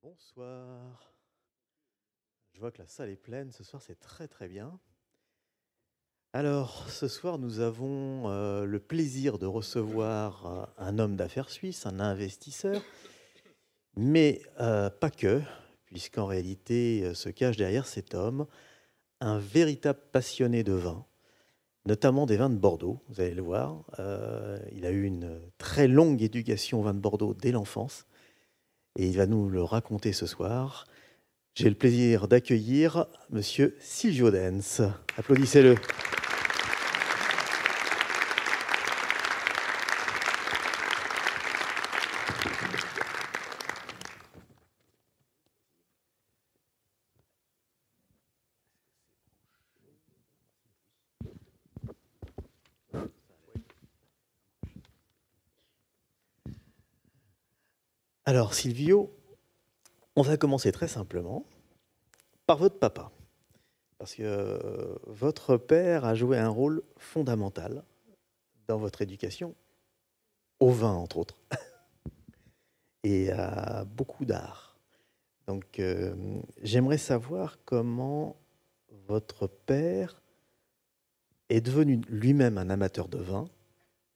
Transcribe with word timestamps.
Bonsoir. 0.00 1.12
Je 2.52 2.60
vois 2.60 2.70
que 2.70 2.78
la 2.78 2.86
salle 2.86 3.10
est 3.10 3.16
pleine. 3.16 3.50
Ce 3.50 3.64
soir, 3.64 3.82
c'est 3.82 3.98
très 3.98 4.28
très 4.28 4.46
bien. 4.46 4.78
Alors, 6.32 6.88
ce 6.88 7.08
soir, 7.08 7.36
nous 7.38 7.58
avons 7.58 8.30
euh, 8.30 8.64
le 8.64 8.78
plaisir 8.78 9.38
de 9.38 9.46
recevoir 9.46 10.46
euh, 10.46 10.66
un 10.76 11.00
homme 11.00 11.16
d'affaires 11.16 11.50
suisse, 11.50 11.84
un 11.84 11.98
investisseur, 11.98 12.80
mais 13.96 14.40
euh, 14.60 14.88
pas 14.88 15.10
que, 15.10 15.42
puisqu'en 15.86 16.26
réalité 16.26 17.12
se 17.14 17.28
cache 17.28 17.56
derrière 17.56 17.86
cet 17.86 18.14
homme 18.14 18.46
un 19.20 19.40
véritable 19.40 20.00
passionné 20.12 20.62
de 20.62 20.74
vin, 20.74 21.04
notamment 21.86 22.24
des 22.24 22.36
vins 22.36 22.50
de 22.50 22.58
Bordeaux, 22.58 23.00
vous 23.08 23.20
allez 23.20 23.34
le 23.34 23.42
voir. 23.42 23.82
Il 24.70 24.86
a 24.86 24.90
eu 24.92 25.02
une 25.02 25.40
très 25.58 25.88
longue 25.88 26.22
éducation 26.22 26.78
au 26.78 26.82
vin 26.84 26.94
de 26.94 27.00
Bordeaux 27.00 27.34
dès 27.34 27.50
l'enfance, 27.50 28.06
et 28.98 29.06
il 29.06 29.16
va 29.16 29.26
nous 29.26 29.48
le 29.48 29.62
raconter 29.62 30.12
ce 30.12 30.26
soir. 30.26 30.86
J'ai 31.54 31.70
le 31.70 31.76
plaisir 31.76 32.28
d'accueillir 32.28 33.06
Monsieur 33.30 33.76
Silvio 33.80 34.30
Dens. 34.30 34.82
Applaudissez-le. 35.16 35.76
Alors, 58.28 58.52
Silvio, 58.52 59.10
on 60.14 60.20
va 60.20 60.36
commencer 60.36 60.70
très 60.70 60.86
simplement 60.86 61.46
par 62.44 62.58
votre 62.58 62.78
papa. 62.78 63.10
Parce 63.96 64.14
que 64.16 64.22
euh, 64.22 64.96
votre 65.06 65.56
père 65.56 66.04
a 66.04 66.14
joué 66.14 66.36
un 66.36 66.50
rôle 66.50 66.82
fondamental 66.98 67.82
dans 68.66 68.76
votre 68.76 69.00
éducation, 69.00 69.54
au 70.60 70.68
vin 70.68 70.92
entre 70.92 71.16
autres, 71.16 71.40
et 73.02 73.30
à 73.30 73.86
beaucoup 73.86 74.26
d'art. 74.26 74.76
Donc, 75.46 75.78
euh, 75.78 76.14
j'aimerais 76.62 76.98
savoir 76.98 77.56
comment 77.64 78.36
votre 79.06 79.46
père 79.46 80.20
est 81.48 81.62
devenu 81.62 82.02
lui-même 82.10 82.58
un 82.58 82.68
amateur 82.68 83.08
de 83.08 83.16
vin, 83.16 83.48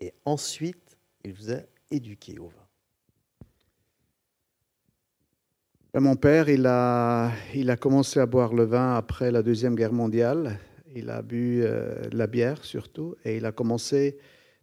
et 0.00 0.12
ensuite, 0.26 0.98
il 1.24 1.32
vous 1.32 1.50
a 1.50 1.60
éduqué 1.90 2.38
au 2.38 2.48
vin. 2.48 2.62
Ben, 5.81 5.81
Mon 5.94 6.16
père, 6.16 6.48
il 6.48 6.66
a, 6.66 7.30
commencé 7.78 8.18
à 8.18 8.24
boire 8.24 8.54
le 8.54 8.64
vin 8.64 8.94
après 8.94 9.30
la 9.30 9.42
Deuxième 9.42 9.74
Guerre 9.74 9.92
mondiale. 9.92 10.58
Il 10.94 11.10
a 11.10 11.20
bu 11.20 11.60
euh, 11.62 12.08
la 12.12 12.26
bière 12.26 12.64
surtout. 12.64 13.14
Et 13.26 13.36
il 13.36 13.44
a 13.44 13.52
commencé 13.52 14.16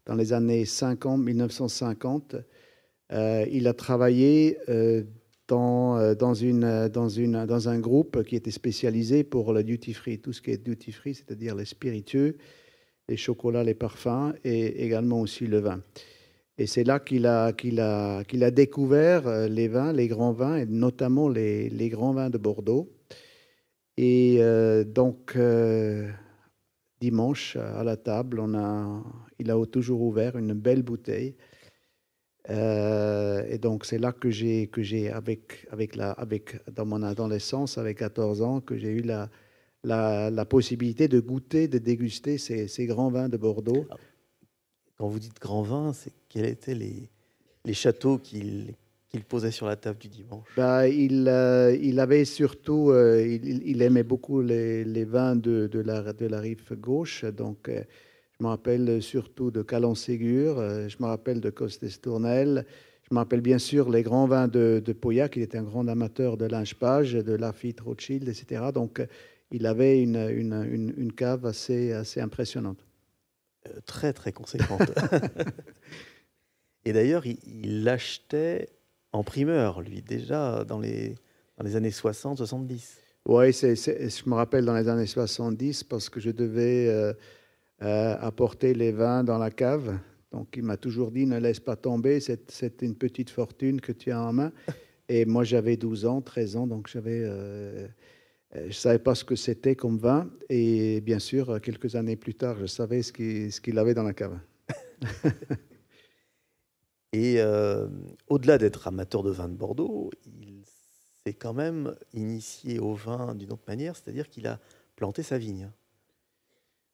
dans 0.07 0.15
les 0.15 0.33
années 0.33 0.65
50, 0.65 1.19
1950. 1.21 2.35
Euh, 3.11 3.45
il 3.51 3.67
a 3.67 3.73
travaillé 3.73 4.57
euh, 4.69 5.03
dans, 5.47 5.97
euh, 5.97 6.15
euh, 6.19 7.67
un 7.67 7.79
groupe 7.79 8.23
qui 8.23 8.35
était 8.35 8.49
spécialisé 8.49 9.23
pour 9.23 9.53
le 9.53 9.63
duty 9.63 9.93
free, 9.93 10.19
tout 10.19 10.33
ce 10.33 10.41
qui 10.41 10.49
est 10.49 10.57
duty 10.57 10.91
free, 10.91 11.13
c'est-à-dire 11.13 11.53
les 11.53 11.65
spiritueux, 11.65 12.37
les 13.07 13.17
chocolats, 13.17 13.63
les 13.63 13.75
parfums 13.75 14.33
et 14.43 14.83
également 14.83 15.21
aussi 15.21 15.45
le 15.45 15.59
vin. 15.59 15.81
Et 16.59 16.67
c'est 16.67 16.83
là 16.83 16.99
qu'il 16.99 17.25
a, 17.25 17.53
découvert 18.51 19.27
euh, 19.27 19.47
les 19.47 19.69
vins, 19.69 19.93
les 19.93 20.09
grands 20.09 20.33
vins, 20.33 20.57
et 20.57 20.65
notamment 20.65 21.29
les, 21.29 21.89
grands 21.89 22.11
vins 22.11 22.29
de 22.29 22.37
Bordeaux. 22.37 22.91
Et 23.95 24.39
euh, 24.39 24.83
donc, 24.83 25.37
euh, 25.37 26.11
dimanche, 26.99 27.55
à 27.55 27.81
la 27.85 27.95
table, 27.95 28.43
il 29.39 29.51
a 29.51 29.65
toujours 29.67 30.01
ouvert 30.01 30.37
une 30.37 30.53
belle 30.53 30.83
bouteille. 30.83 31.37
Et 32.49 33.57
donc, 33.61 33.85
c'est 33.85 33.99
là 33.99 34.11
que 34.11 34.29
j'ai, 34.29 34.69
avec, 35.13 36.57
dans 36.75 36.85
mon 36.85 37.03
adolescence, 37.03 37.77
avec 37.77 37.99
14 37.99 38.41
ans, 38.41 38.59
que 38.59 38.77
j'ai 38.77 38.89
eu 38.89 39.03
la, 39.83 40.45
possibilité 40.45 41.07
de 41.07 41.21
goûter, 41.21 41.69
de 41.69 41.77
déguster 41.77 42.37
ces, 42.37 42.67
ces 42.67 42.85
grands 42.85 43.11
vins 43.11 43.29
de 43.29 43.37
Bordeaux. 43.37 43.87
Quand 44.99 45.07
vous 45.07 45.19
dites 45.19 45.39
grand 45.39 45.61
vin, 45.61 45.93
c'est 45.93 46.11
quels 46.27 46.45
étaient 46.45 46.75
les, 46.75 47.09
châteaux 47.73 48.17
qu'il 48.17 48.75
posait 49.29 49.51
sur 49.51 49.65
la 49.65 49.77
table 49.77 49.97
du 49.97 50.09
dimanche? 50.09 50.45
Bah, 50.57 50.89
il, 50.89 51.25
euh, 51.29 51.73
il 51.81 52.01
avait 52.01 52.25
surtout, 52.25 52.89
euh, 52.89 53.25
il, 53.25 53.81
aimait 53.81 54.03
beaucoup 54.03 54.41
les, 54.41 55.05
vins 55.05 55.37
de, 55.37 55.69
la, 55.79 56.39
rive 56.41 56.75
gauche. 56.75 57.23
Donc, 57.23 57.69
euh, 57.69 57.81
je 58.37 58.43
me 58.43 58.49
rappelle 58.49 59.01
surtout 59.01 59.51
de 59.51 59.61
Calon-Ségur, 59.61 60.57
je 60.89 60.95
me 60.99 61.05
rappelle 61.05 61.39
de 61.39 61.49
Costes-Tournel, 61.49 62.65
je 63.09 63.15
me 63.15 63.19
rappelle 63.19 63.41
bien 63.41 63.57
sûr 63.57 63.89
les 63.89 64.03
grands 64.03 64.27
vins 64.27 64.49
de, 64.49 64.81
de 64.83 64.93
Pauillac. 64.93 65.37
Il 65.37 65.43
était 65.43 65.57
un 65.57 65.63
grand 65.63 65.87
amateur 65.87 66.35
de 66.35 66.43
Linge-Page, 66.43 67.13
de 67.13 67.33
Lafitte, 67.35 67.79
Rothschild, 67.79 68.27
etc. 68.27 68.63
Donc, 68.73 69.01
il 69.51 69.65
avait 69.65 70.01
une, 70.01 71.13
cave 71.15 71.45
assez 71.45 72.19
impressionnante. 72.19 72.88
Très, 73.85 74.13
très 74.13 74.31
conséquente. 74.31 74.81
Et 76.85 76.93
d'ailleurs, 76.93 77.25
il, 77.25 77.37
il 77.45 77.83
l'achetait 77.83 78.69
en 79.11 79.23
primeur, 79.23 79.81
lui, 79.81 80.01
déjà 80.01 80.63
dans 80.63 80.79
les, 80.79 81.15
dans 81.57 81.63
les 81.63 81.75
années 81.75 81.91
60, 81.91 82.37
70. 82.37 82.97
Oui, 83.25 83.51
je 83.51 84.29
me 84.29 84.35
rappelle 84.35 84.65
dans 84.65 84.75
les 84.75 84.87
années 84.87 85.05
70 85.05 85.83
parce 85.83 86.09
que 86.09 86.19
je 86.19 86.31
devais 86.31 86.87
euh, 86.87 87.13
euh, 87.81 88.15
apporter 88.19 88.73
les 88.73 88.91
vins 88.91 89.23
dans 89.23 89.37
la 89.37 89.51
cave. 89.51 89.97
Donc 90.31 90.55
il 90.55 90.63
m'a 90.63 90.77
toujours 90.77 91.11
dit 91.11 91.25
ne 91.25 91.37
laisse 91.37 91.59
pas 91.59 91.75
tomber, 91.75 92.19
c'est, 92.19 92.51
c'est 92.51 92.81
une 92.81 92.95
petite 92.95 93.29
fortune 93.29 93.81
que 93.81 93.91
tu 93.91 94.11
as 94.11 94.21
en 94.21 94.33
main. 94.33 94.51
Et 95.09 95.25
moi 95.25 95.43
j'avais 95.43 95.75
12 95.75 96.05
ans, 96.05 96.21
13 96.21 96.55
ans, 96.55 96.67
donc 96.67 96.87
j'avais, 96.87 97.21
euh, 97.23 97.87
je 98.53 98.65
ne 98.65 98.71
savais 98.71 98.99
pas 98.99 99.15
ce 99.15 99.23
que 99.23 99.35
c'était 99.35 99.75
comme 99.75 99.97
vin. 99.97 100.29
Et 100.49 101.01
bien 101.01 101.19
sûr, 101.19 101.59
quelques 101.61 101.95
années 101.95 102.15
plus 102.15 102.35
tard, 102.35 102.57
je 102.59 102.65
savais 102.65 103.01
ce 103.01 103.11
qu'il, 103.11 103.77
avait 103.77 103.93
dans 103.93 104.03
la 104.03 104.13
cave. 104.13 104.39
Et 107.11 107.35
euh, 107.39 107.87
au-delà 108.27 108.57
d'être 108.57 108.87
amateur 108.87 109.23
de 109.23 109.31
vin 109.31 109.49
de 109.49 109.55
Bordeaux, 109.55 110.11
il 110.25 110.63
s'est 111.25 111.33
quand 111.33 111.53
même 111.53 111.95
initié 112.13 112.79
au 112.79 112.93
vin 112.93 113.33
d'une 113.33 113.51
autre 113.51 113.63
manière, 113.67 113.95
c'est-à-dire 113.95 114.29
qu'il 114.29 114.45
a 114.45 114.59
planté 114.95 115.23
sa 115.23 115.37
vigne. 115.39 115.71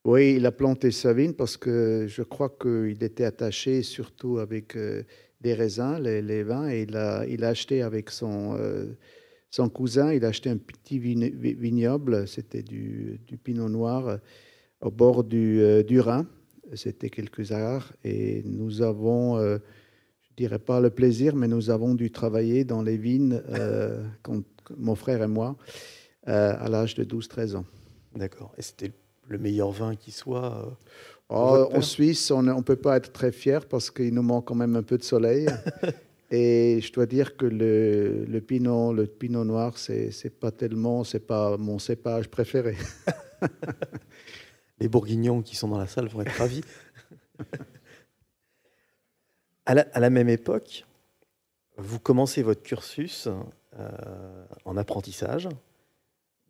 Oui, 0.06 0.36
il 0.36 0.46
a 0.46 0.52
planté 0.52 0.92
sa 0.92 1.14
vigne 1.14 1.34
parce 1.34 1.58
que 1.58 2.06
je 2.08 2.22
crois 2.22 2.50
qu'il 2.50 3.04
était 3.04 3.26
attaché 3.26 3.82
surtout 3.82 4.38
avec 4.38 4.78
euh, 4.78 5.04
des 5.42 5.54
raisins, 5.54 5.98
les, 6.00 6.22
les 6.22 6.44
vins, 6.44 6.70
et 6.70 6.84
il 6.84 6.96
a, 6.96 7.26
il 7.26 7.44
a 7.44 7.50
acheté 7.50 7.82
avec 7.82 8.10
son, 8.12 8.56
euh, 8.58 8.86
son 9.56 9.70
cousin, 9.70 10.12
il 10.12 10.26
a 10.26 10.28
acheté 10.30 10.50
un 10.50 10.58
petit 10.58 11.00
vignoble, 11.00 12.28
c'était 12.28 12.62
du, 12.62 13.22
du 13.26 13.38
pinot 13.38 13.70
noir 13.70 14.08
euh, 14.08 14.18
au 14.82 14.92
bord 14.92 15.24
du, 15.24 15.62
euh, 15.62 15.82
du 15.82 16.02
Rhin, 16.02 16.28
c'était 16.74 17.10
quelques 17.10 17.54
arts, 17.54 17.94
et 18.04 18.44
nous 18.44 18.82
avons, 18.82 19.38
euh, 19.38 19.60
je 20.24 20.36
dirais 20.36 20.60
pas 20.60 20.82
le 20.82 20.90
plaisir, 20.90 21.38
mais 21.38 21.48
nous 21.48 21.70
avons 21.70 21.96
dû 21.96 22.12
travailler 22.12 22.66
dans 22.66 22.82
les 22.82 22.98
vignes, 22.98 23.42
euh, 23.52 24.04
quand- 24.24 24.44
mon 24.78 24.96
frère 24.96 25.22
et 25.24 25.28
moi, 25.28 25.56
à 26.26 26.68
l'âge 26.70 26.96
de 26.96 27.04
12-13 27.06 27.56
ans. 27.56 27.66
D'accord. 28.16 28.52
Et 28.58 28.64
c'était 28.64 28.92
le 29.30 29.38
meilleur 29.38 29.70
vin 29.72 29.96
qui 29.96 30.10
soit. 30.12 30.76
Oh, 31.30 31.70
en 31.72 31.82
Suisse, 31.82 32.32
on 32.32 32.42
ne 32.42 32.62
peut 32.62 32.76
pas 32.76 32.98
être 32.98 33.12
très 33.14 33.32
fier 33.32 33.68
parce 33.68 33.92
qu'il 33.92 34.12
nous 34.14 34.24
manque 34.24 34.46
quand 34.48 34.56
même 34.56 34.76
un 34.76 34.82
peu 34.82 34.98
de 34.98 35.04
soleil. 35.04 35.46
Et 36.32 36.80
je 36.82 36.92
dois 36.92 37.06
dire 37.06 37.38
que 37.38 37.46
le, 37.46 38.26
le 38.26 38.42
pinot, 38.42 38.94
le 38.94 39.06
pinot 39.06 39.44
noir, 39.44 39.78
c'est 39.78 40.12
c'est 40.12 40.32
pas 40.32 40.52
tellement, 40.52 41.04
c'est 41.04 41.20
pas 41.20 41.58
mon 41.58 41.78
cépage 41.78 42.30
préféré. 42.30 42.76
les 44.80 44.88
bourguignons 44.88 45.42
qui 45.42 45.56
sont 45.56 45.68
dans 45.68 45.78
la 45.78 45.88
salle 45.88 46.08
vont 46.08 46.22
être 46.22 46.38
ravis. 46.38 46.62
à, 49.66 49.74
la, 49.76 49.82
à 49.94 50.00
la 50.00 50.10
même 50.10 50.30
époque, 50.30 50.86
vous 51.78 52.00
commencez 52.00 52.42
votre 52.42 52.64
cursus 52.64 53.28
euh, 53.80 54.46
en 54.64 54.78
apprentissage 54.78 55.50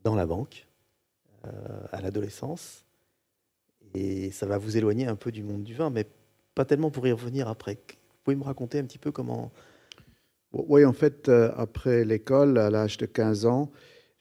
dans 0.03 0.15
la 0.15 0.25
banque 0.25 0.67
euh, 1.45 1.87
à 1.91 2.01
l'adolescence. 2.01 2.85
Et 3.93 4.31
ça 4.31 4.45
va 4.45 4.57
vous 4.57 4.77
éloigner 4.77 5.07
un 5.07 5.15
peu 5.15 5.31
du 5.31 5.43
monde 5.43 5.63
du 5.63 5.73
vin, 5.73 5.89
mais 5.89 6.05
pas 6.53 6.65
tellement 6.65 6.91
pour 6.91 7.07
y 7.07 7.11
revenir 7.11 7.47
après. 7.47 7.79
Pouvez 8.25 8.37
me 8.37 8.43
raconter 8.43 8.79
un 8.79 8.85
petit 8.85 8.97
peu 8.97 9.11
comment. 9.11 9.51
Oui, 10.51 10.83
en 10.83 10.93
fait, 10.93 11.29
euh, 11.29 11.51
après 11.55 12.03
l'école, 12.03 12.57
à 12.57 12.71
l'âge 12.71 12.97
de 12.97 13.05
15 13.05 13.45
ans, 13.45 13.71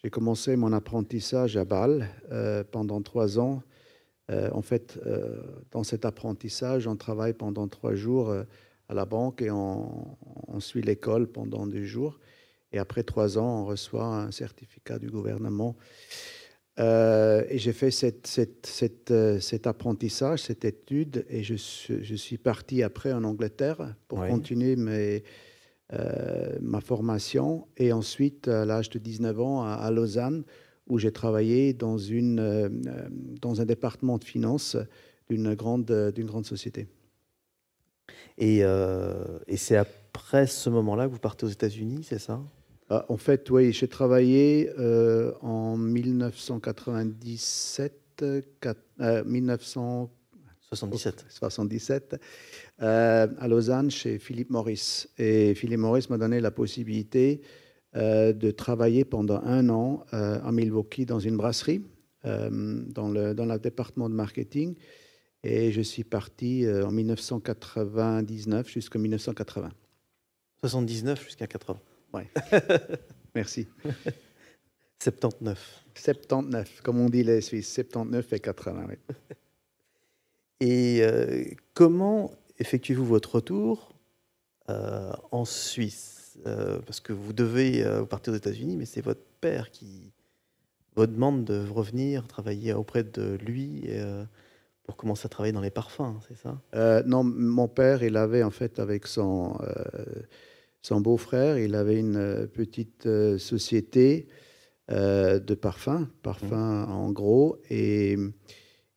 j'ai 0.02 0.10
commencé 0.10 0.56
mon 0.56 0.74
apprentissage 0.74 1.56
à 1.56 1.64
Bâle 1.64 2.06
euh, 2.30 2.64
pendant 2.70 3.00
trois 3.00 3.38
ans. 3.38 3.62
Euh, 4.30 4.50
en 4.52 4.60
fait, 4.60 5.00
dans 5.70 5.84
cet 5.84 6.04
apprentissage, 6.04 6.86
on 6.86 6.96
travaille 6.96 7.32
pendant 7.32 7.66
trois 7.66 7.94
jours 7.94 8.30
à 8.90 8.94
la 8.94 9.06
banque 9.06 9.40
et 9.40 9.50
on 9.50 10.18
suit 10.58 10.82
l'école 10.82 11.26
pendant 11.26 11.66
deux 11.66 11.84
jours. 11.84 12.20
Et 12.72 12.78
après 12.78 13.04
trois 13.04 13.38
ans, 13.38 13.62
on 13.62 13.64
reçoit 13.64 14.04
un 14.04 14.30
certificat 14.32 14.98
du 14.98 15.08
gouvernement. 15.08 15.76
Euh, 16.80 17.44
et 17.48 17.58
j'ai 17.58 17.72
fait 17.72 17.90
cette, 17.90 18.26
cette, 18.26 19.10
euh, 19.12 19.38
cet 19.38 19.66
apprentissage, 19.66 20.42
cette 20.42 20.64
étude, 20.64 21.24
et 21.28 21.44
je, 21.44 21.54
je, 21.54 22.14
suis 22.16 22.36
parti 22.36 22.82
après 22.82 23.12
en 23.12 23.22
Angleterre 23.22 23.94
pour 24.08 24.26
continuer 24.26 24.74
mes, 24.74 25.22
euh, 25.92 26.58
ma 26.60 26.80
formation. 26.80 27.68
Et 27.76 27.92
ensuite, 27.92 28.48
à 28.48 28.64
l'âge 28.64 28.90
de 28.90 28.98
19 28.98 29.40
ans, 29.40 29.62
à, 29.62 29.88
Lausanne, 29.92 30.42
où 30.88 30.98
j'ai 30.98 31.12
travaillé 31.12 31.72
dans, 31.74 31.96
une, 31.96 32.82
dans 33.40 33.60
un 33.60 33.64
département 33.64 34.18
de 34.18 34.24
finances 34.24 34.76
d'une 35.30 35.54
grande, 35.54 36.12
d'une 36.14 36.26
grande 36.26 36.44
société. 36.44 36.88
Et, 38.36 38.58
et 38.58 39.56
c'est 39.56 39.76
après 39.76 40.46
ce 40.46 40.68
moment-là 40.70 41.06
que 41.06 41.12
vous 41.12 41.20
partez 41.20 41.46
aux 41.46 41.50
États-Unis, 41.50 42.04
c'est 42.04 42.18
ça? 42.18 42.42
Ah, 42.90 43.06
en 43.08 43.16
fait, 43.16 43.48
oui, 43.50 43.72
j'ai 43.72 43.88
travaillé 43.88 44.70
euh, 44.78 45.32
en 45.40 45.78
1997, 45.78 48.22
1977 49.24 52.20
euh, 52.82 53.26
à 53.38 53.48
Lausanne 53.48 53.90
chez 53.90 54.18
Philippe 54.18 54.50
Maurice. 54.50 55.08
Et 55.18 55.54
Philippe 55.54 55.80
Maurice 55.80 56.10
m'a 56.10 56.18
donné 56.18 56.40
la 56.40 56.50
possibilité 56.50 57.40
euh, 57.96 58.34
de 58.34 58.50
travailler 58.50 59.06
pendant 59.06 59.40
un 59.42 59.70
an 59.70 60.04
à 60.12 60.52
Milwaukee 60.52 61.06
dans 61.06 61.20
une 61.20 61.38
brasserie, 61.38 61.80
dans, 62.22 63.08
le, 63.08 63.32
dans 63.34 63.46
le 63.46 63.58
département 63.58 64.10
de 64.10 64.14
marketing. 64.14 64.74
Et 65.42 65.72
je 65.72 65.80
suis 65.80 66.04
parti 66.04 66.66
en 66.68 66.90
1999 66.90 68.68
jusqu'en 68.68 68.98
1980. 68.98 69.72
79 70.60 71.24
jusqu'à 71.24 71.46
80. 71.46 71.80
Ouais. 72.14 72.28
Merci. 73.34 73.66
79. 75.02 75.84
79, 75.96 76.80
comme 76.82 77.00
on 77.00 77.08
dit 77.08 77.24
les 77.24 77.40
Suisses, 77.40 77.72
79 77.74 78.32
et 78.32 78.40
80. 78.40 78.86
Et 80.60 81.00
euh, 81.02 81.44
comment 81.74 82.30
effectuez-vous 82.58 83.04
votre 83.04 83.34
retour 83.36 83.96
euh, 84.70 85.12
en 85.32 85.44
Suisse? 85.44 86.38
Euh, 86.46 86.78
Parce 86.86 87.00
que 87.00 87.12
vous 87.12 87.32
devez 87.32 87.84
partir 88.08 88.32
aux 88.32 88.36
États-Unis, 88.36 88.76
mais 88.76 88.86
c'est 88.86 89.02
votre 89.02 89.24
père 89.40 89.72
qui 89.72 90.12
vous 90.94 91.06
demande 91.06 91.44
de 91.44 91.66
revenir 91.68 92.28
travailler 92.28 92.72
auprès 92.72 93.02
de 93.02 93.36
lui 93.44 93.88
pour 94.84 94.96
commencer 94.96 95.26
à 95.26 95.28
travailler 95.28 95.52
dans 95.52 95.60
les 95.60 95.70
parfums, 95.70 96.20
c'est 96.28 96.36
ça? 96.36 97.02
Non, 97.04 97.24
mon 97.24 97.66
père, 97.66 98.04
il 98.04 98.16
avait 98.16 98.44
en 98.44 98.52
fait 98.52 98.78
avec 98.78 99.08
son 99.08 99.58
son 100.84 101.00
beau-frère, 101.00 101.58
il 101.58 101.74
avait 101.76 101.98
une 101.98 102.16
euh, 102.16 102.46
petite 102.46 103.06
euh, 103.06 103.38
société 103.38 104.28
euh, 104.90 105.38
de 105.38 105.54
parfums, 105.54 106.06
parfums 106.22 106.52
mmh. 106.52 106.92
en 106.92 107.10
gros, 107.10 107.58
et 107.70 108.18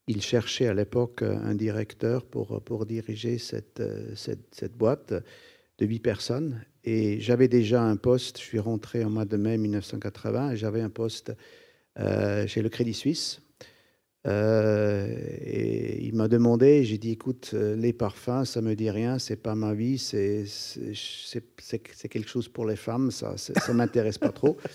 il 0.08 0.22
cherchait 0.22 0.68
à 0.68 0.74
l'époque 0.74 1.22
un 1.22 1.56
directeur 1.56 2.26
pour, 2.26 2.62
pour 2.62 2.86
diriger 2.86 3.38
cette, 3.38 3.82
cette, 4.16 4.78
boîte 4.78 5.14
de 5.14 5.86
huit 5.86 6.00
personnes. 6.00 6.62
Et 6.84 7.22
j'avais 7.22 7.48
déjà 7.48 7.84
un 7.84 7.96
poste, 7.96 8.38
je 8.38 8.44
suis 8.44 8.60
rentré 8.60 9.06
en 9.06 9.10
mois 9.10 9.26
de 9.26 9.38
mai 9.38 9.58
1980, 9.58 10.52
et 10.52 10.58
j'avais 10.58 10.82
un 10.82 10.90
poste 10.90 11.34
chez 11.98 12.62
le 12.62 12.70
Crédit 12.70 12.94
Suisse 12.94 13.42
euh, 14.28 15.08
et 15.42 16.04
il 16.04 16.16
m'a 16.16 16.28
demandé, 16.28 16.84
j'ai 16.84 16.98
dit, 16.98 17.12
écoute, 17.12 17.52
euh, 17.54 17.76
les 17.76 17.94
parfums, 17.94 18.46
ça 18.46 18.62
me 18.62 18.76
dit 18.76 18.90
rien, 18.90 19.20
c'est 19.20 19.38
pas 19.38 19.56
ma 19.56 19.74
vie, 19.74 19.98
c'est 19.98 20.44
quelque 22.10 22.28
chose 22.28 22.50
pour 22.50 22.66
les 22.66 22.76
femmes, 22.76 23.12
ça 23.12 23.38
ça 23.38 23.74
m'intéresse 23.74 24.18
pas 24.18 24.32
trop. 24.32 24.58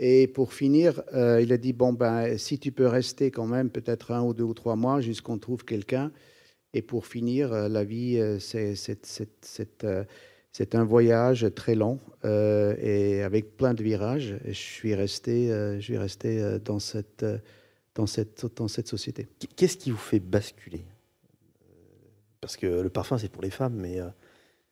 Et 0.00 0.28
pour 0.28 0.52
finir, 0.52 1.02
euh, 1.12 1.40
il 1.42 1.52
a 1.52 1.56
dit, 1.56 1.72
bon, 1.72 1.92
ben, 1.92 2.38
si 2.38 2.60
tu 2.60 2.70
peux 2.70 2.86
rester 2.86 3.32
quand 3.32 3.46
même 3.46 3.68
peut-être 3.68 4.12
un 4.12 4.22
ou 4.22 4.32
deux 4.32 4.44
ou 4.44 4.54
trois 4.54 4.76
mois 4.76 5.00
jusqu'on 5.00 5.38
trouve 5.38 5.64
quelqu'un. 5.64 6.12
Et 6.72 6.82
pour 6.82 7.06
finir, 7.06 7.50
la 7.50 7.82
vie, 7.82 8.22
c'est 8.38 9.24
un 10.74 10.84
voyage 10.84 11.46
très 11.56 11.74
long 11.74 11.98
et 12.22 13.22
avec 13.22 13.56
plein 13.56 13.74
de 13.74 13.82
virages. 13.82 14.36
je 14.44 14.52
suis 14.52 14.94
resté, 14.94 15.48
je 15.48 15.80
suis 15.80 15.98
resté 15.98 16.58
dans 16.64 16.78
cette 16.78 17.24
dans 17.98 18.06
cette, 18.06 18.46
dans 18.56 18.68
cette 18.68 18.86
société. 18.86 19.26
Qu'est-ce 19.56 19.76
qui 19.76 19.90
vous 19.90 19.96
fait 19.96 20.20
basculer? 20.20 20.84
Parce 22.40 22.56
que 22.56 22.66
le 22.66 22.88
parfum, 22.88 23.18
c'est 23.18 23.28
pour 23.28 23.42
les 23.42 23.50
femmes, 23.50 23.74
mais 23.74 23.98
euh, 23.98 24.06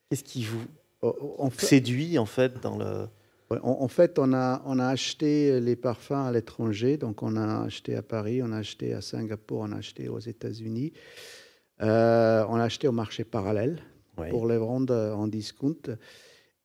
qu'est-ce 0.08 0.22
qui 0.22 0.44
vous 0.44 0.64
oh, 1.02 1.34
oh, 1.38 1.50
séduit, 1.58 2.18
en 2.18 2.26
fait, 2.26 2.60
dans 2.62 2.78
le... 2.78 3.08
en, 3.50 3.88
fait, 3.88 4.20
on 4.20 4.32
a, 4.32 4.62
on 4.64 4.78
a 4.78 4.86
acheté 4.86 5.60
les 5.60 5.74
parfums 5.74 6.12
à 6.28 6.30
l'étranger. 6.30 6.98
Donc, 6.98 7.24
on 7.24 7.34
a 7.34 7.64
acheté 7.64 7.96
à 7.96 8.02
Paris, 8.02 8.44
on 8.44 8.52
a 8.52 8.58
acheté 8.58 8.94
à 8.94 9.00
Singapour, 9.00 9.62
on 9.62 9.72
a 9.72 9.78
acheté 9.78 10.08
aux 10.08 10.20
États-Unis. 10.20 10.92
Euh, 11.82 12.44
on 12.48 12.54
a 12.54 12.62
acheté 12.62 12.86
au 12.86 12.92
marché 12.92 13.24
parallèle 13.24 13.82
pour 14.30 14.46
les 14.46 14.56
vendre 14.56 14.94
en 14.94 15.26
discount. 15.26 15.82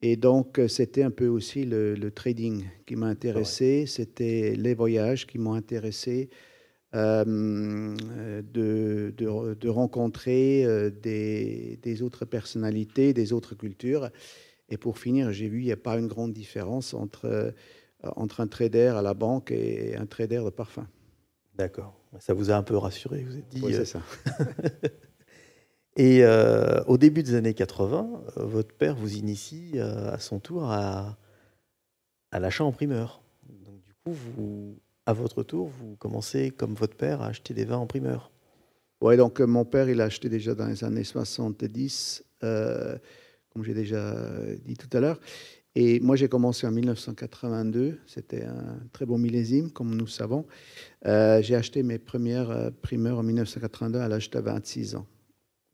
Et 0.04 0.16
donc, 0.16 0.62
c'était 0.68 1.02
un 1.02 1.12
peu 1.12 1.28
aussi 1.28 1.66
le, 1.66 1.96
le 1.96 2.12
trading 2.12 2.66
qui 2.86 2.96
m'a 2.96 3.08
intéressé. 3.08 3.88
C'était 3.88 4.54
les 4.56 4.75
voyages 4.75 5.25
qui 5.25 5.40
m'ont 5.40 5.56
intéressé. 5.56 6.30
Euh, 6.94 7.96
de, 8.54 9.14
de, 9.18 9.70
rencontrer 9.70 10.66
euh, 10.66 10.90
des, 10.90 11.80
des, 11.82 12.02
autres 12.02 12.26
personnalités, 12.26 13.14
des 13.14 13.32
autres 13.32 13.56
cultures. 13.56 14.10
Et 14.68 14.76
pour 14.76 15.00
finir, 15.00 15.32
j'ai 15.32 15.48
vu 15.48 15.60
qu'il 15.60 15.68
n'y 15.68 15.72
a 15.72 15.78
pas 15.78 15.98
une 15.98 16.08
grande 16.08 16.34
différence 16.34 16.94
entre, 16.94 17.26
euh, 17.28 17.52
entre 18.04 18.42
un 18.42 18.48
trader 18.48 18.88
à 18.98 19.02
la 19.02 19.14
banque 19.14 19.52
et 19.52 19.96
un 19.96 20.06
trader 20.06 20.42
de 20.44 20.50
parfum. 20.50 20.86
D'accord. 21.56 21.98
Ça 22.20 22.34
vous 22.34 22.52
a 22.52 22.56
un 22.56 22.64
peu 22.64 22.76
rassuré, 22.76 23.24
vous 23.24 23.38
êtes 23.38 23.48
dit. 23.48 23.62
Oui, 23.64 23.74
c'est 23.74 23.86
ça. 23.86 24.02
et 25.96 26.26
au 26.88 26.98
début 26.98 27.24
des 27.24 27.36
années 27.36 27.54
80, 27.54 28.22
votre 28.36 28.76
père 28.76 28.98
vous 28.98 29.16
initie 29.16 29.80
à 29.80 30.20
son 30.20 30.40
tour 30.40 30.66
à, 30.66 31.18
à 32.32 32.40
l'achat 32.40 32.66
en 32.66 32.74
primeur. 32.74 33.22
Donc, 33.48 33.82
du 33.82 33.94
coup, 33.94 34.12
vous, 34.12 34.78
à 35.12 35.13
votre 35.13 35.44
tour, 35.44 35.68
vous 35.68 35.96
commencez, 35.98 36.52
comme 36.52 36.74
votre 36.74 36.96
père, 36.96 37.22
à 37.22 37.28
acheter 37.28 37.54
des 37.54 37.66
vins 37.66 37.78
en 37.78 37.86
primeur. 37.86 38.31
Oui, 39.02 39.18
donc 39.18 39.42
euh, 39.42 39.46
mon 39.46 39.66
père, 39.66 39.90
il 39.90 40.00
a 40.00 40.06
acheté 40.06 40.30
déjà 40.30 40.56
dans 40.56 40.68
les 40.68 40.84
années 40.84 41.04
70, 41.04 42.24
euh, 42.44 42.98
comme 43.50 43.63
j'ai 43.63 43.74
déjà 43.74 44.16
dit 44.66 44.75
tout 44.75 44.96
à 44.96 45.02
l'heure. 45.02 45.19
Et 45.75 46.00
moi, 46.00 46.16
j'ai 46.16 46.28
commencé 46.28 46.66
en 46.68 46.72
1982. 46.72 48.00
C'était 48.06 48.44
un 48.44 48.80
très 48.92 49.06
bon 49.06 49.18
millésime, 49.18 49.72
comme 49.72 49.96
nous 49.96 50.08
savons. 50.08 50.46
Euh, 51.06 51.41
j'ai 51.41 51.56
acheté 51.56 51.84
mes 51.84 51.98
premières 51.98 52.72
primeurs 52.82 53.20
en 53.20 53.24
1982 53.24 54.00
à 54.00 54.08
l'âge 54.08 54.30
de 54.30 54.39
26 54.39 54.96
ans. 54.96 55.06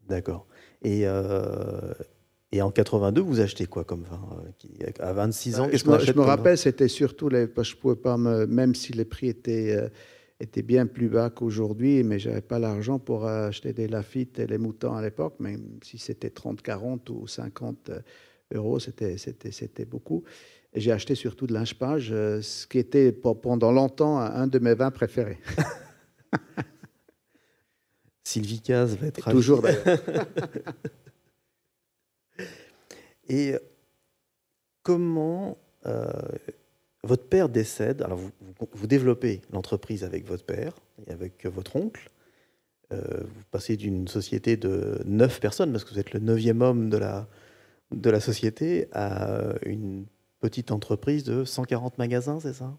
D'accord. 0.08 0.48
Et 0.84 1.06
et 2.54 2.62
en 2.62 2.72
82, 2.72 3.22
vous 3.22 3.42
achetez 3.42 3.66
quoi 3.66 3.84
comme 3.84 4.04
vin 4.04 4.22
euh, 4.82 4.92
À 5.00 5.12
26 5.12 5.60
ans, 5.60 5.68
euh, 5.68 5.78
Je, 5.78 6.14
me, 6.14 6.22
rappelle, 6.22 6.58
c'était 6.58 6.88
surtout 6.88 7.28
les. 7.28 7.46
Je 7.62 7.76
pouvais 7.76 7.98
pas 7.98 8.18
me, 8.18 8.46
même 8.46 8.74
si 8.74 8.94
les 8.94 9.04
prix 9.04 9.28
étaient, 9.28 9.76
euh, 9.76 9.90
étaient 10.40 10.62
bien 10.62 10.86
plus 10.86 11.10
bas 11.10 11.30
qu'aujourd'hui, 11.30 12.04
mais 12.04 12.20
j'avais 12.20 12.42
pas 12.42 12.58
l'argent 12.58 13.00
pour 13.00 13.26
acheter 13.26 13.74
des 13.74 13.90
Lafitte 13.90 14.40
et 14.40 14.48
les 14.48 14.58
moutons 14.58 14.94
à 14.94 15.02
l'époque, 15.02 15.36
même 15.40 15.80
si 15.84 15.98
c'était 15.98 16.30
30, 16.30 16.62
40 16.62 17.10
ou 17.10 17.28
50 17.28 17.92
euros, 18.54 18.80
c'était, 18.80 19.18
c'était, 19.18 19.52
c'était 19.52 19.86
beaucoup. 19.86 20.24
Et 20.74 20.80
j'ai 20.80 20.94
acheté 20.94 21.16
surtout 21.16 21.48
de 21.48 21.54
l'inchepage, 21.54 22.12
ce 22.12 22.66
qui 22.66 22.78
était 22.78 23.12
pendant 23.12 23.74
longtemps 23.74 24.20
un 24.20 24.48
de 24.48 24.60
mes 24.60 24.74
vins 24.74 24.92
préférés. 24.92 25.40
Sylvie 28.24 28.62
Caz 28.62 28.96
va 28.96 29.08
être 29.08 29.32
toujours 29.32 29.62
d'ailleurs. 29.62 29.84
Et 33.30 33.56
comment 34.84 35.58
euh, 35.86 36.12
votre 37.04 37.28
père 37.28 37.50
décède 37.50 38.02
Alors, 38.02 38.18
vous, 38.18 38.32
vous 38.72 38.88
développez 38.88 39.42
l'entreprise 39.52 40.04
avec 40.04 40.26
votre 40.26 40.46
père 40.46 40.74
et 41.06 41.12
avec 41.12 41.46
votre 41.46 41.76
oncle. 41.76 42.10
Euh, 42.94 43.02
vous 43.22 43.44
passez 43.52 43.76
d'une 43.76 44.08
société 44.08 44.56
de 44.56 45.02
neuf 45.06 45.40
personnes, 45.42 45.72
parce 45.72 45.84
que 45.84 45.94
vous 45.94 46.00
êtes 46.00 46.14
le 46.14 46.20
neuvième 46.20 46.62
homme 46.62 46.90
de 46.90 46.98
la, 46.98 47.28
de 47.92 48.10
la 48.10 48.20
société, 48.20 48.88
à 48.94 49.56
une 49.66 50.06
petite 50.40 50.72
entreprise 50.72 51.24
de 51.24 51.44
140 51.44 51.98
magasins, 51.98 52.40
c'est 52.40 52.54
ça? 52.54 52.78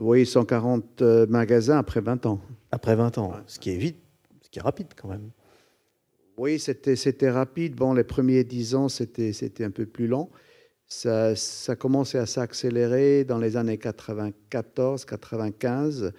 Oui, 0.00 0.24
140 0.24 1.02
euh, 1.02 1.26
magasins 1.26 1.78
après 1.78 2.00
20 2.00 2.26
ans. 2.26 2.40
Après 2.70 2.94
20 2.94 3.18
ans, 3.18 3.32
ce 3.46 3.58
qui 3.58 3.70
est 3.70 3.76
vite, 3.76 3.98
ce 4.42 4.48
qui 4.48 4.60
est 4.60 4.62
rapide 4.62 4.88
quand 4.96 5.08
même. 5.08 5.30
Oui, 6.38 6.60
c'était 6.60 7.30
rapide. 7.30 7.74
Bon, 7.74 7.92
les 7.92 8.04
premiers 8.04 8.44
dix 8.44 8.76
ans, 8.76 8.88
c'était 8.88 9.64
un 9.64 9.72
peu 9.72 9.86
plus 9.86 10.06
lent. 10.06 10.30
Ça, 10.86 11.34
ça 11.36 11.74
commençait 11.76 12.18
à 12.18 12.26
s'accélérer 12.26 13.24
dans 13.24 13.38
les 13.38 13.56
années 13.56 13.76
94, 13.76 15.04
95. 15.04 16.12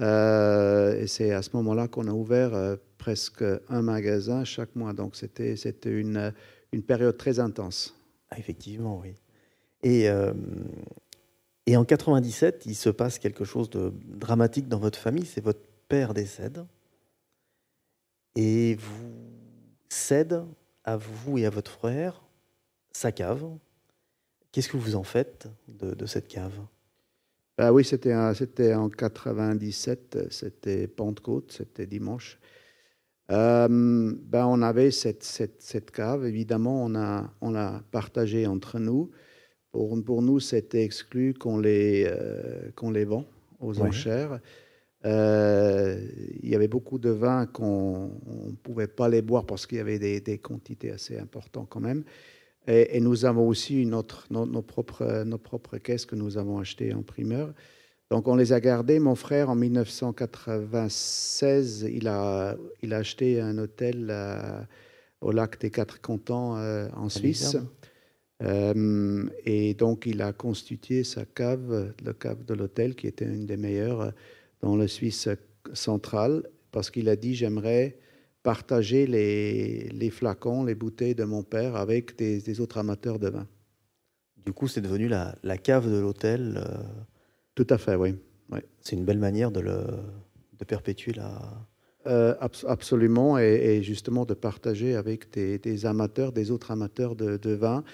Euh, 0.00 1.00
et 1.00 1.08
c'est 1.08 1.32
à 1.32 1.42
ce 1.42 1.50
moment-là 1.54 1.88
qu'on 1.88 2.06
a 2.06 2.12
ouvert 2.12 2.54
euh, 2.54 2.76
presque 2.98 3.42
un 3.68 3.82
magasin 3.82 4.44
chaque 4.44 4.76
mois. 4.76 4.92
Donc 4.92 5.16
c'était 5.16 5.56
une, 5.84 6.32
une 6.72 6.82
période 6.84 7.16
très 7.16 7.40
intense. 7.40 7.96
Ah, 8.30 8.38
effectivement, 8.38 9.00
oui. 9.02 9.14
Et, 9.82 10.08
euh, 10.08 10.32
et 11.66 11.76
en 11.76 11.84
97, 11.84 12.64
il 12.66 12.76
se 12.76 12.90
passe 12.90 13.18
quelque 13.18 13.44
chose 13.44 13.68
de 13.70 13.92
dramatique 14.04 14.68
dans 14.68 14.78
votre 14.78 14.98
famille. 14.98 15.26
C'est 15.26 15.42
votre 15.42 15.66
père 15.88 16.14
décède. 16.14 16.64
Et 18.36 18.76
vous 18.76 19.17
cède 19.88 20.44
à 20.84 20.96
vous 20.96 21.38
et 21.38 21.46
à 21.46 21.50
votre 21.50 21.70
frère 21.70 22.22
sa 22.92 23.12
cave. 23.12 23.44
Qu'est-ce 24.52 24.68
que 24.68 24.76
vous 24.76 24.96
en 24.96 25.04
faites 25.04 25.48
de, 25.68 26.06
cette 26.06 26.28
cave? 26.28 26.54
Bah 27.56 27.72
Oui, 27.72 27.84
c'était 27.84 28.14
en 28.14 28.88
97, 28.88 30.30
c'était 30.30 30.86
Pentecôte, 30.86 31.52
c'était 31.52 31.86
dimanche. 31.86 32.38
Euh, 33.30 33.68
ben 33.68 34.46
on 34.46 34.62
avait 34.62 34.90
cette, 34.90 35.22
cette, 35.22 35.60
cette, 35.60 35.90
cave, 35.90 36.24
évidemment, 36.24 36.86
on 36.86 36.88
l'a 36.88 37.30
on 37.42 37.54
a 37.54 37.82
partagée 37.90 38.46
entre 38.46 38.78
nous. 38.78 39.10
Pour, 39.70 40.02
pour 40.02 40.22
nous, 40.22 40.40
c'était 40.40 40.82
exclu 40.82 41.34
qu'on 41.34 41.58
les, 41.58 42.06
euh, 42.08 42.70
qu'on 42.74 42.90
les 42.90 43.04
vend 43.04 43.26
aux 43.60 43.80
enchères. 43.80 44.40
Euh, 45.04 46.00
il 46.42 46.48
y 46.48 46.56
avait 46.56 46.68
beaucoup 46.68 46.98
de 46.98 47.10
vins 47.10 47.46
qu'on 47.46 48.10
ne 48.46 48.56
pouvait 48.62 48.88
pas 48.88 49.08
les 49.08 49.22
boire 49.22 49.46
parce 49.46 49.66
qu'il 49.66 49.78
y 49.78 49.80
avait 49.80 49.98
des, 49.98 50.20
des, 50.20 50.36
quantités 50.38 50.90
assez 50.90 51.18
importantes 51.18 51.68
quand 51.70 51.80
même. 51.80 52.04
Et, 52.66 53.00
nous 53.00 53.24
avons 53.24 53.48
aussi 53.48 53.86
notre, 53.86 54.26
nos, 54.30 54.62
propres, 54.62 55.24
nos 55.24 55.38
propres 55.38 55.78
caisses 55.78 56.04
que 56.04 56.16
nous 56.16 56.36
avons 56.36 56.58
achetées 56.58 56.92
en 56.92 57.02
primeur. 57.02 57.54
Donc 58.10 58.28
on 58.28 58.36
les 58.36 58.52
a 58.52 58.60
gardées. 58.60 58.98
Mon 58.98 59.14
frère, 59.14 59.48
en 59.48 59.54
1996, 59.54 61.88
il 61.90 62.06
a, 62.08 62.56
il 62.82 62.92
a 62.92 62.98
acheté 62.98 63.40
un 63.40 63.56
hôtel 63.56 64.08
euh, 64.10 64.60
au 65.22 65.32
lac 65.32 65.58
des 65.60 65.70
Quatre 65.70 65.98
Cantons 66.00 66.56
euh, 66.56 66.88
en 66.94 67.08
Suisse. 67.08 67.56
Euh, 68.42 69.24
et 69.44 69.74
donc 69.74 70.06
il 70.06 70.22
a 70.22 70.32
constitué 70.32 71.04
sa 71.04 71.24
cave, 71.24 71.92
la 72.04 72.12
cave 72.12 72.44
de 72.44 72.54
l'hôtel, 72.54 72.94
qui 72.94 73.06
était 73.06 73.24
une 73.24 73.46
des 73.46 73.56
meilleures 73.56 74.12
dans 74.60 74.76
la 74.76 74.88
Suisse 74.88 75.28
centrale, 75.72 76.48
parce 76.70 76.90
qu'il 76.90 77.08
a 77.08 77.16
dit 77.16 77.34
j'aimerais 77.34 77.98
partager 78.42 79.06
les, 79.06 79.88
les, 79.90 80.10
flacons, 80.10 80.64
les 80.64 80.74
bouteilles 80.74 81.14
de 81.14 81.24
mon 81.24 81.42
père 81.42 81.76
avec 81.76 82.16
des, 82.16 82.60
autres 82.60 82.78
amateurs 82.78 83.18
de 83.18 83.28
vin. 83.28 83.46
Du 84.44 84.52
coup, 84.52 84.68
c'est 84.68 84.80
devenu 84.80 85.08
la, 85.08 85.34
la, 85.42 85.58
cave 85.58 85.90
de 85.90 85.98
l'hôtel. 85.98 86.64
Tout 87.54 87.66
à 87.68 87.76
fait, 87.76 87.96
oui. 87.96 88.14
C'est 88.80 88.96
une 88.96 89.04
belle 89.04 89.18
manière 89.18 89.50
de, 89.50 89.60
le, 89.60 89.84
de 90.58 90.64
perpétuer 90.64 91.12
la... 91.12 91.66
Euh, 92.06 92.34
absolument, 92.40 93.38
et, 93.38 93.82
justement 93.82 94.24
de 94.24 94.32
partager 94.32 94.94
avec 94.94 95.30
des, 95.32 95.84
amateurs, 95.86 96.32
des 96.32 96.50
autres 96.50 96.70
amateurs 96.70 97.16
de, 97.16 97.50
vin. 97.52 97.84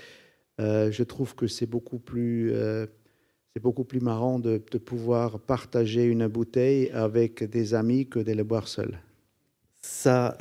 Euh, 0.60 0.92
je 0.92 1.02
trouve 1.02 1.34
que 1.34 1.46
c'est 1.46 1.66
beaucoup 1.66 1.98
plus... 1.98 2.52
C'est 3.54 3.62
beaucoup 3.62 3.84
plus 3.84 4.00
marrant 4.00 4.40
de, 4.40 4.58
pouvoir 4.58 5.38
partager 5.38 6.02
une 6.02 6.26
bouteille 6.26 6.90
avec 6.90 7.44
des 7.44 7.74
amis 7.74 8.08
que 8.08 8.18
de 8.18 8.42
boire 8.42 8.66
seul. 8.66 8.98
Ça, 9.80 10.36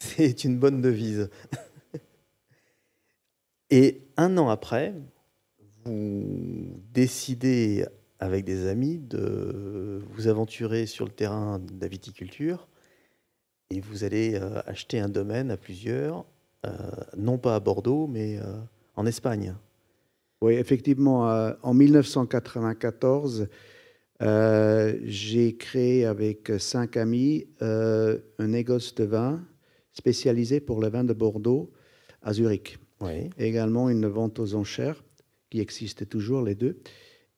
c'est 0.00 0.42
une 0.42 0.58
bonne 0.58 0.80
devise. 0.80 1.30
Et 3.70 4.02
un 4.16 4.36
an 4.36 4.48
après, 4.48 4.94
vous 5.84 6.82
décidez 6.92 7.86
avec 8.18 8.44
des 8.44 8.66
amis 8.66 8.98
de 8.98 10.02
vous 10.10 10.26
aventurer 10.26 10.86
sur 10.86 11.04
le 11.04 11.12
terrain 11.12 11.60
de 11.60 11.80
la 11.80 11.86
viticulture 11.86 12.66
et 13.70 13.80
vous 13.80 14.02
allez 14.02 14.34
euh, 14.34 14.60
acheter 14.66 14.98
un 14.98 15.08
domaine 15.08 15.52
à 15.52 15.56
plusieurs, 15.56 16.24
euh, 16.66 16.70
non 17.16 17.38
pas 17.38 17.54
à 17.54 17.60
Bordeaux, 17.60 18.06
mais 18.06 18.38
euh, 18.38 18.56
en 18.96 19.06
Espagne. 19.06 19.54
Oui, 20.44 20.54
effectivement, 20.54 21.54
en 21.62 21.74
1994, 21.74 23.48
j'ai 25.04 25.56
créé 25.56 26.04
avec 26.04 26.52
cinq 26.58 26.96
amis 26.96 27.46
un 27.60 28.18
négoce 28.46 28.94
de 28.94 29.04
vin 29.04 29.42
spécialisé 29.92 30.60
pour 30.60 30.80
le 30.80 30.88
vin 30.88 31.04
de 31.04 31.14
Bordeaux 31.14 31.72
à 32.20 32.34
Zurich. 32.34 32.78
Oui. 33.00 33.30
Également 33.38 33.88
une 33.88 34.06
vente 34.06 34.38
aux 34.38 34.54
enchères 34.54 35.02
qui 35.50 35.60
existait 35.60 36.06
toujours, 36.06 36.42
les 36.42 36.54
deux. 36.54 36.78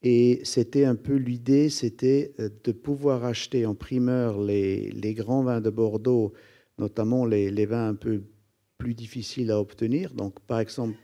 Et 0.03 0.41
c'était 0.45 0.85
un 0.85 0.95
peu 0.95 1.15
l'idée, 1.15 1.69
c'était 1.69 2.35
euh, 2.39 2.49
de 2.65 2.73
pouvoir 2.73 3.25
acheter 3.25 3.67
en 3.67 3.75
primeur 3.75 4.41
les, 4.41 4.91
les 4.91 5.15
grands 5.15 5.43
vins 5.43 5.61
de 5.61 5.71
Bordeaux, 5.71 6.33
notamment 6.79 7.25
les, 7.25 7.51
les, 7.51 7.67
vins 7.67 7.89
un 7.89 7.95
peu 7.95 8.23
plus 8.79 8.95
difficiles 8.95 9.51
à 9.51 9.61
obtenir. 9.61 10.13
Donc, 10.13 10.39
par 10.41 10.61
exemple, 10.61 10.97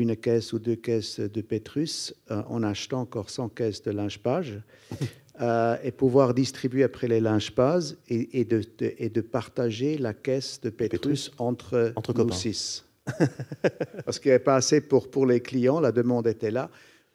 une 0.00 0.16
caisse 0.16 0.52
ou 0.52 0.58
deux 0.58 0.76
caisses 0.76 1.20
de 1.20 1.40
Pétrus 1.40 2.14
euh, 2.30 2.42
en 2.48 2.62
achetant 2.62 3.00
encore 3.00 3.30
100 3.30 3.48
caisses 3.50 3.82
de 3.82 3.90
linge-page 3.90 4.60
euh, 5.40 5.76
et 5.82 5.90
pouvoir 5.90 6.34
distribuer 6.34 6.84
après 6.84 7.08
les 7.08 7.20
linge-pages 7.20 7.96
et, 8.08 8.40
et, 8.40 8.44
de, 8.44 8.62
et 8.80 9.08
de 9.08 9.20
partager 9.20 9.98
la 9.98 10.14
caisse 10.14 10.60
de 10.60 10.70
Pétrus, 10.70 11.30
entre, 11.38 11.92
entre 11.96 12.12
nous 12.12 12.32
six. 12.32 12.84
Parce 14.04 14.18
qu'il 14.18 14.30
n'y 14.30 14.34
avait 14.34 14.44
pas 14.44 14.56
assez 14.56 14.80
pour, 14.80 15.10
pour 15.10 15.26
les 15.26 15.40
clients, 15.40 15.80
la 15.80 15.92
demande 15.92 16.26
était 16.26 16.50
là. 16.50 16.70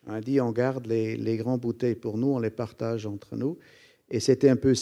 On 0.08 0.14
a 0.14 0.22
dit 0.22 0.42
on 0.42 0.52
garde 0.52 0.88
les, 0.88 1.16
les 1.16 1.38
grands 1.38 1.58
bouteilles 1.58 1.96
pour 1.96 2.18
nous, 2.18 2.28
on 2.28 2.40
les 2.40 2.50
partage 2.50 3.06
entre 3.06 3.36
nous. 3.36 3.58
Et 4.14 4.20
c'était 4.20 4.50
un 4.50 4.58
peu 4.58 4.74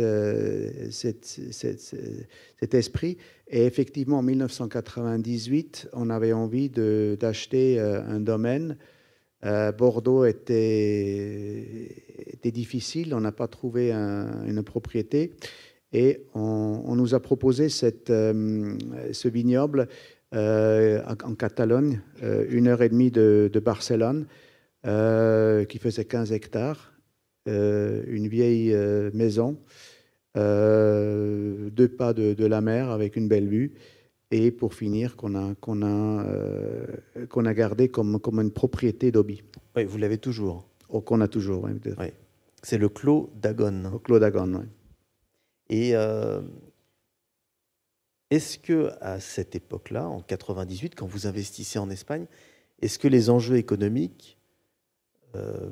euh, 0.00 0.90
cet 0.90 2.74
esprit. 2.74 3.16
Et 3.48 3.64
effectivement, 3.64 4.18
en 4.18 4.22
1998, 4.22 5.88
on 5.94 6.10
avait 6.10 6.34
envie 6.34 6.68
d'acheter 6.68 7.80
euh, 7.80 8.02
un 8.06 8.20
domaine. 8.20 8.76
Euh, 9.46 9.72
Bordeaux 9.72 10.26
était, 10.26 11.64
difficile, 12.44 13.14
on 13.14 13.20
n'a 13.22 13.32
pas 13.32 13.48
trouvé 13.48 13.92
une 13.92 14.62
propriété. 14.62 15.32
Et 15.94 16.26
on, 16.34 16.94
nous 16.94 17.14
a 17.14 17.20
proposé 17.20 17.70
ce 17.70 19.28
vignoble 19.28 19.88
en, 20.32 21.34
Catalogne, 21.34 22.02
une 22.22 22.68
heure 22.68 22.82
et 22.82 22.90
demie 22.90 23.10
de, 23.10 23.50
Barcelone, 23.64 24.26
qui 24.84 25.78
faisait 25.78 26.04
15 26.04 26.32
hectares, 26.32 26.89
une 27.46 28.28
vieille 28.28 28.74
maison, 29.14 29.58
deux 30.34 31.88
pas 31.96 32.12
de, 32.12 32.46
la 32.46 32.60
mer 32.60 32.90
avec 32.90 33.16
une 33.16 33.28
belle 33.28 33.48
vue, 33.48 33.74
et 34.30 34.50
pour 34.52 34.74
finir, 34.74 35.16
qu'on 35.16 35.34
a, 35.34 35.54
qu'on 35.56 35.82
a, 35.82 36.24
qu'on 37.28 37.44
a 37.46 37.54
gardé 37.54 37.88
comme, 37.88 38.20
comme 38.20 38.40
une 38.40 38.52
propriété 38.52 39.10
d'Obi. 39.10 39.42
Oui, 39.76 39.84
vous 39.84 39.98
l'avez 39.98 40.18
toujours. 40.18 40.68
Oh, 40.88 41.00
qu'on 41.00 41.20
a 41.20 41.28
toujours, 41.28 41.64
oui. 41.64 41.72
C'est 42.62 42.78
le 42.78 42.88
Clos 42.88 43.30
d'Agone. 43.36 43.90
Le 43.92 43.98
Clos 43.98 44.18
d'Agone, 44.18 44.56
oui. 44.56 44.66
Et 45.70 45.94
est-ce 48.30 48.58
que 48.58 48.92
à 49.00 49.18
cette 49.18 49.56
époque-là, 49.56 50.08
en 50.08 50.20
98, 50.20 50.94
quand 50.94 51.06
vous 51.06 51.26
investissez 51.26 51.78
en 51.78 51.90
Espagne, 51.90 52.26
est-ce 52.80 52.98
que 52.98 53.08
les 53.08 53.28
enjeux 53.28 53.56
économiques 53.56 54.38
euh, 55.34 55.70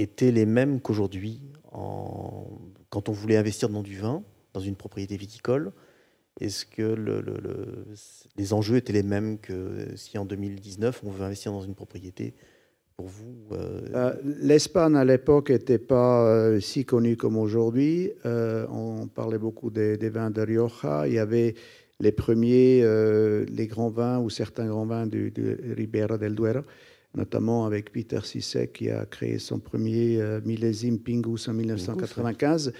étaient 0.00 0.32
les 0.32 0.46
mêmes 0.46 0.80
qu'aujourd'hui 0.80 1.40
quand 1.72 3.08
on 3.08 3.12
voulait 3.12 3.36
investir 3.36 3.68
dans 3.68 3.82
du 3.82 3.96
vin, 3.96 4.24
dans 4.54 4.60
une 4.60 4.74
propriété 4.74 5.16
viticole 5.16 5.72
Est-ce 6.40 6.66
que 6.66 6.96
les 8.36 8.52
enjeux 8.52 8.76
étaient 8.76 8.92
les 8.92 9.04
mêmes 9.04 9.38
que 9.38 9.86
si 9.94 10.18
en 10.18 10.24
2019 10.24 11.02
on 11.04 11.10
veut 11.10 11.24
investir 11.24 11.52
dans 11.52 11.62
une 11.62 11.74
propriété 11.74 12.34
pour 12.96 13.06
vous 13.06 13.46
euh, 13.52 13.80
euh, 13.94 14.14
L'Espagne 14.24 14.96
à 14.96 15.04
l'époque 15.04 15.50
n'était 15.50 15.78
pas 15.78 16.60
si 16.60 16.84
connue 16.84 17.16
comme 17.16 17.36
aujourd'hui. 17.36 18.10
on 18.24 19.06
parlait 19.06 19.38
beaucoup 19.38 19.70
des, 19.70 19.96
vins 20.08 20.30
de 20.30 20.42
Rioja. 20.42 21.06
Il 21.06 21.14
y 21.14 21.18
avait 21.18 21.54
les 22.00 22.12
premiers, 22.12 22.80
euh, 22.82 23.44
les 23.48 23.66
grands 23.66 23.90
vins 23.90 24.18
ou 24.18 24.30
certains 24.30 24.66
grands 24.66 24.86
vins 24.86 25.06
de, 25.06 25.28
de 25.28 25.58
Ribera 25.76 26.18
del 26.18 26.34
Duero, 26.34 26.62
notamment 27.14 27.66
avec 27.66 27.92
Peter 27.92 28.20
Sissek 28.22 28.72
qui 28.72 28.90
a 28.90 29.06
créé 29.06 29.38
son 29.38 29.58
premier 29.58 30.20
euh, 30.20 30.40
millésime 30.44 30.98
Pingus 30.98 31.48
en 31.48 31.54
1995. 31.54 32.72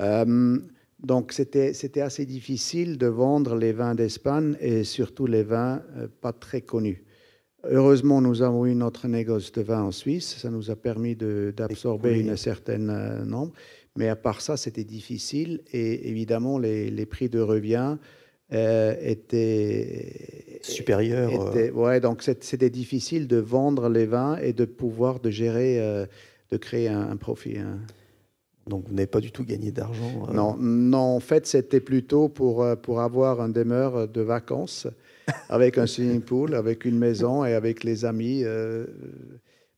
Euh, 0.00 0.58
donc 1.00 1.32
c'était, 1.32 1.72
c'était 1.72 2.00
assez 2.00 2.26
difficile 2.26 2.98
de 2.98 3.06
vendre 3.06 3.54
les 3.54 3.72
vins 3.72 3.94
d'Espagne 3.94 4.56
et 4.60 4.82
surtout 4.84 5.26
les 5.26 5.44
vins 5.44 5.82
pas 6.20 6.32
très 6.32 6.60
connus. 6.60 7.04
Heureusement, 7.64 8.20
nous 8.20 8.42
avons 8.42 8.66
eu 8.66 8.74
notre 8.74 9.06
négoce 9.06 9.52
de 9.52 9.62
vin 9.62 9.82
en 9.82 9.92
Suisse. 9.92 10.38
Ça 10.38 10.50
nous 10.50 10.70
a 10.70 10.76
permis 10.76 11.14
d'absorber 11.16 12.18
une 12.18 12.36
certaine 12.36 13.24
nombre. 13.24 13.52
Mais 13.96 14.08
à 14.08 14.16
part 14.16 14.40
ça, 14.40 14.56
c'était 14.56 14.84
difficile. 14.84 15.62
Et 15.72 16.08
évidemment, 16.08 16.58
les, 16.58 16.90
les 16.90 17.06
prix 17.06 17.28
de 17.28 17.40
revient 17.40 17.96
euh, 18.50 18.96
était 19.02 20.60
supérieur. 20.62 21.54
Euh. 21.54 21.70
ouais, 21.72 22.00
donc 22.00 22.22
c'était 22.22 22.70
difficile 22.70 23.28
de 23.28 23.36
vendre 23.36 23.90
les 23.90 24.06
vins 24.06 24.38
et 24.38 24.54
de 24.54 24.64
pouvoir 24.64 25.20
de 25.20 25.28
gérer, 25.28 25.78
euh, 25.78 26.06
de 26.50 26.56
créer 26.56 26.88
un, 26.88 27.14
profit. 27.16 27.58
Hein. 27.58 27.78
Donc 28.66 28.88
vous 28.88 28.94
n'avez 28.94 29.06
pas 29.06 29.20
du 29.20 29.32
tout 29.32 29.44
gagné 29.44 29.70
d'argent 29.70 30.28
euh 30.28 30.32
Non, 30.32 30.56
non, 30.56 31.16
en 31.16 31.20
fait, 31.20 31.46
c'était 31.46 31.80
plutôt 31.80 32.30
pour, 32.30 32.66
pour 32.82 33.02
avoir 33.02 33.42
un 33.42 33.50
demeure 33.50 34.08
de 34.08 34.20
vacances 34.22 34.86
avec 35.50 35.76
un 35.76 35.86
swimming 35.86 36.22
pool, 36.22 36.54
avec 36.54 36.86
une 36.86 36.96
maison 36.96 37.44
et 37.44 37.52
avec 37.52 37.84
les 37.84 38.06
amis, 38.06 38.44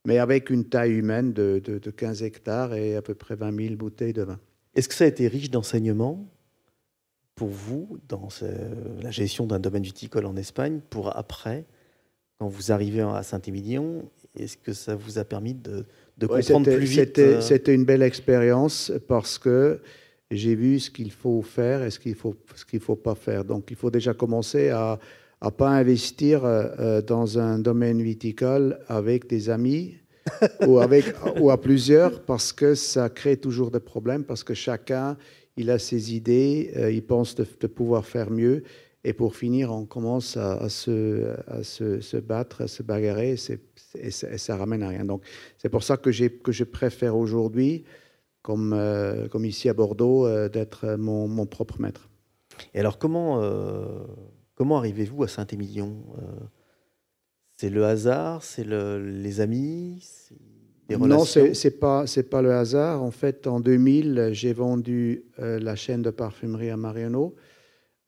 mais 0.05 0.19
avec 0.19 0.49
une 0.49 0.65
taille 0.65 0.93
humaine 0.93 1.33
de, 1.33 1.61
de, 1.65 1.91
15 1.91 2.23
hectares 2.23 2.75
et 2.75 2.95
à 2.95 3.03
peu 3.03 3.15
près 3.15 3.35
20 3.35 3.63
000 3.63 3.75
bouteilles 3.75 4.13
de 4.13 4.23
vin. 4.23 4.39
Est-ce 4.77 4.89
que 4.89 4.95
ça 4.95 5.05
a 5.05 5.09
été 5.09 5.27
riche 5.27 5.51
d'enseignements? 5.51 6.25
Pour 7.41 7.49
vous 7.49 7.97
dans 8.07 8.29
la 9.01 9.11
gestion 9.11 9.47
d'un 9.47 9.59
domaine 9.59 9.83
viticole 9.83 10.27
en 10.27 10.37
Espagne 10.37 10.81
pour 10.91 11.17
après, 11.17 11.65
quand 12.39 12.49
vous 12.49 12.71
arrivez 12.71 13.01
à 13.01 13.23
Saint-Émilion, 13.23 14.11
est-ce 14.39 14.59
que 14.59 14.75
ça 14.75 14.95
vous 14.95 15.19
a 15.19 15.25
permis 15.25 15.55
de, 15.55 15.87
de 16.19 16.27
comprendre 16.27 16.71
plus 16.71 16.85
vite 16.85 17.19
euh 17.19 17.41
C'était 17.41 17.75
une 17.75 17.87
belle 17.87 18.03
expérience 18.03 18.93
parce 19.09 19.39
que 19.39 19.81
j'ai 20.31 20.55
vu 20.55 20.81
ce 20.81 20.91
qu'il 20.91 21.11
faut 21.11 21.41
faire 21.41 21.83
et 21.83 21.91
ce 21.91 21.99
qu'il 21.99 22.15
faut, 22.15 22.37
ce 22.55 22.67
qu'il 22.67 22.81
faut 22.81 22.95
pas 22.95 23.15
faire. 23.15 23.43
Donc 23.43 23.71
il 23.71 23.77
faut 23.77 23.91
déjà 23.91 24.13
commencer 24.13 24.69
à 24.69 24.99
ne 25.43 25.49
pas 25.49 25.71
investir 25.71 26.45
euh, 26.45 26.67
euh, 26.79 27.01
dans 27.01 27.39
un 27.39 27.59
domaine 27.59 28.03
viticole 28.03 28.81
avec 28.87 29.27
des 29.31 29.49
amis 29.49 29.97
ou, 30.67 30.79
avec, 30.79 31.07
ou 31.41 31.51
à 31.51 31.59
plusieurs 31.59 32.21
parce 32.21 32.53
que 32.53 32.75
ça 32.75 33.09
crée 33.09 33.39
toujours 33.39 33.71
des 33.71 33.81
problèmes 33.81 34.25
parce 34.25 34.45
que 34.45 34.53
chacun 34.53 35.17
il 35.61 35.71
a 35.71 35.79
ses 35.79 36.15
idées, 36.15 36.73
il 36.93 37.05
pense 37.05 37.35
de, 37.35 37.45
pouvoir 37.67 38.05
faire 38.05 38.31
mieux. 38.31 38.63
Et 39.03 39.15
pour 39.15 39.35
finir, 39.35 39.73
on 39.73 39.87
commence 39.87 40.37
à, 40.37 40.69
se, 40.69 42.21
battre, 42.21 42.63
à 42.63 42.69
se 42.69 42.83
bagarrer. 42.83 43.37
Et 43.95 44.11
ça, 44.11 44.57
ramène 44.57 44.83
à 44.83 44.89
rien. 44.89 45.05
Donc, 45.05 45.23
c'est 45.57 45.71
pour 45.71 45.83
ça 45.83 45.97
que, 45.97 46.11
je 46.13 46.65
préfère 46.65 47.17
aujourd'hui, 47.17 47.85
comme, 48.43 48.73
euh, 48.75 49.27
ici 49.45 49.69
à 49.69 49.75
Bordeaux, 49.75 50.27
euh, 50.27 50.49
d'être 50.49 50.97
mon, 50.97 51.47
propre 51.47 51.81
maître. 51.81 52.11
Et 52.75 52.81
alors, 52.81 52.99
comment, 52.99 53.43
euh, 53.43 54.05
arrivez-vous 54.59 55.23
à 55.23 55.29
Saint-Émilion? 55.29 56.05
C'est 57.57 57.71
le 57.71 57.85
hasard 57.85 58.43
C'est 58.43 58.65
le, 58.65 58.99
les 58.99 59.41
amis 59.41 60.03
Non, 60.99 61.25
c'est 61.25 61.53
n'est 61.65 61.71
pas, 61.71 62.05
pas 62.31 62.43
le 62.43 62.53
hasard. 62.53 63.03
En 63.03 63.11
fait, 63.11 63.47
en 63.47 63.61
2000, 63.61 64.31
j'ai 64.33 64.53
vendu 64.53 65.25
la 65.39 65.77
chaîne 65.77 66.03
de 66.03 66.11
parfumerie 66.11 66.71
à 66.71 66.77
Mariano. 66.77 67.35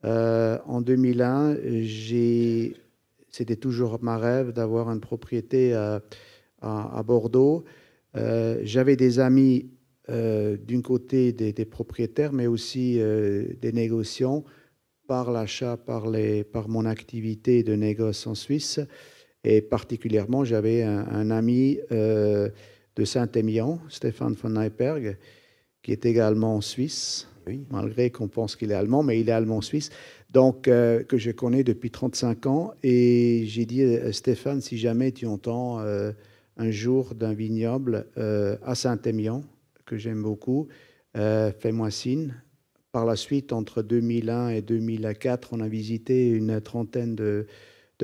en 0.04 0.80
2001, 0.80 1.56
j'ai 1.82 2.76
c'était 3.28 3.56
toujours 3.56 3.98
ma 4.02 4.18
rêve 4.18 4.52
d'avoir 4.52 4.90
une 4.90 5.00
propriété 5.00 5.72
à, 5.74 7.02
Bordeaux. 7.02 7.64
Euh, 8.16 8.60
j'avais 8.62 8.96
des 8.96 9.18
amis 9.18 9.70
euh, 10.08 10.56
d'un 10.56 10.82
côté 10.82 11.32
des, 11.32 11.64
propriétaires, 11.64 12.32
mais 12.32 12.46
aussi 12.46 13.00
euh, 13.00 13.46
des 13.60 13.72
négociants 13.72 14.44
par 15.08 15.32
l'achat, 15.32 15.76
par, 15.76 16.06
par 16.52 16.68
mon 16.68 16.84
activité 16.84 17.62
de 17.62 17.74
négoce 17.74 18.26
en 18.26 18.34
Suisse. 18.34 18.80
Et 19.44 19.60
particulièrement, 19.60 20.44
j'avais 20.44 20.82
un, 20.82 21.30
ami 21.30 21.78
de 21.90 23.04
Saint-Émilion, 23.04 23.80
Stéphane 23.88 24.34
von 24.34 24.50
Neiperg, 24.50 25.16
qui 25.82 25.90
est 25.90 26.06
également 26.06 26.60
suisse, 26.60 27.28
malgré 27.70 28.10
qu'on 28.10 28.28
pense 28.28 28.54
qu'il 28.54 28.70
est 28.70 28.74
allemand, 28.74 29.02
mais 29.02 29.18
il 29.18 29.28
est 29.28 29.32
allemand-suisse 29.32 29.90
donc 30.32 30.66
euh, 30.66 31.02
que 31.04 31.18
je 31.18 31.30
connais 31.30 31.62
depuis 31.62 31.90
35 31.90 32.46
ans. 32.46 32.74
Et 32.82 33.44
j'ai 33.46 33.66
dit, 33.66 33.82
euh, 33.82 34.12
Stéphane, 34.12 34.60
si 34.60 34.78
jamais 34.78 35.12
tu 35.12 35.26
entends 35.26 35.80
euh, 35.80 36.12
un 36.56 36.70
jour 36.70 37.14
d'un 37.14 37.32
vignoble 37.32 38.06
à 38.16 38.74
Saint-Émilion, 38.74 39.44
que 39.86 39.96
j'aime 39.96 40.22
beaucoup, 40.22 40.68
fais-moi 41.14 41.90
signe. 41.90 42.34
Par 42.92 43.06
la 43.06 43.16
suite, 43.16 43.54
entre 43.54 43.82
2001 43.82 44.50
et 44.50 44.60
2004, 44.60 45.48
on 45.52 45.60
a 45.60 45.68
visité 45.68 46.28
une 46.28 46.60
trentaine 46.60 47.14
de, 47.14 47.46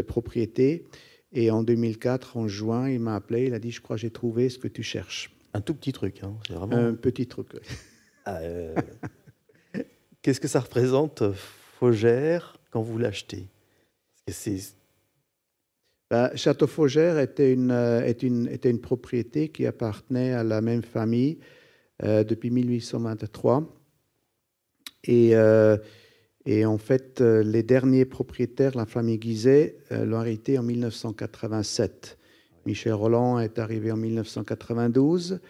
propriétés. 0.07 0.87
Et 1.33 1.51
en 1.51 1.63
2004, 1.63 2.37
en 2.37 2.49
juin, 2.49 2.89
il 2.89 3.01
m'a 3.01 3.15
appelé, 3.15 3.47
il 3.47 3.55
a 3.55 3.59
dit, 3.59 3.71
je 3.71 3.81
crois 3.81 3.97
que 3.97 4.03
j'ai 4.03 4.11
trouvé 4.11 4.49
ce 4.49 4.59
que 4.59 4.69
tu 4.69 4.83
cherches. 4.83 5.31
Un 5.55 5.61
tout 5.61 5.75
petit 5.75 5.93
truc, 5.93 6.23
hein. 6.23 6.35
vraiment... 6.49 6.77
Un 6.77 6.95
petit 6.95 7.27
truc, 7.27 7.49
ah, 8.25 8.41
Qu'est-ce 10.23 10.41
que 10.41 10.49
ça 10.49 10.61
représente 10.61 11.23
Faugère 11.79 12.59
quand 12.71 12.83
vous 12.83 12.99
l'achetez? 12.99 13.49
Bah, 16.11 16.31
Château 16.35 16.67
Faugère 16.67 17.19
était 17.19 17.53
une, 17.53 17.71
euh, 17.71 18.13
une, 18.23 18.49
était 18.49 18.71
une 18.71 18.81
propriété 18.81 19.49
qui 19.49 19.67
appartenait 19.67 20.33
à 20.33 20.43
la 20.43 20.61
même 20.61 20.83
famille 20.83 21.39
euh, 22.03 22.25
depuis 22.25 22.51
1823. 22.51 23.75
Et, 25.05 25.37
euh, 25.37 25.77
et 26.51 26.65
en 26.65 26.79
fait, 26.79 27.21
les 27.21 27.63
derniers 27.63 28.07
propriétaires, 28.07 28.75
la 28.75 28.87
famille 28.87 29.19
Guizet, 29.19 29.77
l'ont 29.91 30.17
arrêté 30.17 30.59
en 30.59 30.63
1987. 30.63 32.17
Michel 32.65 32.95
Roland 32.95 33.39
est 33.39 33.59
arrivé 33.59 33.93
en 33.93 33.97
1992 33.99 35.41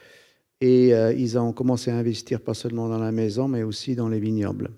et 0.60 0.88
ils 0.88 1.38
ont 1.38 1.52
commencé 1.52 1.92
à 1.92 1.96
investir 1.96 2.40
pas 2.40 2.54
seulement 2.54 2.88
dans 2.88 2.98
la 2.98 3.12
maison, 3.12 3.46
mais 3.46 3.62
aussi 3.62 3.94
dans 3.94 4.08
les 4.08 4.18
vignobles. 4.18 4.70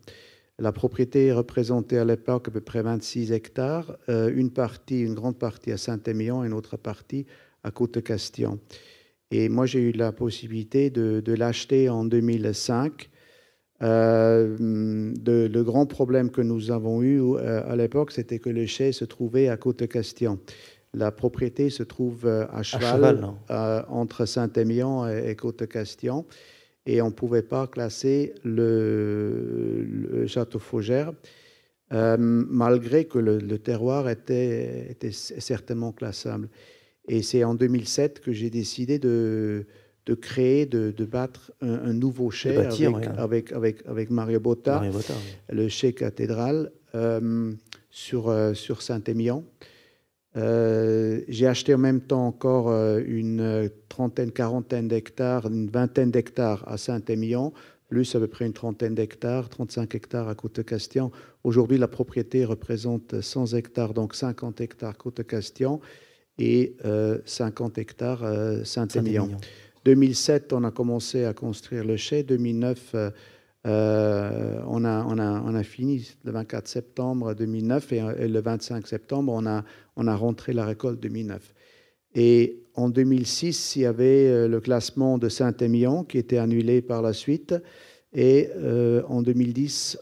La 0.60 0.72
propriété 0.72 1.32
représentait 1.32 1.96
à 1.96 2.04
l'époque 2.04 2.48
à 2.48 2.50
peu 2.50 2.60
près 2.60 2.82
26 2.82 3.32
hectares, 3.32 3.96
euh, 4.10 4.30
une 4.34 4.50
partie, 4.50 5.00
une 5.00 5.14
grande 5.14 5.38
partie 5.38 5.72
à 5.72 5.78
Saint-Émilion 5.78 6.44
et 6.44 6.48
une 6.48 6.52
autre 6.52 6.76
partie 6.76 7.24
à 7.64 7.70
Côte-Castillon. 7.70 8.60
Et 9.30 9.48
moi, 9.48 9.64
j'ai 9.64 9.80
eu 9.80 9.92
la 9.92 10.12
possibilité 10.12 10.90
de, 10.90 11.32
l'acheter 11.32 11.88
en 11.88 12.04
2005. 12.04 13.08
Euh, 13.82 14.56
le 14.58 15.62
grand 15.62 15.86
problème 15.86 16.30
que 16.30 16.42
nous 16.42 16.70
avons 16.70 17.02
eu 17.02 17.20
euh, 17.22 17.62
à 17.66 17.76
l'époque, 17.76 18.12
c'était 18.12 18.38
que 18.38 18.50
le 18.50 18.66
chai 18.66 18.92
se 18.92 19.04
trouvait 19.04 19.48
à 19.48 19.56
Côte-Castillon. 19.56 20.38
La 20.92 21.12
propriété 21.12 21.70
se 21.70 21.82
trouve 21.82 22.26
à 22.26 22.62
cheval, 22.62 23.28
entre 23.88 24.26
Saint-Émilion 24.26 25.08
et, 25.08 25.30
et 25.30 25.36
Côte-Castillon 25.36 26.26
et 26.86 27.02
on 27.02 27.06
ne 27.06 27.12
pouvait 27.12 27.42
pas 27.42 27.66
classer 27.66 28.34
le, 28.44 30.24
château 30.26 30.58
Faugère, 30.58 31.12
euh, 31.92 32.16
malgré 32.18 33.04
que 33.04 33.18
le, 33.18 33.58
terroir 33.58 34.08
était, 34.08 34.90
était, 34.90 35.12
certainement 35.12 35.92
classable. 35.92 36.48
Et 37.08 37.22
c'est 37.22 37.44
en 37.44 37.54
2007 37.54 38.20
que 38.20 38.32
j'ai 38.32 38.50
décidé 38.50 38.98
de, 38.98 39.66
de, 40.10 40.16
créer, 40.16 40.66
de, 40.66 40.90
de 40.90 41.04
battre 41.04 41.52
un, 41.60 41.92
nouveau 41.92 42.32
chai 42.32 42.56
avec, 42.56 43.52
avec, 43.52 43.86
avec, 43.86 44.10
Mario 44.10 44.40
Botta, 44.40 44.82
le 45.48 45.68
chai 45.68 45.92
cathédral, 45.92 46.72
euh, 46.96 47.52
sur, 47.90 48.28
euh, 48.28 48.54
sur 48.54 48.82
Saint-Émilion. 48.82 49.44
Euh, 50.36 51.20
j'ai 51.28 51.46
acheté 51.46 51.74
en 51.74 51.78
même 51.78 52.00
temps 52.00 52.26
encore 52.26 52.72
une 52.98 53.70
trentaine, 53.88 54.32
quarantaine 54.32 54.88
d'hectares, 54.88 55.46
une 55.46 55.68
vingtaine 55.68 56.10
d'hectares 56.10 56.64
à 56.66 56.76
Saint-Émilion, 56.76 57.52
plus 57.88 58.12
à 58.16 58.18
peu 58.18 58.26
près 58.26 58.46
une 58.46 58.52
trentaine 58.52 58.96
d'hectares, 58.96 59.48
35 59.48 59.94
hectares 59.94 60.28
à 60.28 60.34
Côte-Castillon. 60.34 61.12
Aujourd'hui, 61.44 61.78
la 61.78 61.88
propriété 61.88 62.44
représente 62.44 63.20
100 63.20 63.54
hectares, 63.54 63.94
donc 63.94 64.16
50 64.16 64.60
hectares 64.60 64.96
Côte-Castillon 64.96 65.80
et 66.38 66.76
50 67.24 67.78
euh, 67.78 67.80
hectares 67.80 68.66
Saint-Émilion. 68.66 69.30
2007, 69.84 70.52
on 70.52 70.64
a 70.64 70.70
commencé 70.70 71.24
à 71.24 71.32
construire 71.32 71.84
le 71.84 71.96
chai. 71.96 72.22
2009, 72.22 72.94
euh, 73.66 74.60
on, 74.66 74.84
a, 74.84 75.04
on, 75.04 75.18
a, 75.18 75.42
on, 75.42 75.54
a, 75.54 75.62
fini 75.62 76.08
le 76.24 76.32
24 76.32 76.66
septembre 76.66 77.34
2009 77.34 77.92
et, 77.92 78.28
le 78.28 78.40
25 78.40 78.86
septembre, 78.86 79.32
on 79.34 79.46
a, 79.46 79.64
on 79.96 80.06
a 80.06 80.16
rentré 80.16 80.52
la 80.52 80.64
récolte 80.64 81.00
2009. 81.00 81.54
Et 82.14 82.62
en 82.74 82.88
2006, 82.88 83.76
il 83.76 83.82
y 83.82 83.86
avait 83.86 84.28
euh, 84.28 84.48
le 84.48 84.60
classement 84.60 85.18
de 85.18 85.28
Saint-Émilion 85.28 86.04
qui 86.04 86.18
était 86.18 86.38
annulé 86.38 86.80
par 86.80 87.02
la 87.02 87.12
suite. 87.12 87.54
Et 88.12 88.48
euh, 88.56 89.02
en 89.08 89.22
2010, 89.22 89.98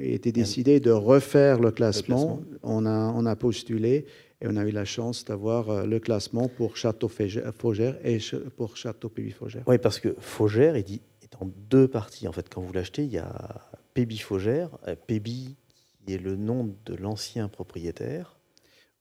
il 0.00 0.12
était 0.14 0.32
décidé 0.32 0.80
de 0.80 0.90
refaire 0.90 1.60
le 1.60 1.70
classement. 1.70 2.40
On, 2.62 2.86
a, 2.86 3.12
on 3.14 3.26
a 3.26 3.36
postulé 3.36 4.06
et 4.40 4.46
on 4.48 4.56
a 4.56 4.64
eu 4.64 4.70
la 4.70 4.84
chance 4.84 5.24
d'avoir 5.24 5.86
le 5.86 5.98
classement 6.00 6.48
pour 6.48 6.76
Château 6.76 7.08
Faugère 7.08 7.98
et 8.04 8.18
pour 8.56 8.76
Château 8.76 9.08
Pébi 9.08 9.30
Faugère. 9.30 9.62
Oui, 9.66 9.78
parce 9.78 10.00
que 10.00 10.14
Faugère, 10.18 10.76
il 10.76 10.84
dit 10.84 11.02
en 11.38 11.50
deux 11.70 11.88
parties. 11.88 12.28
En 12.28 12.32
fait, 12.32 12.48
quand 12.48 12.60
vous 12.60 12.72
l'achetez, 12.72 13.04
il 13.04 13.12
y 13.12 13.18
a 13.18 13.70
Pébi 13.94 14.18
Faugère, 14.18 14.70
euh, 14.88 14.94
Pébi 15.06 15.56
qui 16.04 16.14
est 16.14 16.18
le 16.18 16.36
nom 16.36 16.74
de 16.86 16.94
l'ancien 16.94 17.48
propriétaire. 17.48 18.38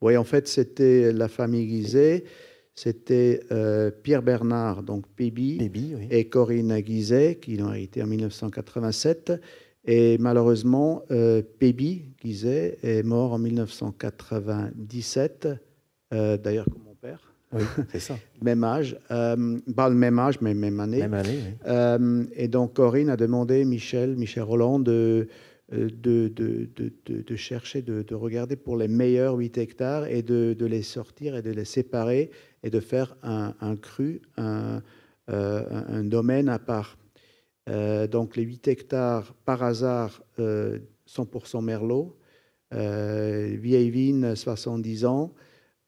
Oui, 0.01 0.17
en 0.17 0.23
fait, 0.23 0.47
c'était 0.47 1.11
la 1.11 1.27
famille 1.27 1.67
Guizet. 1.67 2.25
C'était 2.75 3.41
euh, 3.51 3.91
Pierre 3.91 4.21
Bernard, 4.21 4.83
donc 4.83 5.05
Pébi, 5.07 5.59
et 6.09 6.29
Corinne 6.29 6.79
Guizet, 6.79 7.35
qui 7.41 7.57
l'ont 7.57 7.73
hérité 7.73 8.01
en 8.01 8.07
1987. 8.07 9.33
Et 9.91 10.19
malheureusement, 10.19 11.01
euh, 11.09 11.41
Pébi 11.41 12.13
Guizet 12.21 12.77
est 12.83 13.01
mort 13.01 13.33
en 13.33 13.39
1997, 13.39 15.47
d'ailleurs 16.11 16.65
comme 16.65 16.83
mon 16.85 16.93
père. 16.93 17.29
Oui, 17.51 17.63
c'est 17.91 17.99
ça. 17.99 18.17
même 18.41 18.63
âge, 18.63 18.97
euh, 19.11 19.59
pas 19.75 19.89
le 19.89 19.95
même 19.95 20.19
âge, 20.19 20.39
mais 20.41 20.53
même 20.53 20.79
année. 20.79 20.99
Même 20.99 21.13
année, 21.13 21.39
oui. 21.43 21.53
Euh, 21.67 22.23
et 22.35 22.47
donc 22.47 22.73
Corinne 22.73 23.09
a 23.09 23.17
demandé 23.17 23.65
Michel, 23.65 24.15
Michel 24.15 24.43
Roland 24.43 24.79
de, 24.79 25.27
euh, 25.73 25.89
de, 25.91 26.27
de, 26.27 26.69
de, 26.75 27.21
de 27.21 27.35
chercher, 27.35 27.81
de, 27.81 28.13
regarder 28.13 28.55
pour 28.55 28.77
les 28.77 28.87
meilleurs 28.87 29.35
8 29.35 29.57
hectares 29.57 30.05
et 30.05 30.21
de, 30.21 30.55
les 30.59 30.83
sortir 30.83 31.35
et 31.35 31.41
de 31.41 31.51
les 31.51 31.65
séparer 31.65 32.29
et 32.61 32.69
de 32.69 32.79
faire 32.79 33.15
un, 33.23 33.55
un 33.61 33.75
cru, 33.75 34.21
un, 34.37 34.81
un, 35.27 36.03
domaine 36.03 36.49
à 36.49 36.59
part. 36.59 36.97
Donc 38.07 38.35
les 38.35 38.43
8 38.43 38.67
hectares, 38.67 39.33
par 39.45 39.63
hasard, 39.63 40.21
100% 40.37 41.63
Merlot, 41.63 42.15
vieille 42.71 43.89
vigne, 43.89 44.35
70 44.35 45.05
ans, 45.05 45.33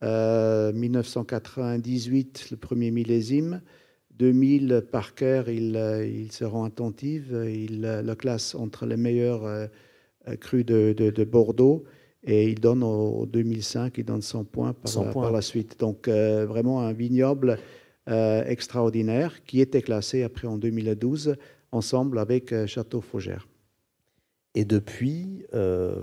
1998, 0.02 2.48
le 2.52 2.58
premier 2.58 2.92
millésime. 2.92 3.62
2000, 4.12 4.84
Parker, 4.92 5.44
il, 5.48 5.76
il 6.06 6.32
se 6.32 6.44
rend 6.44 6.66
attentif, 6.66 7.32
il 7.32 7.82
le 7.82 8.14
classe 8.14 8.54
entre 8.54 8.86
les 8.86 8.98
meilleurs 8.98 9.70
euh, 10.28 10.36
crus 10.36 10.64
de, 10.64 10.94
de, 10.94 11.24
Bordeaux. 11.24 11.84
Et 12.24 12.48
il 12.48 12.60
donne 12.60 12.84
au, 12.84 13.26
2005, 13.26 13.98
il 13.98 14.06
donne 14.06 14.22
100 14.22 14.44
points 14.44 14.74
par, 14.74 15.12
par 15.12 15.32
la 15.32 15.42
suite. 15.42 15.80
Donc 15.80 16.08
euh, 16.08 16.46
vraiment 16.46 16.82
un 16.82 16.94
vignoble 16.94 17.58
euh, 18.08 18.46
extraordinaire 18.46 19.44
qui 19.44 19.62
était 19.62 19.82
classé 19.82 20.22
après 20.22 20.48
en 20.48 20.58
2012 20.58 21.36
ensemble 21.72 22.20
avec 22.20 22.54
Château 22.66 23.02
Faugère. 23.02 23.48
Et 24.56 24.66
depuis, 24.66 25.46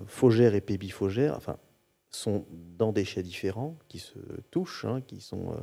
Faugère 0.07 0.55
et 0.55 0.61
Pébi 0.61 0.89
Faugère, 0.91 1.35
enfin, 1.37 1.59
sont 2.11 2.47
dans 2.51 2.93
des 2.93 3.05
chais 3.05 3.23
différents, 3.23 3.79
qui 3.89 3.99
se 3.99 4.19
touchent, 4.51 4.85
hein, 4.85 5.03
qui 5.07 5.21
sont. 5.21 5.53
Euh, 5.53 5.57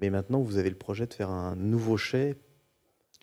mais 0.00 0.10
maintenant, 0.10 0.40
vous 0.40 0.58
avez 0.58 0.70
le 0.70 0.76
projet 0.76 1.06
de 1.06 1.14
faire 1.14 1.30
un 1.30 1.56
nouveau 1.56 1.96
chai 1.96 2.36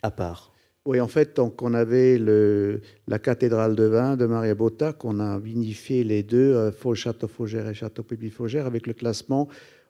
à 0.02 0.10
part. 0.10 0.52
Oui, 0.86 1.00
en 1.00 1.08
fait, 1.08 1.36
donc 1.36 1.60
on 1.60 1.74
avait 1.74 2.16
le, 2.16 2.80
la 3.06 3.18
cathédrale 3.18 3.76
de 3.76 3.84
vin 3.84 4.16
de 4.16 4.24
Maria 4.24 4.54
Botta, 4.54 4.94
qu'on 4.94 5.20
a 5.20 5.38
vinifié 5.38 6.04
les 6.04 6.22
deux, 6.22 6.54
euh, 6.54 6.94
Château 6.94 7.28
Faugère 7.28 7.68
et 7.68 7.74
Château 7.74 8.02
Pébi 8.02 8.30
Faugère. 8.30 8.66
Avec 8.66 8.86
le 8.86 8.94
classement, 8.94 9.48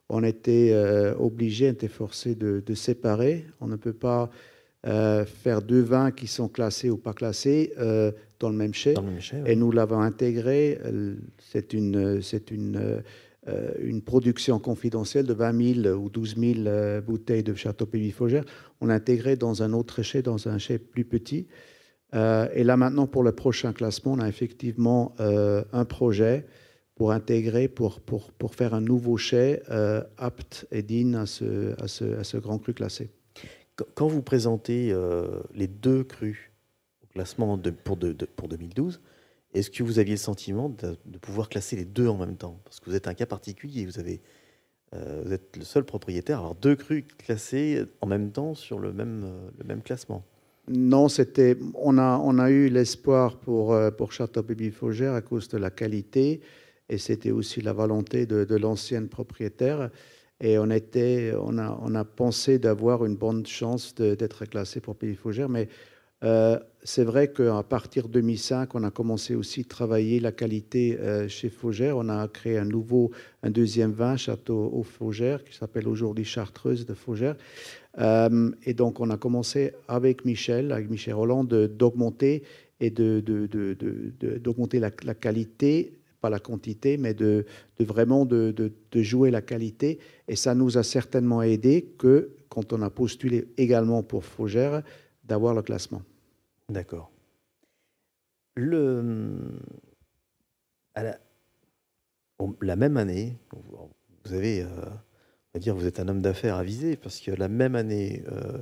on 0.08 0.24
était 0.24 0.72
euh, 0.72 1.14
obligé, 1.16 1.68
on 1.68 1.72
était 1.72 1.86
forcé 1.86 2.34
de, 2.34 2.60
de, 2.64 2.74
séparer. 2.74 3.46
On 3.60 3.68
ne 3.68 3.76
peut 3.76 3.92
pas 3.92 4.30
euh, 4.86 5.26
faire 5.26 5.60
deux 5.60 5.82
vins 5.82 6.10
qui 6.10 6.26
sont 6.26 6.48
classés 6.48 6.88
ou 6.88 6.96
pas 6.96 7.12
classés 7.12 7.74
euh, 7.78 8.12
dans 8.38 8.48
le 8.48 8.56
même 8.56 8.72
chai. 8.72 8.94
Et 9.44 9.54
nous 9.54 9.72
l'avons 9.72 10.00
intégré. 10.00 10.78
Euh, 10.86 11.16
c'est 11.38 11.74
une, 11.74 12.22
c'est 12.22 12.50
une, 12.50 13.02
une 13.82 14.00
production 14.00 14.58
confidentielle 14.58 15.26
de 15.26 15.34
20 15.34 15.82
000 15.82 15.96
ou 15.96 16.08
12 16.08 16.36
000 16.38 17.00
bouteilles 17.02 17.42
de 17.42 17.54
Château 17.54 17.84
Pébi 17.84 18.10
Faugère. 18.10 18.44
On 18.80 18.86
l'a 18.86 18.94
intégré 18.94 19.36
dans 19.36 19.62
un 19.62 19.74
autre 19.74 20.02
chai, 20.02 20.22
dans 20.22 20.48
un 20.48 20.56
chai 20.56 20.78
plus 20.78 21.04
petit. 21.04 21.46
et 22.14 22.64
là 22.64 22.76
maintenant, 22.76 23.06
pour 23.06 23.22
le 23.22 23.32
prochain 23.32 23.74
classement, 23.74 24.12
on 24.12 24.20
a 24.20 24.28
effectivement 24.28 25.14
un 25.18 25.84
projet 25.84 26.46
pour 26.94 27.12
intégrer, 27.12 27.68
pour, 27.68 28.00
pour, 28.00 28.30
pour 28.32 28.54
faire 28.54 28.72
un 28.72 28.80
nouveau 28.80 29.16
chai 29.16 29.60
apte 30.16 30.66
et 30.70 30.82
digne 30.82 31.16
à 31.16 31.26
ce, 31.26 31.74
à 31.82 31.88
ce, 31.88 32.04
à 32.18 32.24
ce 32.24 32.36
grand 32.36 32.58
cru 32.58 32.72
classé. 32.72 33.10
Quand 33.94 34.08
vous 34.08 34.22
présentez 34.22 34.90
euh, 34.92 35.40
les 35.54 35.66
deux 35.66 36.04
crus 36.04 36.50
au 37.02 37.06
classement 37.08 37.58
pour, 37.84 37.98
pour 38.36 38.48
2012, 38.48 39.00
est-ce 39.54 39.70
que 39.70 39.82
vous 39.82 39.98
aviez 39.98 40.14
le 40.14 40.18
sentiment 40.18 40.68
de, 40.68 40.96
pouvoir 41.18 41.48
classer 41.48 41.76
les 41.76 41.84
deux 41.84 42.06
en 42.06 42.16
même 42.16 42.36
temps? 42.36 42.60
Parce 42.64 42.80
que 42.80 42.88
vous 42.88 42.96
êtes 42.96 43.08
un 43.08 43.14
cas 43.14 43.26
particulier, 43.26 43.86
vous, 43.86 43.98
euh, 44.94 45.30
êtes 45.30 45.56
le 45.56 45.64
seul 45.64 45.84
propriétaire 45.84 46.38
à 46.38 46.40
avoir 46.40 46.54
deux 46.54 46.76
crus 46.76 47.04
classés 47.18 47.84
en 48.00 48.06
même 48.06 48.30
temps 48.30 48.54
sur 48.54 48.78
le 48.78 48.92
même, 48.92 49.24
euh, 49.24 49.50
le 49.58 49.64
même 49.64 49.82
classement. 49.82 50.24
Non, 50.68 51.08
c'était, 51.08 51.56
on, 51.74 51.98
a, 51.98 52.18
on 52.18 52.38
a 52.38 52.50
eu 52.50 52.68
l'espoir 52.68 53.38
pour, 53.38 53.76
pour 53.96 54.12
Château 54.12 54.42
Bibi 54.42 54.70
Faugère 54.70 55.14
à 55.14 55.20
cause 55.20 55.48
de 55.48 55.58
la 55.58 55.70
qualité 55.70 56.42
et 56.88 56.98
c'était 56.98 57.32
aussi 57.32 57.60
la 57.60 57.72
volonté 57.72 58.24
de 58.26 58.56
l'ancienne 58.56 59.08
propriétaire. 59.08 59.90
Et 60.40 60.58
on, 60.58 60.70
était, 60.70 61.32
on, 61.38 61.58
a, 61.58 61.78
on 61.82 61.94
a 61.94 62.04
pensé 62.04 62.58
d'avoir 62.58 63.04
une 63.04 63.16
bonne 63.16 63.46
chance 63.46 63.94
d'être 63.94 64.46
classé 64.46 64.80
pour 64.80 64.96
Pays 64.96 65.14
Fougère. 65.14 65.48
Mais 65.48 65.68
euh, 66.22 66.58
c'est 66.82 67.04
vrai 67.04 67.32
qu'à 67.32 67.62
partir 67.62 68.08
de 68.08 68.12
2005, 68.12 68.74
on 68.74 68.82
a 68.84 68.90
commencé 68.90 69.34
aussi 69.34 69.60
à 69.60 69.64
travailler 69.64 70.20
la 70.20 70.32
qualité 70.32 70.98
euh, 70.98 71.28
chez 71.28 71.48
Fougère. 71.48 71.96
On 71.96 72.08
a 72.08 72.28
créé 72.28 72.58
un 72.58 72.64
nouveau, 72.64 73.10
un 73.42 73.50
deuxième 73.50 73.92
vin, 73.92 74.16
Château 74.16 74.70
au 74.72 74.82
Fougère, 74.82 75.44
qui 75.44 75.56
s'appelle 75.56 75.88
aujourd'hui 75.88 76.24
Chartreuse 76.24 76.84
de 76.86 76.94
Fougère. 76.94 77.36
Euh, 77.98 78.50
et 78.64 78.74
donc, 78.74 79.00
on 79.00 79.10
a 79.10 79.16
commencé 79.16 79.72
avec 79.88 80.24
Michel, 80.24 80.72
avec 80.72 80.90
Michel 80.90 81.14
Roland, 81.14 81.44
d'augmenter 81.44 82.42
et 82.80 82.90
d'augmenter 82.90 84.78
de, 84.78 84.80
de, 84.80 84.86
la, 84.86 84.90
la, 85.04 85.14
qualité 85.14 85.99
pas 86.20 86.30
la 86.30 86.38
quantité, 86.38 86.96
mais 86.96 87.14
de, 87.14 87.46
vraiment 87.78 88.24
de, 88.24 88.72
jouer 88.94 89.30
la 89.30 89.42
qualité. 89.42 89.98
Et 90.28 90.36
ça 90.36 90.54
nous 90.54 90.78
a 90.78 90.82
certainement 90.82 91.42
aidé 91.42 91.94
que, 91.98 92.36
quand 92.48 92.72
on 92.72 92.82
a 92.82 92.90
postulé 92.90 93.48
également 93.56 94.02
pour 94.02 94.24
Fougère, 94.24 94.82
d'avoir 95.24 95.54
le 95.54 95.62
classement. 95.62 96.02
D'accord. 96.68 97.10
Le, 98.56 99.38
la, 100.96 101.18
la, 102.60 102.76
même 102.76 102.96
année, 102.96 103.36
vous 104.24 104.34
avez, 104.34 104.62
euh, 104.62 104.66
on 104.66 105.54
va 105.54 105.60
dire, 105.60 105.74
vous 105.74 105.86
êtes 105.86 106.00
un 106.00 106.08
homme 106.08 106.20
d'affaires 106.20 106.56
avisé, 106.56 106.96
parce 106.96 107.20
que 107.20 107.30
la 107.30 107.48
même 107.48 107.76
année, 107.76 108.24
euh, 108.30 108.58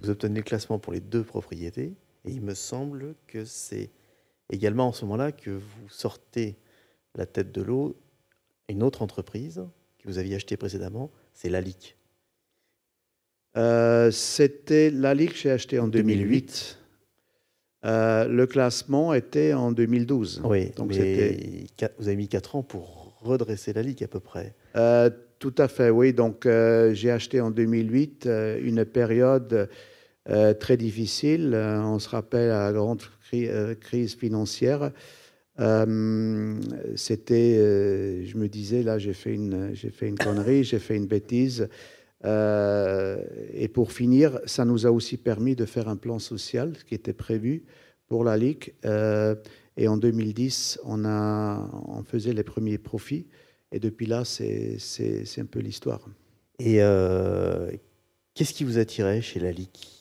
vous 0.00 0.10
obtenez 0.10 0.36
le 0.36 0.44
classement 0.44 0.78
pour 0.78 0.92
les 0.92 1.00
deux 1.00 1.24
propriétés, 1.24 1.96
et 2.24 2.30
il 2.30 2.40
me 2.40 2.54
semble 2.54 3.14
que 3.26 3.44
c'est 3.44 3.90
également 4.50 4.88
en 4.88 4.92
ce 4.92 5.04
moment-là 5.04 5.32
que 5.32 5.50
vous 5.50 5.88
sortez 5.88 6.56
la 7.18 7.26
tête 7.26 7.52
de 7.52 7.60
l'eau, 7.60 7.96
une 8.68 8.82
autre 8.82 9.02
entreprise 9.02 9.62
que 9.98 10.08
vous 10.08 10.18
aviez 10.18 10.36
achetée 10.36 10.56
précédemment, 10.56 11.10
c'est 11.34 11.50
Lalique. 11.50 11.96
Euh, 13.56 14.10
C'était 14.10 14.90
Lalique 14.90 15.32
que 15.32 15.38
j'ai 15.38 15.50
acheté 15.50 15.78
en 15.78 15.88
2008. 15.88 16.78
Euh, 17.84 18.26
le 18.26 18.46
classement 18.46 19.14
était 19.14 19.52
en 19.52 19.72
2012. 19.72 20.42
Oui, 20.44 20.70
donc 20.76 20.92
vous 20.92 20.98
avez 20.98 22.16
mis 22.16 22.28
4 22.28 22.56
ans 22.56 22.62
pour 22.62 23.18
redresser 23.20 23.72
la 23.72 23.80
à 23.80 24.08
peu 24.08 24.20
près. 24.20 24.54
Euh, 24.76 25.10
tout 25.38 25.54
à 25.58 25.68
fait, 25.68 25.90
oui. 25.90 26.12
Donc 26.12 26.46
euh, 26.46 26.92
j'ai 26.94 27.10
acheté 27.10 27.40
en 27.40 27.50
2008 27.50 28.28
une 28.62 28.84
période 28.84 29.68
très 30.60 30.76
difficile. 30.76 31.54
on 31.54 31.98
se 31.98 32.08
rappelle 32.08 32.48
la 32.48 32.70
grande 32.72 33.00
crise 33.80 34.14
financière. 34.14 34.92
Euh, 35.60 36.60
c'était, 36.94 37.56
euh, 37.58 38.24
je 38.24 38.36
me 38.36 38.48
disais, 38.48 38.82
là, 38.82 38.98
j'ai 38.98 39.12
fait 39.12 39.34
une, 39.34 39.74
j'ai 39.74 39.90
fait 39.90 40.08
une 40.08 40.18
connerie, 40.18 40.64
j'ai 40.64 40.78
fait 40.78 40.96
une 40.96 41.06
bêtise. 41.06 41.68
Euh, 42.24 43.22
et 43.52 43.68
pour 43.68 43.92
finir, 43.92 44.40
ça 44.44 44.64
nous 44.64 44.86
a 44.86 44.90
aussi 44.90 45.16
permis 45.16 45.56
de 45.56 45.64
faire 45.64 45.88
un 45.88 45.96
plan 45.96 46.18
social 46.18 46.72
qui 46.86 46.94
était 46.94 47.12
prévu 47.12 47.64
pour 48.06 48.24
la 48.24 48.36
Ligue. 48.36 48.72
et 49.76 49.88
en 49.88 49.96
2010, 49.96 50.80
on, 50.84 51.04
a, 51.04 51.70
on 51.86 52.02
faisait 52.02 52.32
les 52.32 52.42
premiers 52.42 52.78
profits. 52.78 53.26
Et 53.70 53.80
depuis 53.80 54.06
là, 54.06 54.24
c'est, 54.24 54.76
c'est, 54.78 55.40
un 55.40 55.44
peu 55.44 55.60
l'histoire. 55.60 56.08
Et 56.58 56.78
qu'est-ce 58.34 58.54
qui 58.54 58.64
vous 58.64 58.78
attirait 58.78 59.22
chez 59.22 59.40
la 59.40 59.52
Ligue? 59.52 59.97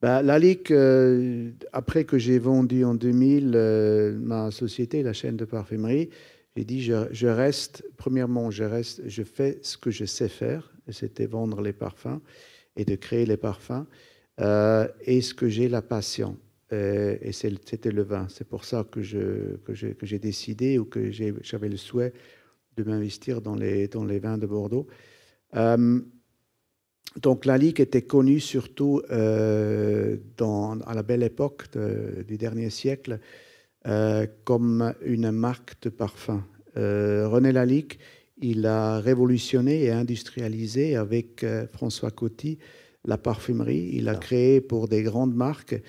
Bah, 0.00 0.22
la 0.22 0.38
euh, 0.70 1.50
après 1.72 2.04
que 2.04 2.18
j'ai 2.18 2.38
vendu 2.38 2.84
en 2.84 2.94
2000 2.94 3.52
euh, 3.54 4.16
ma 4.20 4.50
société, 4.52 5.02
la 5.02 5.12
chaîne 5.12 5.36
de 5.36 5.44
parfumerie, 5.44 6.10
j'ai 6.56 6.64
dit 6.64 6.82
je, 6.82 7.26
reste, 7.26 7.84
premièrement, 7.96 8.50
je, 8.50 8.64
reste, 8.64 9.02
je 9.06 9.22
fais 9.24 9.58
ce 9.62 9.76
que 9.76 9.90
je 9.90 10.04
sais 10.04 10.28
faire, 10.28 10.72
c'était 10.90 11.26
vendre 11.26 11.60
les 11.62 11.72
parfums 11.72 12.20
et 12.76 12.84
de 12.84 12.94
créer 12.94 13.26
les 13.26 13.36
parfums, 13.36 13.86
euh, 14.40 14.86
et 15.02 15.20
ce 15.20 15.34
que 15.34 15.48
j'ai 15.48 15.68
la 15.68 15.82
passion. 15.82 16.36
et 16.70 17.32
c'était 17.32 17.90
le 17.90 18.02
vin. 18.02 18.26
C'est 18.28 18.46
pour 18.46 18.64
ça 18.64 18.84
que, 18.88 19.02
j'ai 19.02 20.18
décidé 20.18 20.78
ou 20.78 20.84
que 20.84 21.10
j'avais 21.10 21.68
le 21.68 21.76
souhait 21.76 22.12
de 22.76 22.84
m'investir 22.84 23.40
dans 23.40 23.56
les 23.56 23.88
vins 24.20 24.38
de 24.38 24.46
Bordeaux. 24.46 24.86
Donc 27.16 27.46
la 27.46 27.58
Ligue 27.58 27.80
était 27.80 28.02
connue 28.02 28.40
surtout 28.40 29.02
euh, 29.10 30.16
dans, 30.36 30.78
à 30.80 30.94
la 30.94 31.02
belle 31.02 31.22
époque 31.22 31.64
du 32.26 32.36
dernier 32.36 32.70
siècle 32.70 33.18
euh, 33.86 34.26
comme 34.44 34.94
une 35.02 35.30
marque 35.30 35.80
de 35.82 35.88
parfum. 35.88 36.44
Euh, 36.76 37.26
René 37.28 37.52
Lalique, 37.52 37.98
il 38.40 38.66
a 38.66 39.00
révolutionné 39.00 39.84
et 39.84 39.90
industrialisé 39.90 40.96
avec 40.96 41.44
François 41.72 42.10
Coty 42.10 42.58
la 43.04 43.18
parfumerie. 43.18 43.90
Il 43.94 44.08
a 44.08 44.12
ah. 44.12 44.16
créé 44.16 44.60
pour 44.60 44.86
des 44.86 45.02
grandes 45.02 45.34
marques 45.34 45.80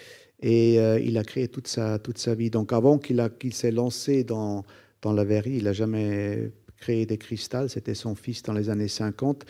et 0.42 0.76
il 1.04 1.18
a 1.18 1.24
créé 1.24 1.48
toute 1.48 1.68
sa, 1.68 2.00
toute 2.00 2.18
sa 2.18 2.34
vie. 2.34 2.50
Donc 2.50 2.74
avant 2.74 2.98
qu'il 2.98 3.30
qu'il 3.40 3.54
s'est 3.54 3.72
lancé 3.72 4.24
dans, 4.24 4.64
dans 5.02 5.14
la 5.14 5.26
verrerie, 5.26 5.58
il 5.58 5.66
n'a 5.66 5.74
jamais 5.74 6.52
créé 6.78 7.06
des 7.06 7.18
cristals. 7.18 7.70
C'était 7.70 7.94
son 7.94 8.16
fils 8.16 8.42
dans 8.42 8.54
les 8.54 8.70
années 8.70 8.88
50. 8.88 9.46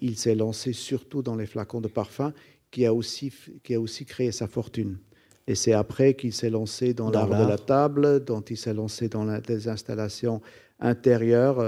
Il 0.00 0.16
s'est 0.16 0.34
lancé 0.34 0.72
surtout 0.72 1.22
dans 1.22 1.36
les 1.36 1.46
flacons 1.46 1.80
de 1.80 1.88
parfum, 1.88 2.32
qui 2.70 2.84
a 2.84 2.92
aussi, 2.92 3.32
qui 3.62 3.74
a 3.74 3.80
aussi 3.80 4.04
créé 4.04 4.32
sa 4.32 4.46
fortune. 4.46 4.98
Et 5.46 5.54
c'est 5.54 5.72
après 5.72 6.14
qu'il 6.14 6.32
s'est 6.32 6.50
lancé 6.50 6.92
dans, 6.92 7.10
l'art 7.10 7.28
de 7.28 7.48
la 7.48 7.56
table, 7.56 8.24
dont 8.24 8.40
il 8.40 8.56
s'est 8.56 8.74
lancé 8.74 9.08
dans 9.08 9.38
des 9.38 9.68
installations 9.68 10.42
intérieures, 10.80 11.64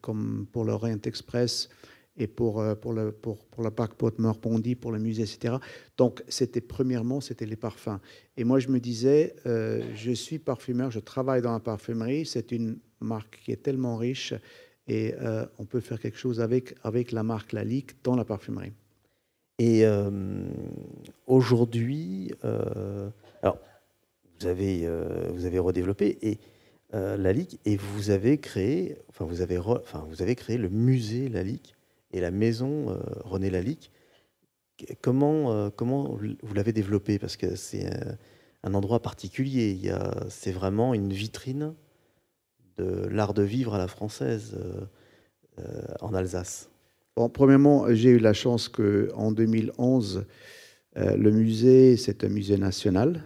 comme 0.00 0.46
pour 0.52 0.64
l'Orient 0.64 1.00
Express, 1.04 1.68
et 2.16 2.26
pour, 2.26 2.60
euh, 2.60 2.74
pour, 2.74 2.92
le, 2.92 3.12
pour, 3.12 3.44
pour 3.46 3.62
la 3.62 3.70
parc 3.70 3.94
pour 3.94 4.10
le 4.10 4.98
musée, 4.98 5.22
etc. 5.22 5.56
Donc, 5.96 6.22
c'était 6.28 6.60
premièrement, 6.60 7.20
c'était 7.20 7.46
les 7.46 7.56
parfums. 7.56 7.98
Et 8.36 8.44
moi, 8.44 8.58
je 8.58 8.68
me 8.68 8.80
disais, 8.80 9.34
euh, 9.46 9.82
je 9.94 10.12
suis 10.12 10.38
parfumeur, 10.38 10.90
je 10.90 11.00
travaille 11.00 11.42
dans 11.42 11.52
la 11.52 11.60
parfumerie, 11.60 12.26
c'est 12.26 12.52
une 12.52 12.78
marque 13.00 13.40
qui 13.44 13.52
est 13.52 13.62
tellement 13.62 13.96
riche 13.96 14.34
et 14.86 15.14
euh, 15.20 15.46
on 15.58 15.64
peut 15.64 15.80
faire 15.80 16.00
quelque 16.00 16.18
chose 16.18 16.40
avec, 16.40 16.74
avec 16.82 17.12
la 17.12 17.22
marque 17.22 17.52
Lalique 17.52 18.02
dans 18.02 18.16
la 18.16 18.24
parfumerie. 18.24 18.72
Et 19.58 19.84
aujourd'hui, 21.28 22.32
alors, 22.42 23.58
vous 24.40 24.46
avez, 24.46 24.88
vous 25.30 25.44
avez 25.44 25.58
redéveloppé 25.60 26.18
et 26.22 26.40
Lalique 26.92 27.60
et 27.64 27.76
vous 27.76 28.10
avez 28.10 28.38
créé, 28.38 28.96
enfin, 29.08 29.24
vous 29.24 29.40
avez, 29.40 29.58
enfin, 29.58 30.04
vous 30.08 30.20
avez 30.20 30.34
créé 30.34 30.58
le 30.58 30.68
musée 30.68 31.28
Lalique 31.28 31.76
et 32.12 32.20
la 32.20 32.30
maison 32.30 32.90
euh, 32.90 32.98
René 33.24 33.50
Lalique. 33.50 33.90
Comment, 35.00 35.52
euh, 35.52 35.70
comment 35.70 36.18
vous 36.42 36.54
l'avez 36.54 36.72
développé? 36.72 37.18
Parce 37.18 37.36
que 37.36 37.54
c'est 37.54 37.88
un 38.64 38.74
endroit 38.74 39.00
particulier. 39.00 39.92
C'est 40.28 40.52
vraiment 40.52 40.92
une 40.92 41.12
vitrine 41.12 41.74
de 42.78 43.08
l'art 43.08 43.34
de 43.34 43.42
vivre 43.42 43.74
à 43.74 43.78
la 43.78 43.88
française 43.88 44.56
euh, 45.58 45.84
en 46.00 46.14
Alsace. 46.14 46.70
Bon, 47.16 47.28
premièrement, 47.28 47.86
j'ai 47.92 48.10
eu 48.10 48.18
la 48.18 48.32
chance 48.32 48.68
qu'en 48.68 49.32
2011, 49.32 50.24
le 50.96 51.30
musée, 51.30 51.96
c'est 51.96 52.24
un 52.24 52.28
musée 52.28 52.56
national 52.56 53.22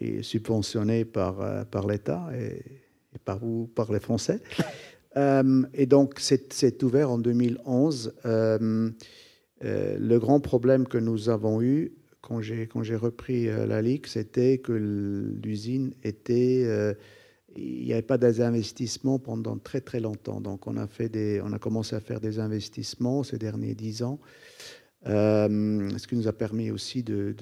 et 0.00 0.22
subventionné 0.22 1.04
par, 1.04 1.66
par 1.66 1.86
l'État 1.86 2.30
et, 2.34 2.62
et, 3.14 3.18
par 3.24 3.38
vous, 3.38 3.66
par 3.74 3.92
les 3.92 4.00
Français. 4.00 4.40
Euh, 5.16 5.62
et 5.74 5.86
donc, 5.86 6.14
c'est 6.18 6.82
ouvert 6.82 7.10
en 7.10 7.18
2011. 7.18 8.14
Euh, 8.24 8.90
euh, 9.64 9.96
le 9.98 10.18
grand 10.18 10.40
problème 10.40 10.86
que 10.86 10.98
nous 10.98 11.28
avons 11.28 11.62
eu 11.62 11.92
quand 12.20 12.40
j'ai 12.40 12.96
repris 12.96 13.46
la 13.46 13.82
Ligue, 13.82 14.06
c'était 14.06 14.56
que 14.56 14.72
l'usine 14.72 15.92
était 16.04 16.66
il 17.56 17.84
n'y 17.84 17.92
avait 17.92 18.02
pas 18.02 18.18
d'investissement 18.18 19.18
pendant 19.18 19.56
très 19.58 19.80
très 19.80 20.00
longtemps. 20.00 20.40
Donc 20.40 20.66
on 20.66 20.76
a, 20.76 20.86
fait 20.86 21.08
des, 21.08 21.40
on 21.44 21.52
a 21.52 21.58
commencé 21.58 21.94
à 21.96 22.00
faire 22.00 22.20
des 22.20 22.38
investissements 22.38 23.22
ces 23.22 23.38
derniers 23.38 23.74
dix 23.74 24.02
ans, 24.02 24.18
ce 25.06 26.06
qui 26.06 26.16
nous 26.16 26.28
a 26.28 26.32
permis 26.32 26.70
aussi 26.70 27.02
de, 27.02 27.34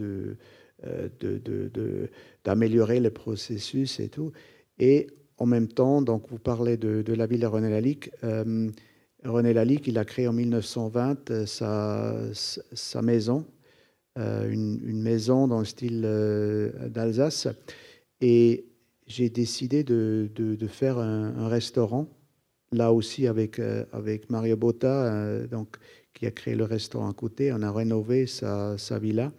d'améliorer 2.45 2.95
de, 2.95 3.01
de, 3.01 3.05
le 3.05 3.11
processus 3.11 4.01
et 4.01 4.09
tout. 4.09 4.33
Et 4.79 5.09
en 5.39 5.47
même 5.47 5.69
temps, 5.69 6.03
donc 6.03 6.29
vous 6.29 6.39
parlez 6.39 6.77
de, 6.77 7.13
la 7.13 7.27
ville 7.27 7.41
de 7.41 7.47
René 7.47 7.69
Lalique. 7.69 8.11
Euh, 8.23 8.71
René 9.25 9.53
Lalique, 9.53 9.87
il 9.89 9.99
a 9.99 10.05
créé 10.05 10.29
en 10.29 10.33
1920 10.33 11.31
euh, 11.31 11.47
sa, 11.47 12.15
sa 12.33 13.03
maison, 13.03 13.45
euh, 14.19 14.49
une, 14.49 15.03
maison 15.03 15.49
dans 15.49 15.61
le 15.61 15.65
style 15.65 16.03
d'Alsace. 16.91 17.49
Et 18.21 18.67
j'ai 19.13 19.29
décidé 19.29 19.85
de, 19.85 20.67
faire 20.69 20.99
un, 20.99 21.49
restaurant, 21.49 22.09
là 22.73 22.93
aussi 22.93 23.27
avec, 23.27 23.61
avec 23.93 24.31
Mario 24.31 24.57
Botta, 24.57 25.47
donc, 25.47 25.77
qui 26.15 26.27
a 26.27 26.31
créé 26.31 26.55
le 26.55 26.65
restaurant 26.65 27.11
à 27.11 27.15
côté. 27.15 27.53
On 27.53 27.63
a 27.63 27.73
rénové 27.73 28.27
sa, 28.27 28.77
villa. 29.01 29.33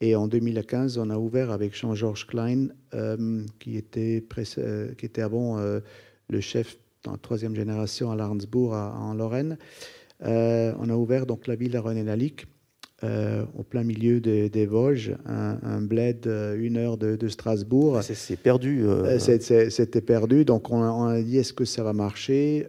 Et 0.00 0.16
en 0.16 0.28
2015, 0.28 0.98
on 0.98 1.10
a 1.10 1.18
ouvert 1.18 1.50
avec 1.50 1.76
Jean-Georges 1.76 2.26
Klein, 2.26 2.68
euh, 2.94 3.44
qui, 3.58 3.76
était 3.76 4.24
euh, 4.58 4.94
qui 4.94 5.06
était 5.06 5.22
avant 5.22 5.58
euh, 5.58 5.80
le 6.28 6.40
chef 6.40 6.78
dans 7.04 7.12
la 7.12 7.18
troisième 7.18 7.54
génération 7.54 8.10
à 8.10 8.16
Larnsbourg, 8.16 8.72
en 8.72 9.14
Lorraine. 9.14 9.56
on 10.20 10.88
a 10.88 10.94
ouvert 10.94 11.26
donc 11.26 11.46
la 11.46 11.54
ville 11.54 11.72
de 11.72 11.78
René 11.78 12.04
Lalique, 12.04 12.46
au 13.02 13.62
plein 13.62 13.82
milieu 13.82 14.20
des, 14.20 14.66
Vosges, 14.66 15.16
un, 15.26 15.80
bled 15.80 16.26
une 16.58 16.76
heure 16.76 16.96
de, 16.98 17.28
Strasbourg. 17.28 18.02
C'est 18.02 18.36
perdu. 18.36 18.84
C'était 19.18 20.00
perdu. 20.00 20.44
Donc 20.44 20.70
on 20.70 20.82
on 20.82 21.06
a 21.06 21.22
dit 21.22 21.38
est-ce 21.38 21.52
que 21.52 21.64
ça 21.64 21.82
va 21.82 21.92
marcher? 21.92 22.68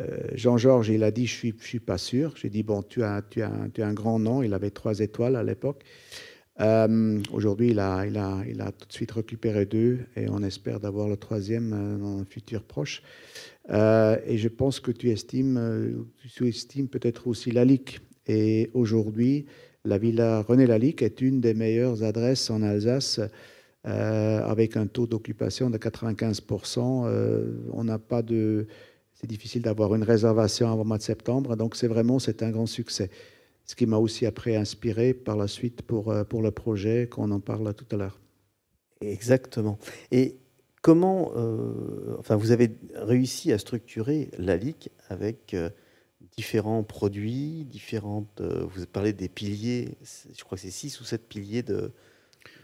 Euh, 0.00 0.16
Jean-Georges, 0.34 0.88
il 0.88 1.02
a 1.04 1.10
dit, 1.10 1.26
je 1.26 1.34
ne 1.34 1.38
suis, 1.38 1.54
je 1.58 1.66
suis 1.66 1.80
pas 1.80 1.98
sûr. 1.98 2.34
J'ai 2.36 2.50
dit, 2.50 2.62
bon, 2.62 2.82
tu 2.82 3.02
as, 3.02 3.22
tu, 3.22 3.42
as, 3.42 3.52
tu 3.72 3.82
as 3.82 3.86
un 3.86 3.94
grand 3.94 4.18
nom. 4.18 4.42
Il 4.42 4.52
avait 4.54 4.70
trois 4.70 4.98
étoiles 5.00 5.36
à 5.36 5.42
l'époque. 5.42 5.82
Euh, 6.60 7.20
aujourd'hui, 7.32 7.70
il 7.70 7.78
a, 7.78 8.06
il, 8.06 8.16
a, 8.16 8.42
il 8.48 8.60
a 8.62 8.72
tout 8.72 8.88
de 8.88 8.92
suite 8.92 9.12
récupéré 9.12 9.66
deux 9.66 10.00
et 10.16 10.28
on 10.30 10.42
espère 10.42 10.80
d'avoir 10.80 11.06
le 11.06 11.18
troisième 11.18 11.72
euh, 11.74 11.98
dans 11.98 12.18
un 12.18 12.24
futur 12.24 12.62
proche. 12.62 13.02
et 13.68 14.38
je 14.38 14.48
pense 14.48 14.80
que 14.80 14.90
tu 14.90 15.10
estimes, 15.10 16.06
tu 16.34 16.48
estimes 16.48 16.88
peut-être 16.88 17.26
aussi 17.26 17.50
Lalique. 17.50 18.00
Et 18.26 18.70
aujourd'hui, 18.74 19.46
la 19.84 19.98
villa 19.98 20.42
René 20.42 20.66
Lalique 20.66 21.02
est 21.02 21.20
une 21.20 21.40
des 21.40 21.54
meilleures 21.54 22.02
adresses 22.02 22.50
en 22.50 22.62
Alsace 22.62 23.20
avec 23.84 24.76
un 24.76 24.88
taux 24.88 25.06
d'occupation 25.06 25.70
de 25.70 25.78
95%. 25.78 27.08
on 27.72 27.84
n'a 27.84 27.98
pas 28.00 28.22
de 28.22 28.66
c'est 29.16 29.26
difficile 29.26 29.62
d'avoir 29.62 29.94
une 29.94 30.02
réservation 30.02 30.70
avant 30.70 30.82
le 30.82 30.88
mois 30.88 30.98
de 30.98 31.02
septembre. 31.02 31.56
Donc, 31.56 31.74
c'est 31.74 31.88
vraiment 31.88 32.18
c'est 32.18 32.42
un 32.42 32.50
grand 32.50 32.66
succès. 32.66 33.10
Ce 33.64 33.74
qui 33.74 33.86
m'a 33.86 33.96
aussi 33.96 34.26
après 34.26 34.56
inspiré 34.56 35.14
par 35.14 35.36
la 35.36 35.48
suite 35.48 35.82
pour, 35.82 36.10
euh, 36.10 36.22
pour 36.22 36.42
le 36.42 36.50
projet, 36.50 37.08
qu'on 37.08 37.30
en 37.30 37.40
parle 37.40 37.74
tout 37.74 37.86
à 37.92 37.96
l'heure. 37.96 38.20
Exactement. 39.00 39.78
Et 40.12 40.36
comment, 40.82 41.32
euh, 41.36 42.16
enfin, 42.18 42.36
vous 42.36 42.52
avez 42.52 42.76
réussi 42.94 43.52
à 43.52 43.58
structurer 43.58 44.30
la 44.38 44.56
LIC 44.56 44.90
avec 45.08 45.54
euh, 45.54 45.70
différents 46.36 46.82
produits, 46.82 47.64
différentes. 47.64 48.42
vous 48.42 48.86
parlez 48.86 49.12
des 49.12 49.28
piliers, 49.28 49.96
je 50.36 50.44
crois 50.44 50.56
que 50.56 50.62
c'est 50.62 50.70
six 50.70 51.00
ou 51.00 51.04
sept 51.04 51.26
piliers 51.28 51.62
de, 51.62 51.92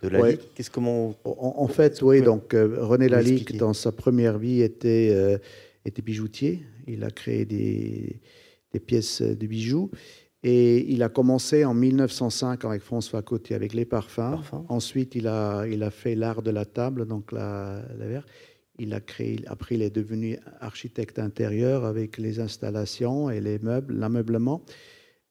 de 0.02 0.08
la 0.08 0.20
ouais. 0.20 0.38
Qu'est-ce 0.54 0.70
comment 0.70 1.14
en, 1.24 1.68
fait, 1.68 2.02
oui. 2.02 2.22
Donc 2.22 2.52
René 2.52 3.08
Lalique, 3.08 3.56
dans 3.56 3.72
sa 3.72 3.92
première 3.92 4.38
vie, 4.38 4.60
était 4.60 5.38
était 5.84 6.02
bijoutier. 6.02 6.62
Il 6.86 7.04
a 7.04 7.10
créé 7.10 7.44
des, 7.44 8.20
pièces 8.86 9.22
de 9.22 9.46
bijoux. 9.46 9.90
Et 10.44 10.92
il 10.92 11.04
a 11.04 11.08
commencé 11.08 11.64
en 11.64 11.72
1905 11.72 12.64
avec 12.64 12.82
François 12.82 13.22
Coty 13.22 13.54
avec 13.54 13.74
les 13.74 13.84
parfums. 13.84 14.40
Ensuite, 14.68 15.14
il 15.14 15.28
a, 15.28 15.66
il 15.66 15.82
a 15.84 15.90
fait 15.90 16.16
l'art 16.16 16.42
de 16.42 16.50
la 16.50 16.64
table, 16.64 17.06
donc 17.06 17.30
la, 17.30 17.84
verre. 17.96 18.26
Il 18.78 18.94
a 18.94 19.00
créé, 19.00 19.40
après, 19.46 19.74
il 19.74 19.82
est 19.82 19.94
devenu 19.94 20.38
architecte 20.60 21.18
intérieur 21.18 21.84
avec 21.84 22.18
les 22.18 22.40
installations 22.40 23.30
et 23.30 23.40
les 23.40 23.58
meubles, 23.58 23.94
l'ameublement. 23.94 24.64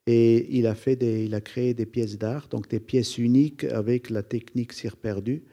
Et 0.07 0.47
il 0.57 0.67
a, 0.67 0.75
fait 0.75 0.95
des, 0.95 1.25
il 1.25 1.35
a 1.35 1.41
créé 1.41 1.73
des 1.73 1.85
pièces 1.85 2.17
d'art, 2.17 2.47
donc 2.49 2.69
des 2.69 2.79
pièces 2.79 3.17
uniques 3.17 3.63
avec 3.65 4.09
la 4.09 4.23
technique 4.23 4.73
cire 4.73 4.97
perdue, 4.97 5.43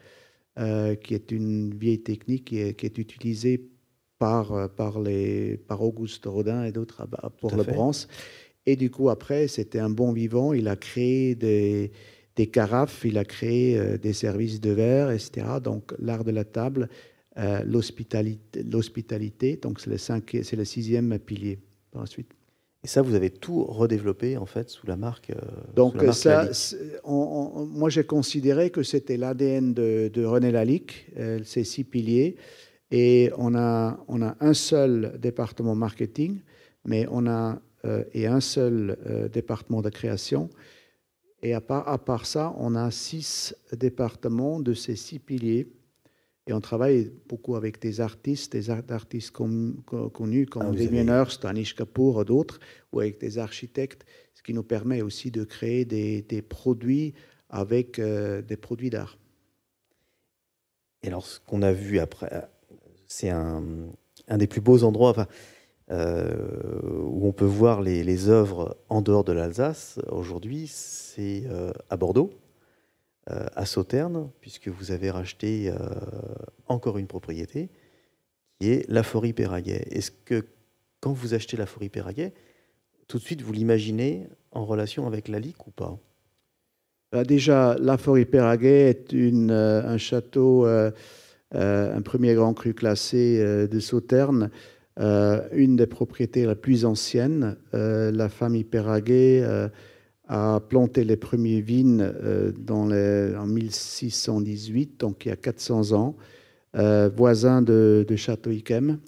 euh, 0.59 0.95
qui 0.95 1.15
est 1.15 1.31
une 1.31 1.75
vieille 1.75 2.03
technique 2.03 2.47
qui 2.47 2.59
est, 2.59 2.75
qui 2.75 2.87
est 2.87 2.99
utilisée 2.99 3.71
par, 4.19 4.71
par, 4.71 5.01
les, 5.01 5.57
par 5.57 5.83
Auguste 5.83 6.25
Rodin 6.27 6.65
et 6.65 6.73
d'autres 6.73 7.07
pour 7.41 7.55
le 7.57 7.63
bronze. 7.63 8.09
Et 8.67 8.77
du 8.77 8.91
coup, 8.91 9.09
après, 9.09 9.49
c'était 9.49 9.79
un 9.79 9.89
bon 9.89 10.13
vivant. 10.13 10.53
Il 10.53 10.69
a 10.69 10.77
créé 10.77 11.35
des, 11.35 11.91
des 12.37 12.49
carafes, 12.49 13.03
il 13.05 13.17
a 13.19 13.25
créé 13.25 13.79
euh, 13.79 13.97
des 13.97 14.13
services 14.13 14.61
de 14.61 14.71
verre, 14.71 15.11
etc. 15.11 15.47
Donc, 15.63 15.95
l'art 15.99 16.23
de 16.23 16.31
la 16.31 16.45
table, 16.45 16.89
euh, 17.39 17.63
l'hospitalité, 17.65 19.57
donc 19.57 19.81
c'est 19.81 19.91
le, 19.91 19.99
c'est 19.99 20.57
le 20.57 20.65
sixième 20.65 21.19
pilier 21.19 21.59
par 21.91 22.03
la 22.03 22.07
suite. 22.07 22.33
Et 22.85 22.87
ça, 22.87 23.03
vous 23.03 23.15
avez 23.15 23.31
tout 23.31 23.65
redéveloppé 23.65 24.37
en 24.37 24.47
fait 24.47 24.71
sous 24.71 24.87
la 24.87 24.97
marque. 24.97 25.33
Donc 25.75 26.01
ça, 26.13 26.49
moi 27.05 27.91
j'ai 27.91 28.05
considéré 28.05 28.71
que 28.71 28.85
c'était 28.85 29.17
l'ADN 29.17 29.75
de, 29.75 30.09
de, 30.13 30.25
René 30.25 30.53
Lalique, 30.53 31.11
ces 31.43 31.65
six 31.65 31.83
piliers. 31.83 32.37
Et 32.93 33.33
on 33.37 33.55
a, 33.57 33.99
on 34.07 34.23
a 34.23 34.37
un 34.41 34.55
seul 34.55 35.19
département 35.19 35.75
marketing, 35.75 36.41
mais 36.85 37.07
on 37.11 37.27
a 37.27 37.61
euh, 37.85 38.03
et 38.13 38.27
un 38.27 38.41
seul 38.41 38.99
euh, 39.07 39.29
département 39.29 39.83
de 39.83 39.91
création. 39.91 40.51
Et 41.43 41.55
à 41.55 41.61
part, 41.61 41.87
à 41.89 41.99
part 41.99 42.27
ça, 42.27 42.53
on 42.59 42.75
a 42.75 42.91
six 42.91 43.55
départements 43.73 44.59
de 44.59 44.75
ces 44.75 44.97
six 44.97 45.21
piliers. 45.21 45.69
Et 46.49 46.55
on 46.55 46.63
travaille 46.63 47.13
beaucoup 47.29 47.57
avec 47.57 47.79
des 47.79 48.01
artistes, 48.01 48.53
des 48.53 48.71
artistes 48.71 49.33
connus 49.33 50.47
comme 50.47 50.67
ah, 50.67 50.73
Damien 50.73 51.21
Hirst, 51.21 51.45
Anish 51.45 51.75
Kapoor, 51.75 52.25
d'autres, 52.25 52.59
ou 52.91 53.01
avec 53.01 53.21
des 53.21 53.37
architectes, 53.37 54.07
ce 54.33 54.43
qui 54.43 54.55
nous 54.55 54.63
permet 54.63 55.03
aussi 55.03 55.31
de 55.31 55.45
créer 55.45 55.85
des, 55.85 56.23
des 56.23 56.41
produits 56.41 57.13
avec 57.51 57.99
euh, 57.99 58.41
des 58.41 58.57
produits 58.57 58.89
d'art. 58.89 59.19
Et 61.03 61.09
alors, 61.09 61.27
ce 61.27 61.39
qu'on 61.39 61.61
a 61.61 61.73
vu 61.73 61.99
après, 61.99 62.49
c'est 63.07 63.29
un, 63.29 63.63
des 64.35 64.47
plus 64.47 64.63
beaux 64.63 64.85
endroits. 64.85 65.11
Enfin, 65.11 65.27
où 65.91 67.27
on 67.27 67.33
peut 67.33 67.47
voir 67.47 67.81
les, 67.81 68.05
les 68.05 68.29
œuvres 68.29 68.77
en 68.89 69.01
dehors 69.01 69.25
de 69.25 69.33
l'Alsace. 69.33 69.99
Aujourd'hui, 70.11 70.67
c'est 70.67 71.45
à 71.89 71.97
Bordeaux, 71.97 72.31
à 73.29 73.67
Sauternes, 73.67 74.31
puisque 74.41 74.69
vous 74.69 74.91
avez 74.91 75.11
racheté 75.11 75.73
encore 76.67 76.99
une 76.99 77.07
propriété 77.07 77.69
qui 78.59 78.71
est 78.71 78.89
la 78.89 79.03
Forêt 79.03 79.33
Péraguet. 79.33 79.87
Est-ce 79.91 80.11
que 80.11 80.45
quand 81.01 81.13
vous 81.13 81.35
achetez 81.35 81.57
la 81.57 81.67
Forêt 81.67 81.89
Péraguet, 81.89 82.33
tout 83.07 83.19
de 83.19 83.23
suite 83.23 83.43
vous 83.43 83.53
l'imaginez 83.53 84.29
en 84.53 84.65
relation 84.65 85.07
avec 85.07 85.29
la 85.29 85.39
Ligue 85.39 85.57
ou 85.67 85.71
pas? 85.71 85.99
Bah, 87.13 87.25
Déjà, 87.25 87.77
la 87.79 87.97
Forêt 87.97 88.25
Péraguet 88.25 88.91
est 88.91 89.15
euh, 89.15 89.83
un 89.87 89.99
château, 89.99 90.67
euh, 90.67 90.91
euh, 91.55 91.97
un 91.97 92.03
premier 92.03 92.35
grand 92.35 92.53
cru 92.53 92.75
classé 92.75 93.39
de 93.69 93.81
Sauternes, 93.81 94.51
une 95.01 95.77
des 95.77 95.87
propriétés 95.87 96.45
les 96.45 96.55
plus 96.57 96.85
anciennes. 96.85 97.57
la 97.73 98.29
famille 98.29 98.65
Péraguet 98.65 99.43
a 100.29 100.61
planté 100.61 101.05
les 101.05 101.17
premiers 101.17 101.61
vignes 101.61 102.13
les, 102.87 103.35
en 103.37 103.47
1618, 103.47 105.01
donc 105.01 105.27
il 105.27 105.31
y 105.31 105.33
a 105.33 105.37
400 105.37 105.93
ans. 105.93 106.17
Euh, 106.77 107.09
voisin 107.15 107.63
de, 107.63 108.07
Château 108.17 108.51
Yquem. 108.51 108.99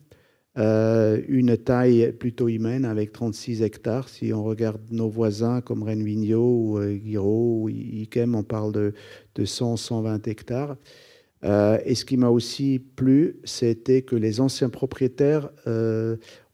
Euh, 0.58 1.20
une 1.28 1.56
taille 1.56 2.12
plutôt 2.12 2.48
humaine 2.48 2.84
avec 2.84 3.12
36 3.12 3.62
hectares. 3.62 4.08
Si 4.08 4.32
on 4.32 4.42
regarde 4.42 4.80
nos 4.90 5.08
voisins 5.08 5.60
comme 5.60 5.82
Renvigno 5.82 6.40
ou 6.40 6.78
euh, 6.78 6.96
Guiraud 6.96 7.62
ou 7.62 7.68
Yquem, 7.68 8.34
on 8.34 8.42
parle 8.42 8.72
de 8.72 8.94
100-120 9.38 10.28
hectares. 10.28 10.76
et 11.42 11.94
ce 11.94 12.04
qui 12.04 12.16
m'a 12.16 12.28
aussi 12.28 12.80
plu, 12.96 13.36
c'était 13.44 14.02
que 14.02 14.16
les 14.16 14.40
anciens 14.40 14.70
propriétaires 14.70 15.50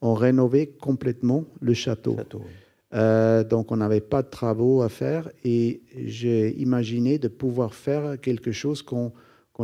ont 0.02 0.14
rénové 0.14 0.68
complètement 0.68 1.44
le 1.60 1.74
château. 1.74 2.16
Donc 2.92 3.72
on 3.72 3.76
n'avait 3.76 4.00
pas 4.00 4.22
de 4.22 4.28
travaux 4.28 4.82
à 4.82 4.88
faire 4.88 5.30
et 5.44 5.82
j'ai 5.96 6.54
imaginé 6.60 7.18
de 7.18 7.28
pouvoir 7.28 7.74
faire 7.74 8.20
quelque 8.20 8.52
chose 8.52 8.82
qu'on 8.82 9.12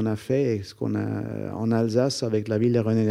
a 0.07 0.17
fait, 0.17 0.63
ce 0.65 0.75
qu'on 0.75 0.95
a 0.95 1.53
en 1.55 1.71
Alsace 1.71 2.23
avec 2.23 2.49
la 2.49 2.59
ville 2.59 2.73
de 2.73 2.81
rené 2.81 3.07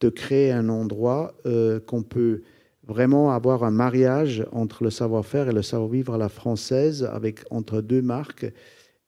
de 0.00 0.08
créer 0.10 0.52
un 0.52 0.68
endroit 0.68 1.34
euh, 1.46 1.80
qu'on 1.80 2.02
peut 2.02 2.42
vraiment 2.86 3.32
avoir 3.32 3.64
un 3.64 3.70
mariage 3.70 4.44
entre 4.52 4.84
le 4.84 4.90
savoir-faire 4.90 5.48
et 5.48 5.52
le 5.52 5.62
savoir-vivre 5.62 6.14
à 6.14 6.18
la 6.18 6.28
française, 6.28 7.04
avec 7.04 7.40
entre 7.50 7.80
deux 7.80 8.02
marques. 8.02 8.46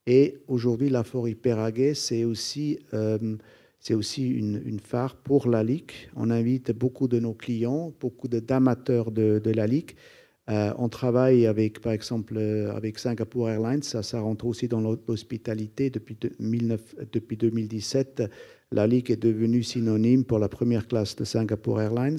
Et 0.07 0.39
aujourd'hui, 0.49 0.89
la 0.89 1.05
forêt 1.05 1.35
Péraguet, 1.35 1.95
c'est 1.95 2.25
aussi, 2.25 2.79
euh, 2.95 3.37
c'est 3.81 3.95
aussi 3.95 4.29
une, 4.29 4.81
phare 4.81 5.17
pour 5.17 5.49
la 5.49 5.63
LIC. 5.63 6.09
On 6.17 6.31
invite 6.31 6.73
beaucoup 6.73 7.09
de 7.09 7.19
nos 7.19 7.35
clients, 7.35 7.93
beaucoup 8.01 8.29
d'amateurs 8.29 9.11
de, 9.11 9.39
de 9.39 9.51
la 9.51 9.67
LIC 9.67 9.97
euh, 10.49 10.73
on 10.79 10.89
travaille 10.89 11.47
avec, 11.47 11.81
par 11.81 11.93
exemple, 11.93 12.35
euh, 12.37 12.73
avec 12.73 12.99
Singapore 12.99 13.51
Airlines, 13.51 13.83
ça, 13.83 14.21
rentre 14.21 14.47
aussi 14.47 14.69
dans 14.69 14.81
l'hospitalité. 14.81 15.91
Depuis, 15.91 16.17
2017, 17.37 18.23
la 18.71 18.87
Ligue 18.87 19.11
est 19.11 19.17
devenue 19.17 19.65
synonyme 19.65 20.25
pour 20.25 20.39
la 20.39 20.49
première 20.49 20.87
classe 20.87 21.17
de 21.17 21.25
Singapore 21.25 21.81
Airlines. 21.81 22.19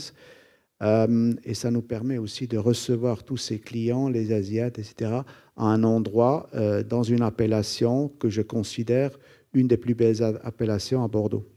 Euh, 0.84 1.34
et 1.44 1.54
ça 1.54 1.72
nous 1.72 1.82
permet 1.82 2.18
aussi 2.18 2.48
de 2.48 2.58
recevoir 2.58 3.24
tous 3.24 3.38
ces 3.38 3.60
clients, 3.60 4.10
les 4.10 4.34
Asiates, 4.34 4.78
etc., 4.78 5.22
à 5.56 5.64
un 5.64 5.84
endroit, 5.84 6.52
dans 6.88 7.02
une 7.02 7.24
appellation 7.24 8.10
que 8.10 8.30
je 8.30 8.44
considère 8.44 9.18
une 9.54 9.68
des 9.68 9.78
plus 9.78 9.96
belles 9.96 10.22
appellations 10.44 11.04
à 11.04 11.08
Bordeaux. 11.08 11.48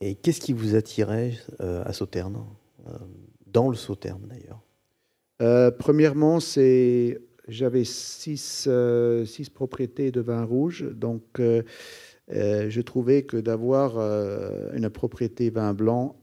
Et 0.00 0.16
qu'est-ce 0.16 0.40
qui 0.40 0.52
vous 0.52 0.74
attirait 0.74 1.34
à 1.60 1.92
Sauternes? 1.92 2.44
Dans 3.46 3.68
le 3.68 3.76
Sauternes, 3.76 4.26
d'ailleurs 4.28 4.64
euh, 5.42 5.70
premièrement, 5.70 6.40
c'est 6.40 7.20
j'avais 7.48 7.84
six, 7.84 8.66
euh, 8.68 9.24
six, 9.24 9.50
propriétés 9.50 10.12
de 10.12 10.20
vin 10.20 10.44
rouge, 10.44 10.84
donc 10.94 11.40
euh, 11.40 11.62
je 12.28 12.80
trouvais 12.80 13.24
que 13.24 13.36
d'avoir 13.36 13.98
une 14.74 14.88
propriété 14.88 15.50
vin 15.50 15.74
blanc 15.74 16.16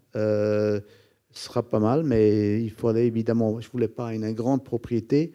sera 1.31 1.61
pas 1.61 1.79
mal, 1.79 2.03
mais 2.03 2.63
il 2.63 2.71
fallait 2.71 3.05
évidemment, 3.05 3.59
je 3.59 3.69
voulais 3.69 3.89
pas 3.89 4.13
une 4.13 4.31
grande 4.31 4.63
propriété. 4.63 5.33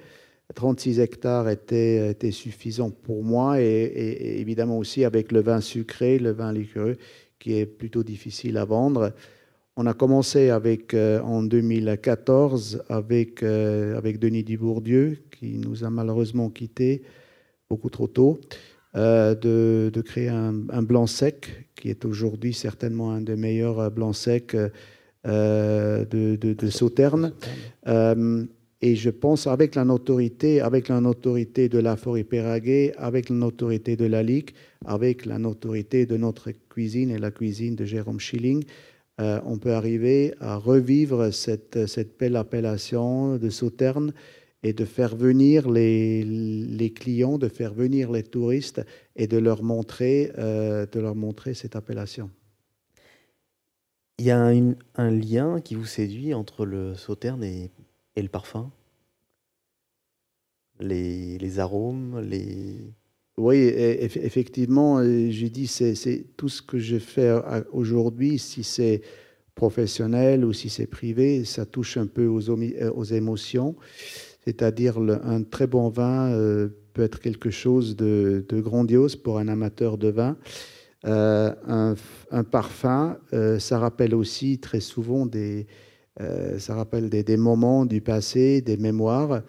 36 0.55 1.01
hectares 1.01 1.49
était, 1.49 2.11
était 2.11 2.31
suffisant 2.31 2.91
pour 2.91 3.23
moi 3.23 3.61
et, 3.61 3.65
et, 3.65 4.41
évidemment 4.41 4.79
aussi 4.79 5.05
avec 5.05 5.33
le 5.33 5.41
vin 5.41 5.61
sucré, 5.61 6.19
le 6.19 6.33
vin 6.33 6.53
liquoreux 6.53 6.97
qui 7.39 7.59
est 7.59 7.67
plutôt 7.67 8.03
difficile 8.03 8.57
à 8.57 8.65
vendre. 8.65 9.13
On 9.77 9.87
a 9.87 9.95
commencé 9.95 10.51
avec, 10.51 10.95
euh, 10.95 11.21
en 11.23 11.43
2014 11.43 12.85
avec, 12.89 13.43
euh, 13.43 13.99
avec 13.99 14.21
Denis 14.21 14.45
Dubourdieu, 14.45 15.19
qui 15.33 15.59
nous 15.59 15.83
a 15.83 15.91
malheureusement 15.91 16.49
quittés 16.49 17.03
beaucoup 17.69 17.91
trop 17.91 18.07
tôt, 18.07 18.39
euh, 18.95 19.35
de, 19.35 20.01
créer 20.03 20.29
un, 20.29 20.53
blanc 20.53 21.09
sec, 21.09 21.67
qui 21.75 21.91
est 21.91 22.05
aujourd'hui 22.05 22.53
certainement 22.53 23.11
un 23.11 23.21
des 23.21 23.35
meilleurs 23.35 23.91
blancs 23.91 24.15
secs 24.15 24.55
de, 25.25 26.05
de, 26.09 26.37
de, 26.37 26.71
Sauternes. 26.71 27.33
et 28.81 28.95
je 28.95 29.11
pense 29.11 29.49
avec 29.49 29.75
la 29.75 29.85
notoriété, 29.85 30.61
avec 30.61 30.87
la 30.87 31.01
notoriété 31.01 31.69
de 31.69 31.81
la 31.81 31.97
forêt 31.97 32.23
Péraguet, 32.23 32.93
avec 32.97 33.29
la 33.29 33.35
notoriété 33.35 33.97
de 33.97 34.05
la 34.05 34.23
Ligue, 34.23 34.51
avec 34.85 35.27
la 35.27 35.41
notoriété 35.41 36.07
de 36.07 36.17
notre 36.17 36.53
cuisine 36.69 37.11
et 37.11 37.19
la 37.19 37.33
cuisine 37.33 37.75
de 37.75 37.85
Jérôme 37.85 38.21
Schilling, 38.21 38.63
euh, 39.21 39.41
on 39.45 39.59
peut 39.59 39.73
arriver 39.73 40.35
à 40.41 40.57
revivre 40.57 41.33
cette, 41.33 41.87
cette 41.87 42.19
belle 42.19 42.37
appellation 42.37 43.37
de 43.37 43.49
Sauternes 43.49 44.13
et 44.65 44.73
de 44.73 44.85
faire 44.85 45.15
venir 45.15 45.71
les, 45.71 46.93
clients, 46.97 47.39
de 47.39 47.49
faire 47.49 47.75
venir 47.75 48.11
les 48.11 48.23
touristes 48.23 48.85
et 49.15 49.27
de 49.27 49.37
leur 49.37 49.63
montrer, 49.63 50.33
euh, 50.39 50.87
de 50.87 51.01
leur 51.01 51.15
montrer 51.15 51.55
cette 51.55 51.77
appellation. 51.77 52.31
Il 54.19 54.25
y 54.25 54.31
a 54.31 54.41
un 54.41 55.11
lien 55.11 55.61
qui 55.61 55.75
vous 55.75 55.85
séduit 55.85 56.35
entre 56.35 56.65
le 56.65 56.95
Sauterne 56.95 57.45
et, 57.45 57.71
le 58.17 58.29
parfum? 58.29 58.71
Les, 60.81 61.39
les 61.39 61.59
arômes, 61.59 62.21
les... 62.21 62.79
Oui, 63.37 63.57
effectivement, 63.57 64.99
euh, 64.99 65.29
j'ai 65.31 65.51
dit, 65.51 65.67
c'est 65.67 66.25
tout 66.37 66.49
ce 66.49 66.63
que 66.63 66.79
je 66.79 66.99
fais 66.99 67.33
aujourd'hui, 67.73 68.39
si 68.39 68.63
c'est 68.63 69.03
professionnel 69.57 70.45
ou 70.45 70.53
si 70.53 70.69
c'est 70.69 70.87
privé, 70.87 71.45
ça 71.45 71.67
touche 71.67 71.97
un 71.97 72.07
peu 72.07 72.27
aux, 72.27 72.49
euh, 72.51 73.05
émotions. 73.11 73.75
C'est-à-dire, 74.45 74.99
un 74.99 75.43
très 75.43 75.67
bon 75.67 75.89
vin 75.89 76.31
euh, 76.31 76.69
peut 76.93 77.03
être 77.03 77.19
quelque 77.19 77.51
chose 77.51 77.97
de, 77.97 78.45
grandiose 78.53 79.17
pour 79.17 79.39
un 79.41 79.49
amateur 79.49 79.99
de 79.99 80.09
vin. 80.09 80.37
un, 81.03 81.95
parfum, 82.53 83.19
ça 83.59 83.79
rappelle 83.79 84.15
aussi 84.15 84.59
très 84.59 84.81
souvent 84.81 85.27
des, 85.27 85.67
ça 86.59 86.75
rappelle 86.77 87.11
des, 87.11 87.37
moments 87.37 87.85
du 87.85 88.01
passé, 88.01 88.61
des 88.61 88.77
mémoires. 88.77 89.43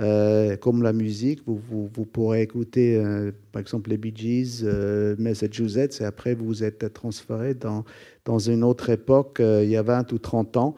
Euh, 0.00 0.56
comme 0.56 0.82
la 0.82 0.94
musique, 0.94 1.40
vous, 1.46 1.60
vous, 1.70 2.06
pourrez 2.06 2.42
écouter 2.42 2.96
euh, 2.96 3.32
par 3.52 3.60
exemple 3.60 3.90
les 3.90 3.98
Bee 3.98 4.14
Gees, 4.14 4.62
euh, 4.64 5.14
Massachusetts, 5.18 6.00
et 6.00 6.04
après 6.04 6.34
vous 6.34 6.64
êtes 6.64 6.92
transféré 6.94 7.52
dans, 7.52 7.84
dans 8.24 8.38
une 8.38 8.64
autre 8.64 8.88
époque, 8.88 9.40
il 9.40 9.68
y 9.68 9.76
a 9.76 9.82
20 9.82 10.12
ou 10.12 10.18
30 10.18 10.56
ans. 10.56 10.74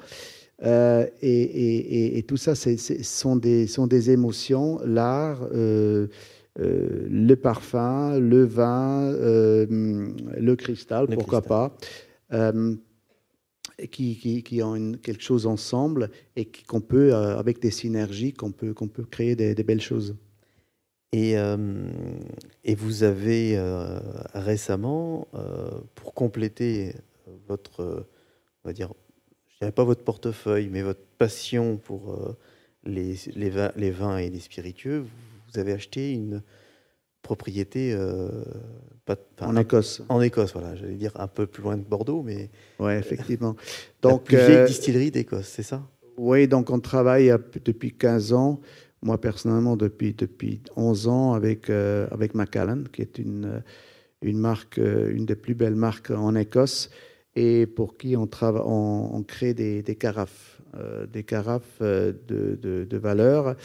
Et, 0.64 2.18
et, 2.18 2.22
tout 2.22 2.36
ça, 2.36 2.54
c'est, 2.54 2.76
sont, 2.76 3.36
des, 3.36 3.66
sont 3.66 3.86
des 3.88 4.10
émotions, 4.10 4.80
l'art, 4.84 5.48
le 5.52 6.08
parfum, 7.34 8.18
le 8.18 8.44
vin, 8.44 9.12
le 9.12 10.54
cristal, 10.54 11.06
pourquoi 11.08 11.42
pas 11.42 11.76
qui, 13.90 14.60
ont 14.62 14.92
quelque 14.92 15.22
chose 15.22 15.46
ensemble 15.46 16.10
et 16.36 16.46
qu'on 16.66 16.80
peut, 16.80 17.14
euh, 17.14 17.38
avec 17.38 17.60
des 17.60 17.70
synergies, 17.70 18.32
qu'on 18.32 18.52
peut, 18.52 18.74
qu'on 18.74 18.88
peut 18.88 19.04
créer 19.04 19.36
des, 19.36 19.54
belles 19.62 19.80
choses. 19.80 20.16
Et, 21.12 21.36
euh, 21.36 21.90
et 22.64 22.74
vous 22.74 23.02
avez 23.02 23.56
euh, 23.56 24.00
récemment, 24.34 25.28
pour 25.94 26.14
compléter 26.14 26.94
votre, 27.48 28.06
on 28.64 28.68
va 28.68 28.72
dire, 28.72 28.92
je 29.48 29.58
dirais 29.58 29.72
pas 29.72 29.84
votre 29.84 30.04
portefeuille, 30.04 30.68
mais 30.70 30.82
votre 30.82 31.04
passion 31.18 31.76
pour 31.76 32.18
les, 32.84 33.16
les, 33.34 33.50
vins, 33.50 33.72
les 33.76 33.90
vins 33.90 34.18
et 34.18 34.30
les 34.30 34.40
spiritueux, 34.40 35.04
vous 35.52 35.58
avez 35.58 35.72
acheté 35.72 36.12
une 36.12 36.42
propriété 37.22 37.96
en 39.40 39.56
Écosse. 39.56 40.02
En 40.08 40.20
Écosse, 40.20 40.52
voilà. 40.52 40.74
J'allais 40.74 40.94
dire 40.94 41.12
un 41.16 41.26
peu 41.26 41.46
plus 41.46 41.62
loin 41.62 41.76
de 41.76 41.82
Bordeaux, 41.82 42.22
mais. 42.22 42.50
Oui, 42.78 42.92
effectivement. 42.92 43.56
donc, 44.02 44.30
la 44.32 44.38
plus 44.38 44.46
vieille 44.46 44.62
euh, 44.62 44.66
distillerie 44.66 45.10
d'Écosse, 45.10 45.48
c'est 45.48 45.62
ça? 45.62 45.82
Oui, 46.16 46.46
donc 46.46 46.70
on 46.70 46.78
travaille 46.78 47.32
depuis 47.64 47.92
15 47.92 48.32
ans. 48.32 48.60
Moi, 49.02 49.20
personnellement, 49.20 49.76
depuis, 49.76 50.14
depuis 50.14 50.62
11 50.76 51.08
ans 51.08 51.32
avec, 51.32 51.68
euh, 51.70 52.06
avec 52.12 52.34
Macallan, 52.34 52.84
qui 52.92 53.02
est 53.02 53.18
une, 53.18 53.62
une 54.20 54.38
marque, 54.38 54.78
euh, 54.78 55.12
une 55.12 55.26
des 55.26 55.34
plus 55.34 55.54
belles 55.54 55.74
marques 55.74 56.10
en 56.10 56.36
Écosse. 56.36 56.90
et 57.34 57.66
pour 57.66 57.96
qui 57.96 58.16
on, 58.16 58.28
on, 58.42 59.22
crée 59.22 59.54
des, 59.54 59.82
carafes, 59.96 60.60
des 61.10 61.24
carafes 61.24 61.80
de, 61.80 62.14
de, 62.84 62.96
valeur 62.98 63.56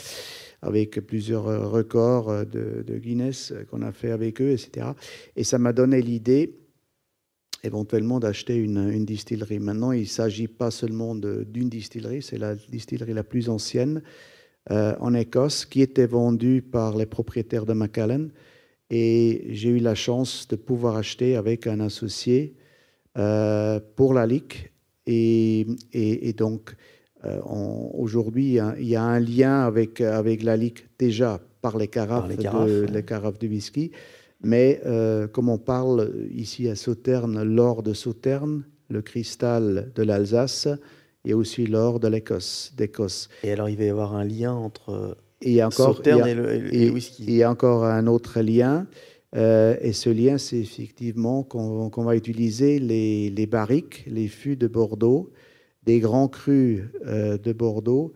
avec 0.61 0.99
plusieurs 1.05 1.71
records 1.71 2.45
de, 2.45 2.83
de 2.85 2.97
Guinness 2.97 3.53
qu'on 3.69 3.81
a 3.81 3.91
fait 3.91 4.11
avec 4.11 4.41
eux, 4.41 4.51
etc. 4.51 4.87
Et 5.35 5.43
ça 5.43 5.59
m'a 5.59 5.73
donné 5.73 6.01
l'idée 6.01 6.55
éventuellement 7.63 8.19
d'acheter 8.19 8.55
une, 8.55 9.05
distillerie. 9.05 9.59
Maintenant, 9.59 9.91
il 9.91 10.01
ne 10.01 10.05
s'agit 10.05 10.47
pas 10.47 10.71
seulement 10.71 11.15
d'une 11.15 11.69
distillerie, 11.69 12.21
c'est 12.21 12.37
la 12.37 12.55
distillerie 12.55 13.13
la 13.13 13.23
plus 13.23 13.49
ancienne 13.49 14.01
euh, 14.71 14.95
en 14.99 15.13
Écosse 15.13 15.65
qui 15.65 15.81
était 15.81 16.07
vendue 16.07 16.61
par 16.61 16.97
les 16.97 17.05
propriétaires 17.05 17.65
de 17.65 17.73
Macallan. 17.73 18.27
Et 18.89 19.47
j'ai 19.49 19.69
eu 19.69 19.79
la 19.79 19.95
chance 19.95 20.47
de 20.47 20.55
pouvoir 20.55 20.95
acheter 20.95 21.35
avec 21.35 21.67
un 21.67 21.79
associé 21.79 22.55
euh, 23.17 23.79
pour 23.95 24.13
la 24.13 24.25
LIC. 24.25 24.71
Et, 25.09 25.65
et, 25.93 26.33
donc, 26.33 26.71
euh, 26.71 26.75
aujourd'hui, 27.45 28.59
il 28.79 28.87
y 28.87 28.95
a 28.95 29.03
un 29.03 29.19
lien 29.19 29.61
avec, 29.61 30.01
avec 30.01 30.43
la 30.43 30.57
LIC 30.57 30.87
déjà 30.99 31.39
par 31.61 31.77
les 31.77 31.87
carafes, 31.87 32.35
de, 32.35 32.85
les 32.91 33.03
carafes 33.03 33.39
de 33.39 33.47
whisky. 33.47 33.91
Mais 34.43 34.81
euh, 34.85 35.27
comme 35.27 35.49
on 35.49 35.57
parle 35.57 36.11
ici 36.31 36.69
à 36.69 36.75
Sauternes, 36.75 37.43
l'or 37.43 37.83
de 37.83 37.93
Sauternes, 37.93 38.63
le 38.89 39.01
cristal 39.01 39.91
de 39.95 40.03
l'Alsace, 40.03 40.67
et 41.25 41.33
aussi 41.33 41.65
l'or 41.65 41.99
de 41.99 42.07
l'Écosse, 42.07 42.73
d'Écosse. 42.77 43.29
Et 43.43 43.51
alors, 43.51 43.67
il 43.67 43.77
va 43.77 43.83
y 43.83 43.89
avoir 43.89 44.15
un 44.15 44.23
lien 44.23 44.53
entre 44.53 45.17
et 45.41 45.63
encore, 45.63 45.95
Sauternes 45.95 46.27
et, 46.27 46.33
le, 46.33 46.91
whisky. 46.91 47.23
Il 47.23 47.35
y 47.35 47.43
a 47.43 47.51
encore 47.51 47.83
un 47.83 48.07
autre 48.07 48.39
lien. 48.41 48.87
Euh, 49.35 49.75
et 49.81 49.91
ce 49.91 50.09
lien, 50.09 50.37
c'est 50.37 50.57
effectivement 50.57 51.43
qu'on 51.43 51.89
va 51.89 52.15
utiliser 52.15 52.79
les, 52.79 53.29
les, 53.29 53.45
barriques, 53.45 54.05
les 54.07 54.27
fûts 54.27 54.55
de 54.55 54.67
Bordeaux, 54.67 55.31
des 55.87 55.99
grands 55.99 56.27
crus 56.27 56.83
euh, 57.07 57.39
de 57.39 57.53
Bordeaux, 57.53 58.13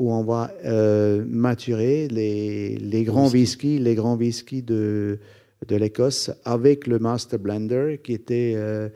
où 0.00 0.12
on 0.12 0.24
va 0.24 0.50
euh, 0.64 1.24
maturer 1.26 2.08
les, 2.08 2.76
les 2.78 3.04
grands 3.04 3.28
whisky. 3.28 3.78
les 3.78 3.94
grands 3.94 4.16
whiskies 4.16 4.62
de, 4.62 5.20
de 5.68 5.76
l'Écosse 5.76 6.30
avec 6.44 6.86
le 6.86 6.98
Master 6.98 7.38
Blender 7.38 8.00
qui 8.02 8.14
était 8.14 8.54
euh, 8.56 8.88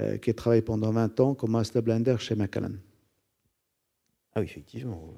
euh, 0.00 0.18
qui 0.18 0.30
a 0.30 0.34
travaillé 0.34 0.62
pendant 0.62 0.92
20 0.92 1.18
ans 1.20 1.34
comme 1.34 1.52
Master 1.52 1.82
Blender 1.82 2.16
chez 2.18 2.34
Macallan. 2.34 2.74
Ah 4.34 4.40
oui, 4.40 4.46
effectivement. 4.46 5.14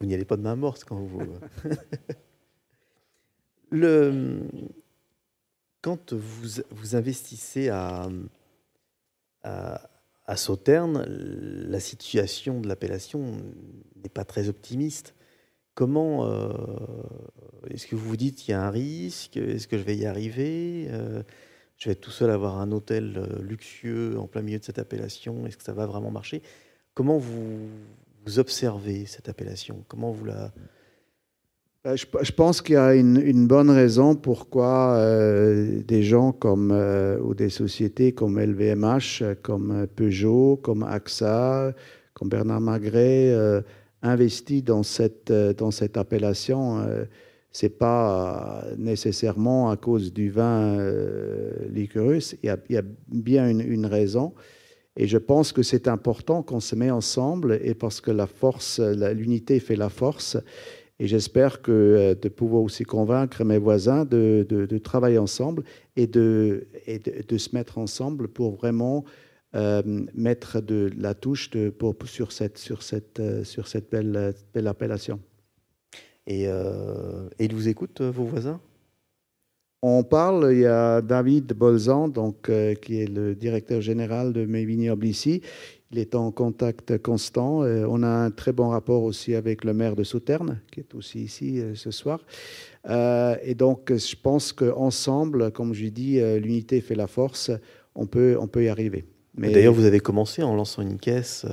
Vous 0.00 0.06
n'y 0.06 0.14
allez 0.14 0.24
pas 0.24 0.36
de 0.36 0.42
main 0.42 0.56
morte 0.56 0.84
quand 0.84 1.00
vous. 1.00 1.20
le, 3.70 4.42
quand 5.82 6.12
vous, 6.12 6.62
vous 6.70 6.96
investissez 6.96 7.68
à, 7.68 8.08
à 9.42 9.90
à 10.26 10.36
Sauternes, 10.36 11.04
la 11.06 11.80
situation 11.80 12.60
de 12.60 12.68
l'appellation 12.68 13.36
n'est 14.02 14.08
pas 14.08 14.24
très 14.24 14.48
optimiste. 14.48 15.14
Comment 15.74 16.26
euh, 16.26 16.52
est-ce 17.70 17.86
que 17.86 17.94
vous 17.94 18.08
vous 18.08 18.16
dites 18.16 18.36
qu'il 18.36 18.52
y 18.52 18.54
a 18.54 18.62
un 18.62 18.70
risque? 18.70 19.36
Est-ce 19.36 19.68
que 19.68 19.78
je 19.78 19.82
vais 19.82 19.96
y 19.96 20.06
arriver? 20.06 20.88
Euh, 20.90 21.22
Je 21.76 21.90
vais 21.90 21.94
tout 21.94 22.10
seul 22.10 22.30
avoir 22.30 22.58
un 22.58 22.72
hôtel 22.72 23.14
euh, 23.18 23.42
luxueux 23.42 24.18
en 24.18 24.26
plein 24.26 24.42
milieu 24.42 24.58
de 24.58 24.64
cette 24.64 24.78
appellation? 24.78 25.46
Est-ce 25.46 25.58
que 25.58 25.62
ça 25.62 25.74
va 25.74 25.86
vraiment 25.86 26.10
marcher? 26.10 26.42
Comment 26.94 27.18
vous, 27.18 27.68
vous 28.24 28.38
observez 28.38 29.06
cette 29.06 29.28
appellation? 29.28 29.84
Comment 29.86 30.10
vous 30.10 30.24
la 30.24 30.52
bah, 31.86 31.94
je, 31.94 32.32
pense 32.32 32.62
qu'il 32.62 32.74
y 32.74 32.78
a 32.78 32.96
une, 32.96 33.46
bonne 33.46 33.70
raison 33.70 34.16
pourquoi 34.16 34.96
euh, 34.96 35.80
des 35.86 36.02
gens 36.02 36.32
comme, 36.32 36.72
euh, 36.72 37.16
ou 37.20 37.32
des 37.32 37.48
sociétés 37.48 38.10
comme 38.10 38.40
LVMH, 38.40 39.22
comme 39.40 39.86
Peugeot, 39.94 40.56
comme 40.56 40.82
AXA, 40.82 41.76
comme 42.12 42.28
Bernard 42.28 42.60
Magret 42.60 43.30
euh, 43.30 43.60
investissent 44.02 44.64
dans 44.64 44.82
cette, 44.82 45.30
dans 45.30 45.70
cette 45.70 45.96
appellation. 45.96 46.84
Ce 47.52 47.66
n'est 47.66 47.70
pas 47.70 48.64
nécessairement 48.76 49.70
à 49.70 49.76
cause 49.76 50.12
du 50.12 50.28
vin 50.28 50.76
liquorus. 51.70 52.34
Il 52.42 52.46
y, 52.68 52.76
a, 52.76 52.82
bien 53.06 53.48
une, 53.48 53.60
une, 53.60 53.86
raison. 53.86 54.34
Et 54.96 55.06
je 55.06 55.18
pense 55.18 55.52
que 55.52 55.62
c'est 55.62 55.86
important 55.86 56.42
qu'on 56.42 56.58
se 56.58 56.74
met 56.74 56.90
ensemble 56.90 57.60
et 57.62 57.74
parce 57.74 58.00
que 58.00 58.10
la 58.10 58.26
force, 58.26 58.80
l'unité 58.80 59.60
fait 59.60 59.76
la 59.76 59.88
force. 59.88 60.36
Et 60.98 61.06
j'espère 61.06 61.60
que 61.60 61.72
euh, 61.72 62.14
de 62.14 62.28
pouvoir 62.28 62.62
aussi 62.62 62.84
convaincre 62.84 63.44
mes 63.44 63.58
voisins 63.58 64.04
de, 64.04 64.46
de, 64.48 64.78
travailler 64.78 65.18
ensemble 65.18 65.62
et, 65.94 66.06
de, 66.06 66.66
et 66.86 66.98
de, 66.98 67.38
se 67.38 67.54
mettre 67.54 67.78
ensemble 67.78 68.28
pour 68.28 68.56
vraiment 68.56 69.04
euh, 69.54 69.82
mettre 70.14 70.60
de 70.60 70.90
la 70.96 71.14
touche 71.14 71.50
de, 71.50 71.68
pour, 71.68 71.94
sur 72.06 72.32
cette, 72.32 72.56
sur 72.56 72.82
cette, 72.82 73.20
euh, 73.20 73.44
sur 73.44 73.68
cette 73.68 73.90
belle, 73.90 74.34
belle 74.54 74.66
appellation. 74.66 75.20
Et, 76.28 76.46
et 76.46 77.44
ils 77.44 77.54
vous 77.54 77.68
écoutent, 77.68 78.00
vos 78.00 78.24
voisins? 78.24 78.60
On 79.80 80.02
parle, 80.02 80.48
il 80.52 80.58
y 80.58 80.66
a 80.66 81.00
David 81.00 81.52
Bolzan, 81.52 82.08
donc, 82.08 82.50
qui 82.82 83.00
est 83.00 83.08
le 83.08 83.36
directeur 83.36 83.80
général 83.80 84.32
de 84.32 84.44
mes 84.44 84.64
vignobles 84.64 85.06
ici. 85.06 85.40
Il 85.96 86.02
est 86.02 86.14
en 86.14 86.30
contact 86.30 86.98
constant. 86.98 87.62
Euh, 87.62 87.86
on 87.88 88.02
a 88.02 88.06
un 88.06 88.30
très 88.30 88.52
bon 88.52 88.68
rapport 88.68 89.02
aussi 89.02 89.34
avec 89.34 89.64
le 89.64 89.72
maire 89.72 89.96
de 89.96 90.04
Sauternes, 90.04 90.60
qui 90.70 90.80
est 90.80 90.94
aussi 90.94 91.20
ici 91.20 91.58
euh, 91.58 91.74
ce 91.74 91.90
soir. 91.90 92.20
Euh, 92.90 93.34
et 93.42 93.54
donc, 93.54 93.90
je 93.94 94.14
pense 94.14 94.52
qu'ensemble, 94.52 95.50
comme 95.52 95.72
je 95.72 95.86
dis, 95.86 96.20
l'unité 96.38 96.82
fait 96.82 96.96
la 96.96 97.06
force. 97.06 97.50
On 97.94 98.04
peut, 98.04 98.36
on 98.38 98.46
peut 98.46 98.64
y 98.64 98.68
arriver. 98.68 99.06
Mais 99.38 99.50
D'ailleurs, 99.52 99.72
vous 99.72 99.86
avez 99.86 100.00
commencé 100.00 100.42
en 100.42 100.54
lançant 100.54 100.82
une 100.82 100.98
caisse. 100.98 101.46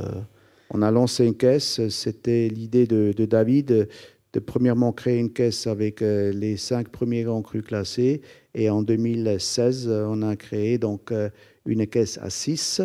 On 0.69 0.81
a 0.81 0.91
lancé 0.91 1.25
une 1.25 1.37
caisse. 1.37 1.79
C'était 1.87 2.49
l'idée 2.49 2.85
de, 2.85 3.13
de, 3.15 3.23
David 3.23 3.87
de 4.33 4.39
premièrement 4.41 4.91
créer 4.91 5.19
une 5.19 5.31
caisse 5.31 5.67
avec 5.67 6.01
les 6.01 6.57
cinq 6.57 6.89
premiers 6.89 7.23
grands 7.23 7.41
crus 7.41 7.63
classés. 7.63 8.21
Et 8.55 8.69
en 8.69 8.81
2016, 8.81 9.87
on 9.87 10.21
a 10.21 10.35
créé 10.35 10.77
donc 10.77 11.13
une 11.65 11.87
caisse 11.87 12.19
à 12.21 12.29
six 12.29 12.81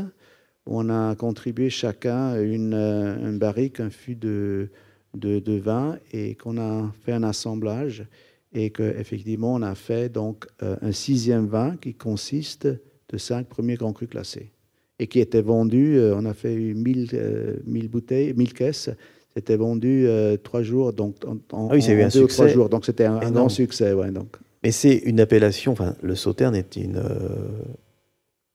on 0.68 0.90
a 0.90 1.14
contribué 1.14 1.70
chacun 1.70 2.40
une, 2.40 2.74
un 2.74 3.32
barrique, 3.32 3.80
un 3.80 3.90
fût 3.90 4.14
de, 4.14 4.68
de, 5.14 5.58
vin 5.58 5.98
et 6.12 6.34
qu'on 6.34 6.58
a 6.58 6.92
fait 7.04 7.12
un 7.12 7.22
assemblage 7.22 8.06
et 8.52 8.70
qu'effectivement 8.70 9.54
on 9.54 9.62
a 9.62 9.74
fait 9.74 10.10
donc 10.10 10.46
euh, 10.62 10.76
un 10.82 10.92
sixième 10.92 11.46
vin 11.46 11.76
qui 11.80 11.94
consiste 11.94 12.66
de 12.66 13.18
cinq 13.18 13.46
premiers 13.46 13.76
grands 13.76 13.92
crus 13.92 14.08
classés 14.08 14.52
et 14.98 15.06
qui 15.06 15.20
était 15.20 15.42
vendu, 15.42 15.96
euh, 15.96 16.14
on 16.16 16.24
a 16.24 16.34
fait 16.34 16.56
1000, 16.56 17.10
euh, 17.14 17.56
bouteilles, 17.88 18.34
1000 18.34 18.52
caisses, 18.52 18.90
c'était 19.34 19.56
vendu 19.56 20.08
trois 20.42 20.62
jours, 20.62 20.92
donc 20.92 21.16
en, 21.24 21.68
ah 21.70 21.74
oui, 21.74 21.86
eu 21.88 22.02
un 22.02 22.08
deux 22.08 22.26
trois 22.26 22.48
jours, 22.48 22.68
donc 22.68 22.84
c'était 22.84 23.04
un, 23.04 23.30
grand 23.30 23.48
succès. 23.48 23.92
Ouais, 23.92 24.10
donc. 24.10 24.36
Mais 24.64 24.72
c'est 24.72 24.96
une 24.96 25.20
appellation, 25.20 25.70
enfin 25.70 25.94
le 26.02 26.16
Sauterne 26.16 26.56
est 26.56 26.74
une 26.74 27.00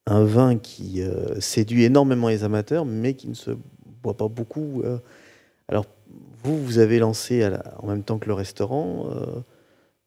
un 0.06 0.26
vin 0.26 0.58
qui 0.58 1.02
euh, 1.02 1.40
séduit 1.40 1.84
énormément 1.84 2.30
les 2.30 2.44
amateurs, 2.44 2.86
mais 2.86 3.14
qui 3.14 3.30
ne 3.30 3.34
se 3.34 3.52
boit 4.02 4.18
pas 4.18 4.28
beaucoup. 4.28 4.82
Euh. 4.84 4.98
Alors, 5.68 5.86
vous, 6.44 6.62
vous 6.62 6.80
avez 6.80 7.00
lancé 7.00 7.48
en 7.80 7.88
même 7.88 8.04
temps 8.04 8.18
que 8.18 8.28
le 8.28 8.34
restaurant. 8.34 9.10
Euh, 9.12 9.40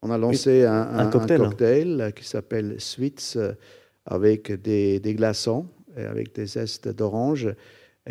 On 0.03 0.11
a 0.11 0.17
lancé 0.17 0.65
un, 0.65 1.09
cocktail. 1.09 2.13
qui 2.15 2.27
s'appelle 2.27 2.75
Sweets, 2.79 3.39
avec 4.05 4.51
des, 4.61 5.01
glaçons, 5.15 5.65
et 5.97 6.03
avec 6.03 6.35
des 6.35 6.45
zestes 6.45 6.87
d'orange, 6.89 7.49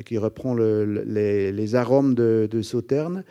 qui 0.04 0.18
reprend 0.18 0.54
les, 0.54 1.74
arômes 1.76 2.16
de, 2.16 2.48
de 2.50 2.62
Sauterne. 2.62 3.22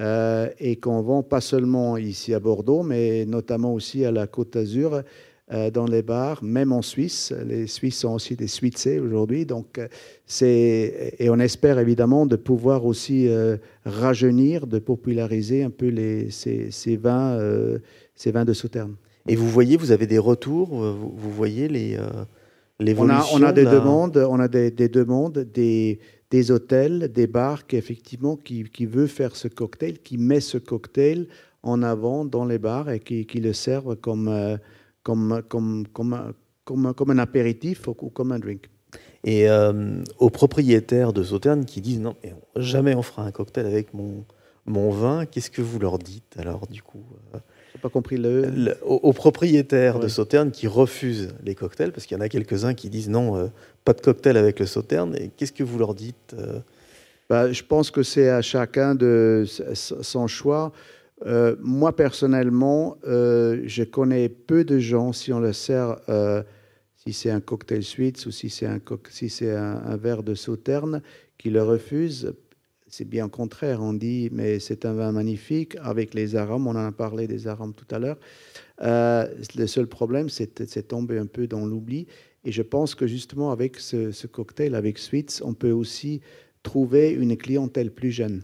et 0.00 0.76
qu'on 0.80 1.02
vend 1.02 1.22
pas 1.22 1.42
seulement 1.42 1.98
ici 1.98 2.32
à 2.32 2.40
Bordeaux, 2.40 2.82
mais 2.82 3.26
notamment 3.26 3.74
aussi 3.74 4.06
à 4.06 4.10
la 4.10 4.26
Côte 4.26 4.54
d'Azur 4.54 5.02
dans 5.50 5.86
les 5.86 6.02
bars, 6.02 6.44
même 6.44 6.72
en 6.72 6.82
Suisse. 6.82 7.32
Les 7.46 7.66
Suisses 7.66 8.00
sont 8.00 8.14
aussi 8.14 8.36
des 8.36 8.48
Suissés 8.48 8.98
aujourd'hui. 8.98 9.46
Donc, 9.46 9.78
euh, 9.78 9.88
c'est 10.26 11.14
et 11.18 11.30
on 11.30 11.38
espère 11.38 11.78
évidemment 11.78 12.26
de 12.26 12.36
pouvoir 12.36 12.84
aussi 12.84 13.28
euh, 13.28 13.56
rajeunir, 13.86 14.66
de 14.66 14.78
populariser 14.78 15.62
un 15.62 15.70
peu 15.70 15.88
les, 15.88 16.30
ces, 16.30 16.70
ces 16.70 16.96
vins, 16.96 17.38
ces 18.14 18.30
vins 18.30 18.44
de 18.44 18.52
Sauternes. 18.52 18.96
Et 19.26 19.36
vous 19.36 19.48
voyez, 19.48 19.76
vous 19.76 19.90
avez 19.90 20.06
des 20.06 20.18
retours, 20.18 20.68
vous, 20.68 21.30
voyez 21.30 21.68
les 21.68 21.98
l'évolution. 22.78 23.24
On 23.32 23.42
a, 23.42 23.46
on 23.46 23.48
a 23.48 23.52
des 23.52 23.64
demandes, 23.64 24.16
on 24.16 24.40
a 24.40 24.48
des, 24.48 24.70
des 24.70 24.88
demandes, 24.88 25.38
des, 25.38 25.98
des 26.30 26.50
hôtels, 26.50 27.10
des 27.12 27.26
bars 27.26 27.66
qui 27.66 27.76
effectivement 27.76 28.36
qui, 28.36 28.64
qui 28.64 28.86
veut 28.86 29.06
faire 29.06 29.34
ce 29.34 29.48
cocktail, 29.48 29.98
qui 29.98 30.18
met 30.18 30.40
ce 30.40 30.58
cocktail 30.58 31.26
en 31.62 31.82
avant 31.82 32.24
dans 32.24 32.44
les 32.44 32.58
bars 32.58 32.90
et 32.90 33.00
qui, 33.00 33.26
qui 33.26 33.40
le 33.40 33.52
servent 33.52 33.96
comme 33.96 34.28
comme, 35.08 35.42
comme, 35.48 35.86
comme, 35.94 36.34
comme, 36.66 36.92
comme 36.92 37.10
un 37.12 37.18
apéritif 37.18 37.88
ou 37.88 37.94
comme 37.94 38.30
un 38.30 38.38
drink. 38.38 38.68
Et 39.24 39.48
euh, 39.48 40.02
aux 40.18 40.28
propriétaires 40.28 41.14
de 41.14 41.22
Sauternes 41.22 41.64
qui 41.64 41.80
disent 41.80 42.00
non, 42.00 42.14
jamais 42.56 42.94
on 42.94 43.00
fera 43.00 43.22
un 43.24 43.30
cocktail 43.30 43.64
avec 43.64 43.94
mon, 43.94 44.26
mon 44.66 44.90
vin, 44.90 45.24
qu'est-ce 45.24 45.50
que 45.50 45.62
vous 45.62 45.78
leur 45.78 45.98
dites? 45.98 46.34
Alors 46.38 46.66
du 46.66 46.82
coup 46.82 47.02
euh 47.34 47.38
J'ai 47.74 47.80
pas 47.80 47.88
compris 47.88 48.18
le. 48.18 48.50
Le- 48.50 48.76
aux, 48.84 48.96
aux 48.96 49.12
propriétaires 49.14 49.98
de. 49.98 50.08
Sauternes 50.08 50.50
qui 50.50 50.66
refusent 50.66 51.30
les 51.42 51.54
cocktails, 51.54 51.90
parce 51.92 52.04
qu'il 52.04 52.14
y 52.14 52.20
en 52.20 52.22
a 52.22 52.28
quelques-uns 52.28 52.74
qui 52.74 52.90
disent 52.90 53.08
non, 53.08 53.34
euh, 53.34 53.46
pas 53.86 53.94
de 53.94 54.02
cocktail 54.02 54.36
avec 54.36 54.60
le 54.60 54.66
Sauterne. 54.66 55.16
Et 55.18 55.30
qu'est-ce 55.34 55.52
que 55.54 55.64
vous 55.64 55.78
leur 55.78 55.94
dites 55.94 56.36
Bah, 57.30 57.50
je 57.50 57.62
pense 57.62 57.90
que 57.90 58.02
c'est 58.02 58.28
à 58.28 58.42
chacun 58.42 58.94
de 58.94 59.46
son 59.74 60.26
choix. 60.26 60.70
Euh, 61.26 61.56
moi, 61.60 61.94
personnellement, 61.94 62.96
euh, 63.06 63.62
je 63.64 63.82
connais 63.82 64.28
peu 64.28 64.64
de 64.64 64.78
gens, 64.78 65.12
si 65.12 65.32
on 65.32 65.40
le 65.40 65.52
sert, 65.52 65.96
euh, 66.08 66.42
si 66.96 67.12
c'est 67.12 67.30
un 67.30 67.40
cocktail 67.40 67.82
sweets 67.82 68.26
ou 68.26 68.30
si 68.30 68.50
c'est 68.50 68.66
un, 68.66 69.96
verre 69.96 70.22
de 70.22 70.34
sauterne, 70.34 71.02
qui 71.36 71.50
le 71.50 71.62
refusent. 71.62 72.34
C'est 72.88 73.04
bien 73.04 73.26
au 73.26 73.28
contraire. 73.28 73.82
On 73.82 73.92
dit, 73.92 74.30
mais 74.32 74.60
c'est 74.60 74.86
un 74.86 74.94
vin 74.94 75.12
magnifique 75.12 75.76
avec 75.82 76.14
les 76.14 76.36
arômes. 76.36 76.66
On 76.66 76.70
en 76.70 76.86
a 76.86 76.92
parlé 76.92 77.26
des 77.26 77.46
arômes 77.46 77.74
tout 77.74 77.94
à 77.94 77.98
l'heure. 77.98 78.18
Le 78.80 79.66
seul 79.66 79.86
problème, 79.86 80.30
c'est 80.30 80.88
tombé 80.88 81.18
un 81.18 81.26
peu 81.26 81.46
dans 81.46 81.66
l'oubli. 81.66 82.06
Et 82.44 82.52
je 82.52 82.62
pense 82.62 82.94
que 82.94 83.06
justement, 83.06 83.50
avec 83.50 83.78
ce, 83.78 84.10
ce 84.10 84.26
cocktail, 84.26 84.74
avec 84.74 84.98
Sweets, 84.98 85.42
on 85.44 85.52
peut 85.52 85.72
aussi 85.72 86.22
trouver 86.62 87.10
une 87.10 87.36
clientèle 87.36 87.90
plus 87.90 88.10
jeune. 88.10 88.42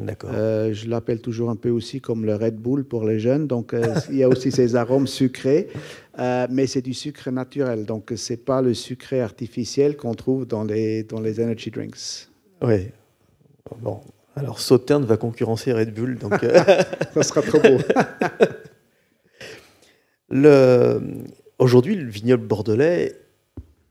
D'accord. 0.00 0.30
Euh, 0.32 0.72
je 0.72 0.88
l'appelle 0.88 1.20
toujours 1.20 1.50
un 1.50 1.56
peu 1.56 1.70
aussi 1.70 2.00
comme 2.00 2.24
le 2.24 2.36
Red 2.36 2.56
Bull 2.56 2.84
pour 2.84 3.04
les 3.04 3.18
jeunes. 3.18 3.46
Donc, 3.46 3.74
euh, 3.74 3.94
il 4.10 4.16
y 4.16 4.22
a 4.22 4.28
aussi 4.28 4.52
ces 4.52 4.76
arômes 4.76 5.08
sucrés, 5.08 5.68
euh, 6.18 6.46
mais 6.50 6.66
c'est 6.66 6.82
du 6.82 6.94
sucre 6.94 7.30
naturel. 7.30 7.84
Donc, 7.84 8.12
c'est 8.16 8.36
pas 8.36 8.62
le 8.62 8.74
sucré 8.74 9.20
artificiel 9.20 9.96
qu'on 9.96 10.14
trouve 10.14 10.46
dans 10.46 10.62
les, 10.62 11.02
dans 11.02 11.20
les 11.20 11.40
energy 11.40 11.70
drinks. 11.70 12.28
Oui. 12.62 12.88
Bon. 13.80 14.00
Alors 14.36 14.60
Sauterne 14.60 15.04
va 15.04 15.16
concurrencer 15.16 15.72
Red 15.72 15.92
Bull. 15.92 16.16
Donc, 16.16 16.40
Ça 17.14 17.22
sera 17.24 17.42
trop 17.42 17.58
beau. 17.58 17.78
le... 20.30 21.00
aujourd'hui, 21.58 21.96
le 21.96 22.08
vignoble 22.08 22.46
bordelais 22.46 23.16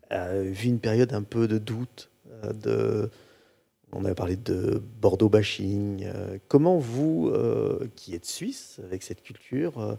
a 0.09 0.39
vu 0.39 0.69
une 0.69 0.79
période 0.79 1.13
un 1.13 1.23
peu 1.23 1.49
de 1.49 1.57
doute. 1.57 2.09
De... 2.53 3.09
On 3.93 4.03
avait 4.05 4.15
parlé 4.15 4.35
de 4.35 4.81
Bordeaux 5.01 5.29
bashing. 5.29 6.03
euh, 6.05 6.37
Comment 6.47 6.77
vous, 6.77 7.29
euh, 7.33 7.87
qui 7.95 8.13
êtes 8.15 8.25
suisse, 8.25 8.79
avec 8.83 9.01
cette 9.03 9.23
culture 9.23 9.79
euh, 9.79 9.95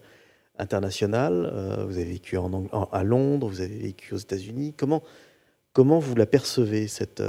internationale, 0.58 1.50
euh, 1.52 1.84
vous 1.86 1.94
avez 1.96 2.04
vécu 2.04 2.36
en 2.36 2.66
à 2.92 3.02
Londres, 3.04 3.48
vous 3.48 3.60
avez 3.60 3.78
vécu 3.78 4.14
aux 4.14 4.18
États-Unis, 4.18 4.74
comment, 4.76 5.02
comment 5.72 5.98
vous 6.00 6.14
la 6.16 6.26
percevez, 6.26 6.86
cette, 6.88 7.22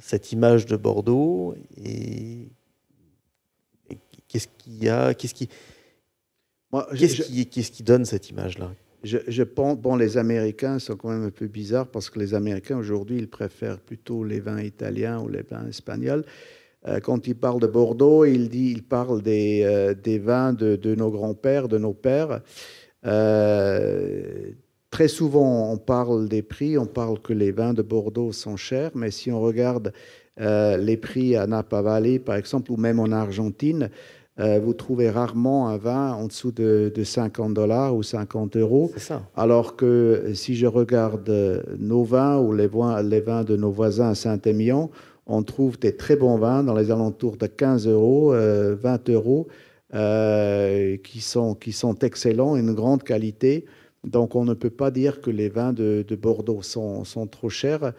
cette 0.00 0.32
image 0.32 0.66
de 0.66 0.76
Bordeaux 0.76 1.54
et, 1.76 2.48
et 3.88 3.98
qu'est-ce 4.28 4.48
qu'il 4.58 4.82
y 4.84 4.88
a, 4.88 5.14
qu'est-ce 5.14 5.34
qui, 5.34 5.48
Moi, 6.72 6.86
je- 6.92 6.98
qu'est-ce 6.98 7.14
je- 7.16 7.22
qui, 7.22 7.46
qu'est-ce 7.46 7.70
qui 7.72 7.82
donne 7.84 8.04
cette 8.04 8.28
image-là? 8.30 8.70
Je, 9.02 9.42
pense, 9.42 9.78
bon, 9.78 9.96
les 9.96 10.18
Américains 10.18 10.78
sont 10.78 10.96
quand 10.96 11.08
même 11.08 11.24
un 11.24 11.30
peu 11.30 11.46
bizarres 11.46 11.86
parce 11.86 12.10
que 12.10 12.18
les 12.18 12.34
Américains 12.34 12.76
aujourd'hui, 12.76 13.18
ils 13.18 13.28
préfèrent 13.28 13.80
plutôt 13.80 14.24
les 14.24 14.40
vins 14.40 14.60
italiens 14.60 15.20
ou 15.20 15.28
les 15.28 15.42
vins 15.42 15.66
espagnols. 15.66 16.24
Euh, 16.86 17.00
quand 17.00 17.26
ils 17.26 17.34
parlent 17.34 17.60
de 17.60 17.66
Bordeaux, 17.66 18.24
ils, 18.24 18.54
ils 18.54 18.82
parlent 18.82 19.22
des, 19.22 19.62
euh, 19.64 19.94
vins 20.22 20.52
de, 20.52 20.94
nos 20.94 21.10
grands-pères, 21.10 21.68
de 21.68 21.78
nos 21.78 21.94
pères. 21.94 22.40
Euh, 23.06 24.50
très 24.90 25.08
souvent, 25.08 25.72
on 25.72 25.78
parle 25.78 26.28
des 26.28 26.42
prix, 26.42 26.76
on 26.76 26.86
parle 26.86 27.20
que 27.20 27.32
les 27.32 27.52
vins 27.52 27.74
de 27.74 27.82
Bordeaux 27.82 28.32
sont 28.32 28.56
chers, 28.56 28.90
mais 28.94 29.10
si 29.10 29.32
on 29.32 29.40
regarde 29.40 29.92
les 30.38 30.96
prix 30.96 31.36
à 31.36 31.46
Napa 31.46 31.82
Valley, 31.82 32.18
par 32.18 32.36
exemple, 32.36 32.72
ou 32.72 32.78
même 32.78 32.98
en 32.98 33.12
Argentine, 33.12 33.90
vous 34.62 34.74
trouvez 34.74 35.10
rarement 35.10 35.68
un 35.68 35.76
vin 35.76 36.12
en 36.12 36.26
dessous 36.26 36.52
de, 36.52 36.92
de 36.94 37.04
50 37.04 37.54
dollars 37.54 37.94
ou 37.94 38.02
50 38.02 38.56
euros. 38.56 38.90
Ça. 38.96 39.22
Alors 39.36 39.76
que 39.76 39.84
euh, 39.84 40.34
si 40.34 40.56
je 40.56 40.66
regarde 40.66 41.28
euh, 41.28 41.62
nos 41.78 42.04
vins 42.04 42.38
ou 42.38 42.52
les 42.52 42.66
vins, 42.66 43.02
les 43.02 43.20
vins 43.20 43.44
de 43.44 43.56
nos 43.56 43.70
voisins 43.70 44.10
à 44.10 44.14
Saint-Émilion, 44.14 44.90
on 45.26 45.42
trouve 45.42 45.78
des 45.78 45.96
très 45.96 46.16
bons 46.16 46.38
vins 46.38 46.64
dans 46.64 46.74
les 46.74 46.90
alentours 46.90 47.36
de 47.36 47.46
15 47.46 47.86
euros, 47.86 48.34
euh, 48.34 48.74
20 48.74 49.10
euros, 49.10 49.48
euh, 49.94 50.96
qui, 50.98 51.20
sont, 51.20 51.54
qui 51.54 51.72
sont 51.72 51.98
excellents, 52.00 52.56
une 52.56 52.72
grande 52.72 53.02
qualité. 53.02 53.64
Donc 54.04 54.34
on 54.34 54.44
ne 54.44 54.54
peut 54.54 54.70
pas 54.70 54.90
dire 54.90 55.20
que 55.20 55.30
les 55.30 55.48
vins 55.48 55.72
de, 55.72 56.04
de 56.06 56.16
Bordeaux 56.16 56.62
sont, 56.62 57.04
sont 57.04 57.26
trop 57.26 57.48
chers. 57.48 57.92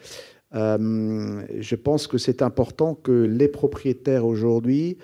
Euh, 0.53 1.41
je 1.59 1.75
pense 1.75 2.07
que 2.07 2.17
c'est 2.17 2.41
important 2.41 2.95
que 2.95 3.11
les 3.11 3.47
propriétaires 3.47 4.25
aujourd'hui 4.25 4.97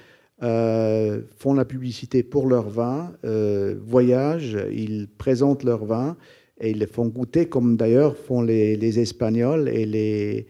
euh, 0.43 1.21
font 1.35 1.53
la 1.55 1.65
publicité 1.65 2.21
pour 2.21 2.47
leurs 2.47 2.69
vins, 2.69 3.11
euh, 3.25 3.75
voyagent, 3.81 4.57
ils 4.71 5.07
présentent 5.17 5.63
leurs 5.63 5.85
vins 5.85 6.15
et 6.59 6.69
ils 6.69 6.77
les 6.77 6.85
font 6.85 7.07
goûter, 7.07 7.47
comme 7.47 7.75
d'ailleurs 7.75 8.15
font 8.15 8.43
les, 8.43 8.99
Espagnols 8.99 9.67
et 9.67 9.85
les, 9.85 10.45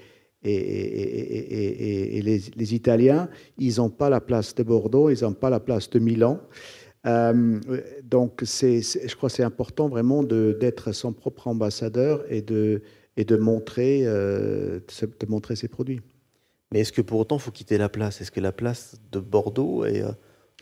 Italiens. 2.73 3.29
Ils 3.57 3.77
n'ont 3.77 3.89
pas 3.89 4.09
la 4.09 4.19
place 4.19 4.53
de 4.55 4.63
Bordeaux, 4.63 5.09
ils 5.09 5.23
n'ont 5.23 5.33
pas 5.33 5.49
la 5.49 5.61
place 5.61 5.89
de 5.89 5.99
Milan. 5.99 6.41
Euh, 7.05 7.59
donc, 8.03 8.41
c'est- 8.43 9.07
je 9.07 9.15
crois 9.15 9.29
que 9.29 9.35
c'est 9.35 9.43
important 9.43 9.87
vraiment 9.87 10.21
d'être 10.23 10.91
son 10.91 11.13
propre 11.13 11.47
ambassadeur 11.47 12.25
et 12.29 12.41
de 12.41 12.81
montrer 13.37 14.03
ses 15.55 15.67
produits. 15.69 16.01
Mais 16.71 16.81
est-ce 16.81 16.91
que 16.91 17.01
pour 17.01 17.19
autant, 17.19 17.37
il 17.37 17.41
faut 17.41 17.51
quitter 17.51 17.77
la 17.77 17.89
place? 17.89 18.21
Est-ce 18.21 18.31
que 18.31 18.41
la 18.41 18.51
place 18.51 18.95
de 19.11 19.19
Bordeaux 19.19 19.85
est 19.85 20.01
euh, 20.03 20.11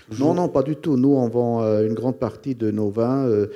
toujours- 0.10 0.28
Non, 0.28 0.34
non, 0.36 0.50
pas 0.50 0.62
du 0.64 0.76
tout. 0.76 0.98
Nous, 0.98 1.14
on 1.14 1.28
vend 1.28 1.64
euh, 1.64 1.86
une 1.88 1.94
grande 1.94 2.20
partie 2.20 2.54
de 2.56 2.70
nos 2.72 2.90
vins, 2.90 3.26
euh, 3.28 3.48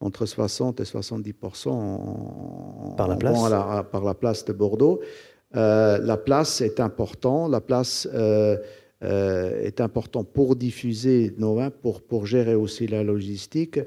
entre 0.00 0.26
60 0.26 0.80
et 0.80 0.84
70 0.84 1.34
en, 1.66 2.94
Par 2.96 3.08
la 3.08 3.14
on 3.14 3.18
place? 3.18 3.34
vend 3.36 3.44
à 3.46 3.50
la- 3.50 3.78
à- 3.78 3.82
par 3.84 4.04
la 4.04 4.14
place 4.14 4.44
de 4.44 4.52
Bordeaux. 4.52 5.00
La 5.52 6.16
place 6.18 6.60
est 6.60 6.78
importante. 6.80 7.50
La 7.50 7.60
place 7.60 8.06
est 9.00 9.80
importante 9.80 10.28
pour 10.32 10.56
diffuser 10.56 11.34
nos 11.38 11.54
vins, 11.56 11.70
pour, 11.70 12.02
pour 12.02 12.26
gérer 12.26 12.54
aussi 12.54 12.86
la 12.86 13.02
logistique 13.02 13.80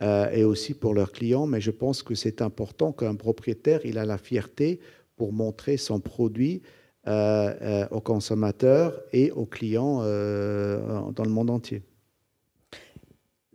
et 0.00 0.44
aussi 0.44 0.74
pour 0.74 0.94
leurs 0.94 1.12
clients. 1.12 1.46
Mais 1.46 1.60
je 1.60 1.70
pense 1.70 2.02
que 2.02 2.14
c'est 2.14 2.40
important 2.42 2.92
qu'un 2.92 3.14
propriétaire, 3.16 3.80
il 3.84 3.98
a 3.98 4.04
la 4.04 4.18
fierté 4.18 4.80
pour 5.16 5.32
montrer 5.32 5.76
son 5.76 5.98
produit 5.98 6.62
aux 7.90 8.00
consommateurs 8.00 9.00
et 9.12 9.30
aux 9.30 9.46
clients 9.46 10.00
euh, 10.02 11.10
dans 11.12 11.24
le 11.24 11.30
monde 11.30 11.50
entier. 11.50 11.82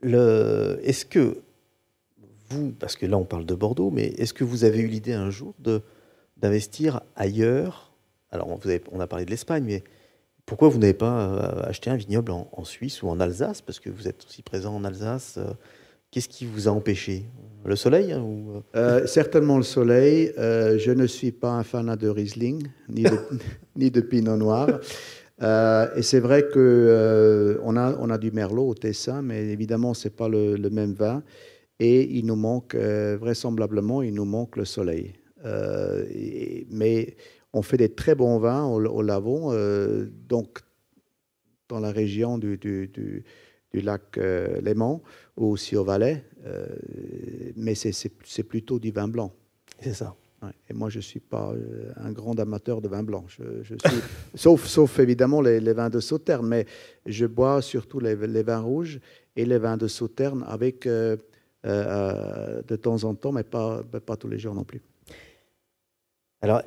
Est-ce 0.04 1.06
que 1.06 1.38
vous, 2.49 2.72
parce 2.72 2.95
que 2.95 3.06
là 3.06 3.18
on 3.18 3.26
parle 3.26 3.45
de 3.45 3.56
Bordeaux, 3.56 3.89
mais 3.89 4.08
est-ce 4.18 4.34
que 4.34 4.43
vous 4.43 4.64
avez 4.64 4.80
eu 4.80 4.88
l'idée 4.88 5.14
un 5.14 5.30
jour 5.30 5.54
d'investir 6.38 7.01
ailleurs? 7.16 7.93
Alors 8.32 8.47
on 8.91 8.99
a 8.99 9.08
parlé 9.08 9.26
de 9.26 9.30
l'Espagne, 9.30 9.64
mais 9.64 9.84
pourquoi 10.45 10.68
vous 10.68 10.78
n'avez 10.78 10.93
pas 10.93 11.30
euh, 11.30 11.64
acheté 11.64 11.89
un 11.89 11.95
vignoble 11.95 12.32
en, 12.32 12.64
Suisse 12.66 13.01
ou 13.01 13.08
en 13.08 13.20
Alsace? 13.20 13.62
Parce 13.62 13.80
que 13.80 13.89
vous 13.89 14.08
êtes 14.08 14.26
aussi 14.26 14.41
présent 14.41 14.76
en 14.76 14.84
Alsace. 14.84 15.36
euh, 15.38 15.54
Qu'est-ce 16.12 16.30
qui 16.30 16.45
vous 16.45 16.68
a 16.68 16.72
empêché? 16.72 17.26
Le 17.66 17.76
soleil 17.76 18.11
hein, 18.11 18.22
ou... 18.22 18.61
Euh, 18.76 19.05
certainement 19.07 19.57
le 19.57 19.64
soleil. 19.64 20.34
Euh, 20.38 20.78
je 20.78 20.91
ne 20.91 21.07
suis 21.07 21.32
pas 21.32 21.51
un 21.51 21.64
fanat 21.64 21.95
de 21.95 22.09
Riesling 22.09 22.68
ni 23.76 23.91
de, 23.91 24.01
Pinot 24.01 24.38
Noir. 24.38 24.68
Euh, 25.41 25.88
et 25.95 26.01
c'est 26.01 26.20
vrai 26.20 26.43
que 26.43 26.59
euh, 26.59 27.57
on 27.64 27.76
a 27.76 27.95
on 27.99 28.09
a 28.09 28.18
du 28.18 28.32
Merlot 28.32 28.70
au 28.70 28.74
Tessin, 28.76 29.22
mais 29.22 29.47
évidemment 29.47 29.93
c'est 29.93 30.16
pas 30.16 30.30
le, 30.30 30.57
même 30.70 30.93
vin. 30.93 31.24
Et 31.80 32.03
il 32.18 32.26
nous 32.26 32.36
manque 32.36 32.76
euh, 32.76 33.18
vraisemblablement 33.20 34.01
il 34.01 34.14
nous 34.14 34.26
manque 34.26 34.57
le 34.57 34.66
soleil. 34.66 35.14
Euh, 35.45 36.05
mais 36.70 37.16
on 37.53 37.61
fait 37.61 37.78
des 37.78 37.89
très 37.89 38.16
bons 38.16 38.39
vins 38.39 38.66
au, 38.66 39.01
Lavon, 39.01 39.51
euh, 39.51 40.05
donc 40.28 40.59
dans 41.70 41.80
la 41.80 41.91
région 41.91 42.38
du, 42.38 42.57
du, 42.57 43.24
lac 43.74 44.18
euh, 44.18 44.59
Léman 44.61 45.01
ou 45.38 45.47
aussi 45.47 45.76
au 45.76 45.84
Valais. 45.84 46.24
Euh, 46.46 46.68
mais 47.56 47.76
c'est- 47.76 48.44
plutôt 48.44 48.80
du 48.80 48.91
vin 48.91 49.08
blanc. 49.08 49.32
C'est 49.80 49.94
ça. 49.94 50.16
Ouais. 50.41 50.50
Et 50.70 50.74
moi, 50.74 50.89
je 50.89 50.98
ne 50.98 51.02
suis 51.02 51.22
pas 51.22 51.52
euh, 51.54 51.91
un 51.96 52.12
grand 52.12 52.38
amateur 52.39 52.82
de 52.82 52.89
vin 52.89 53.02
blanc. 53.04 53.24
Je, 53.28 53.44
je 53.64 53.76
suis, 53.76 54.02
sauf, 54.36 54.66
sauf 54.68 55.00
évidemment 55.00 55.41
les, 55.41 55.60
les 55.62 55.74
vins 55.74 55.89
de 55.89 56.00
Sauterne, 56.02 56.46
mais 56.48 56.66
je 57.06 57.26
bois 57.26 57.62
surtout 57.62 58.00
les, 58.00 58.16
les 58.16 58.44
vins 58.44 58.60
rouges 58.60 59.00
et 59.36 59.46
les 59.46 59.58
vins 59.58 59.78
de 59.78 59.88
Sauterne 59.88 60.44
avec 60.48 60.86
euh, 60.86 61.16
euh, 61.66 62.62
de 62.68 62.76
temps 62.76 63.04
en 63.06 63.16
temps, 63.16 63.32
mais 63.32 63.44
pas, 63.44 63.84
tous 64.20 64.28
les 64.28 64.38
jours 64.38 64.54
non 64.54 64.66
plus. 64.66 64.82
Alors, 66.41 66.62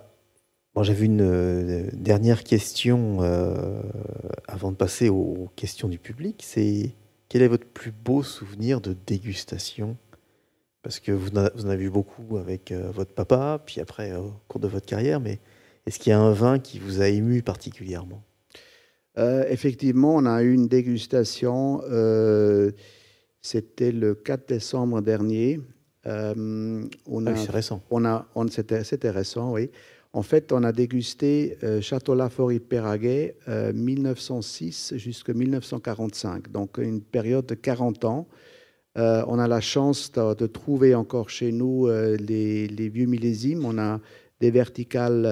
bon, 0.74 0.82
j'avais 0.82 1.04
une 1.04 1.90
dernière 1.92 2.44
question 2.44 3.20
avant 4.48 4.70
de 4.72 4.76
passer 4.76 5.10
aux 5.10 5.50
questions 5.54 5.88
du 5.88 5.98
public. 5.98 6.42
C'est 6.42 6.94
quel 7.28 7.42
est 7.42 7.48
votre 7.48 7.66
plus 7.66 7.92
beau 7.92 8.22
souvenir 8.22 8.80
de 8.80 8.96
dégustation? 9.06 9.96
Parce 10.82 11.00
que 11.00 11.10
vous 11.10 11.30
en 11.36 11.68
avez 11.68 11.84
eu 11.84 11.90
beaucoup 11.90 12.36
avec 12.36 12.70
euh, 12.70 12.90
votre 12.92 13.12
papa, 13.12 13.60
puis 13.64 13.80
après 13.80 14.12
euh, 14.12 14.20
au 14.20 14.32
cours 14.46 14.60
de 14.60 14.68
votre 14.68 14.86
carrière, 14.86 15.18
mais 15.18 15.40
est-ce 15.84 15.98
qu'il 15.98 16.10
y 16.10 16.12
a 16.12 16.20
un 16.20 16.32
vin 16.32 16.58
qui 16.58 16.78
vous 16.78 17.00
a 17.00 17.08
ému 17.08 17.42
particulièrement? 17.42 18.22
Euh, 19.18 19.44
effectivement, 19.48 20.14
on 20.14 20.26
a 20.26 20.42
eu 20.42 20.52
une 20.52 20.68
dégustation. 20.68 21.82
euh, 21.90 22.70
C'était 23.40 23.92
le 23.92 24.14
4 24.14 24.48
décembre 24.48 25.00
dernier. 25.00 25.60
Euh, 26.06 26.84
on 27.06 27.26
ah 27.26 27.32
a, 27.32 27.36
c'est 27.36 27.50
récent. 27.50 27.82
On 27.90 28.04
a, 28.04 28.26
on, 28.34 28.46
c'était, 28.48 28.84
c'était 28.84 29.10
récent, 29.10 29.52
oui. 29.52 29.70
En 30.16 30.22
fait, 30.22 30.50
on 30.50 30.62
a 30.62 30.72
dégusté 30.72 31.58
euh, 31.62 31.82
Château 31.82 32.14
Lafort 32.14 32.50
Péraguet 32.66 33.36
1906 33.46 34.94
jusqu'à 34.96 35.34
1945, 35.34 36.50
donc 36.50 36.78
une 36.78 37.02
période 37.02 37.44
de 37.44 37.54
40 37.54 38.06
ans. 38.06 38.26
Euh, 38.96 39.22
on 39.28 39.38
a 39.38 39.46
la 39.46 39.60
chance 39.60 40.10
de, 40.12 40.46
trouver 40.46 40.94
encore 40.94 41.28
chez 41.28 41.52
nous 41.52 41.86
euh, 41.86 42.16
les, 42.16 42.88
vieux 42.88 43.04
millésimes. 43.04 43.66
On 43.66 43.76
a 43.76 44.00
des 44.40 44.50
verticales 44.50 45.24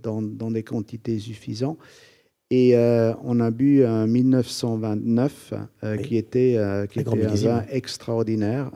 dans, 0.00 0.22
des 0.22 0.62
quantités 0.62 1.18
suffisantes. 1.18 1.78
Et 2.50 2.76
on 3.24 3.40
a 3.40 3.50
bu 3.50 3.84
un 3.84 4.06
1929 4.06 5.54
qui 6.04 6.16
était, 6.16 6.56
qui 6.90 7.00
était 7.00 7.10
un 7.10 7.34
vin 7.34 7.64
extraordinaire, 7.70 8.70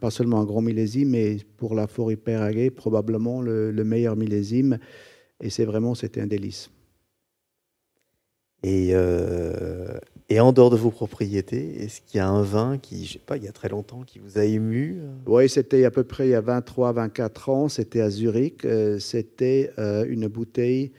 pas 0.00 0.10
seulement 0.10 0.40
un 0.40 0.44
grand 0.44 0.62
millésime, 0.62 1.10
mais 1.10 1.36
pour 1.58 1.74
la 1.74 1.86
forêt 1.86 2.16
Péraguet, 2.16 2.70
probablement 2.70 3.42
le, 3.42 3.84
meilleur 3.84 4.16
millésime. 4.16 4.78
Et 5.42 5.50
c'est 5.50 5.66
vraiment, 5.66 5.94
c'était 5.94 6.22
un 6.22 6.26
délice. 6.26 6.70
Et, 8.62 8.94
et 10.30 10.40
en 10.40 10.52
dehors 10.52 10.70
de 10.70 10.76
vos 10.76 10.90
propriétés, 10.90 11.82
est-ce 11.82 12.00
qu'il 12.00 12.16
y 12.16 12.20
a 12.20 12.28
un 12.28 12.42
vin 12.42 12.78
qui, 12.78 13.04
je 13.04 13.14
sais 13.14 13.18
pas, 13.18 13.36
il 13.36 13.44
y 13.44 13.48
a 13.48 13.52
très 13.52 13.68
longtemps, 13.68 14.02
qui 14.02 14.18
vous 14.18 14.38
a 14.38 14.44
ému 14.46 14.98
Oui, 15.26 15.46
c'était 15.46 15.84
à 15.84 15.90
peu 15.90 16.04
près 16.04 16.28
il 16.28 16.30
y 16.30 16.34
a 16.34 16.40
23, 16.40 16.92
24 16.92 17.48
ans. 17.50 17.68
C'était 17.68 18.00
à 18.00 18.08
Zurich. 18.08 18.66
c'était 18.98 19.72
une 19.76 20.26
bouteille 20.26 20.92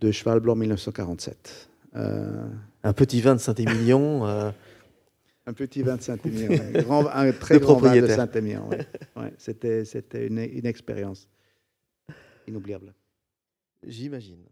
de 0.00 0.10
Cheval 0.10 0.40
Blanc 0.40 0.54
1947. 0.56 1.68
Euh, 1.96 2.48
un 2.82 2.92
petit 2.92 3.20
vin 3.20 3.34
de 3.34 3.40
Saint-Émilion. 3.40 4.26
Euh, 4.26 4.50
un 5.46 5.54
petit 5.54 5.82
vin 5.82 5.96
de 5.96 6.02
Saint-Émilion, 6.02 6.60
un 7.10 7.32
très 7.32 7.58
grand 7.58 7.76
vin 7.76 7.98
de 7.98 8.06
Saint-Émilion. 8.06 8.68
C'était, 9.38 9.86
c'était 9.86 10.26
une, 10.26 10.40
une 10.40 10.66
expérience 10.66 11.26
inoubliable. 12.46 12.92
J'imagine. 13.82 14.44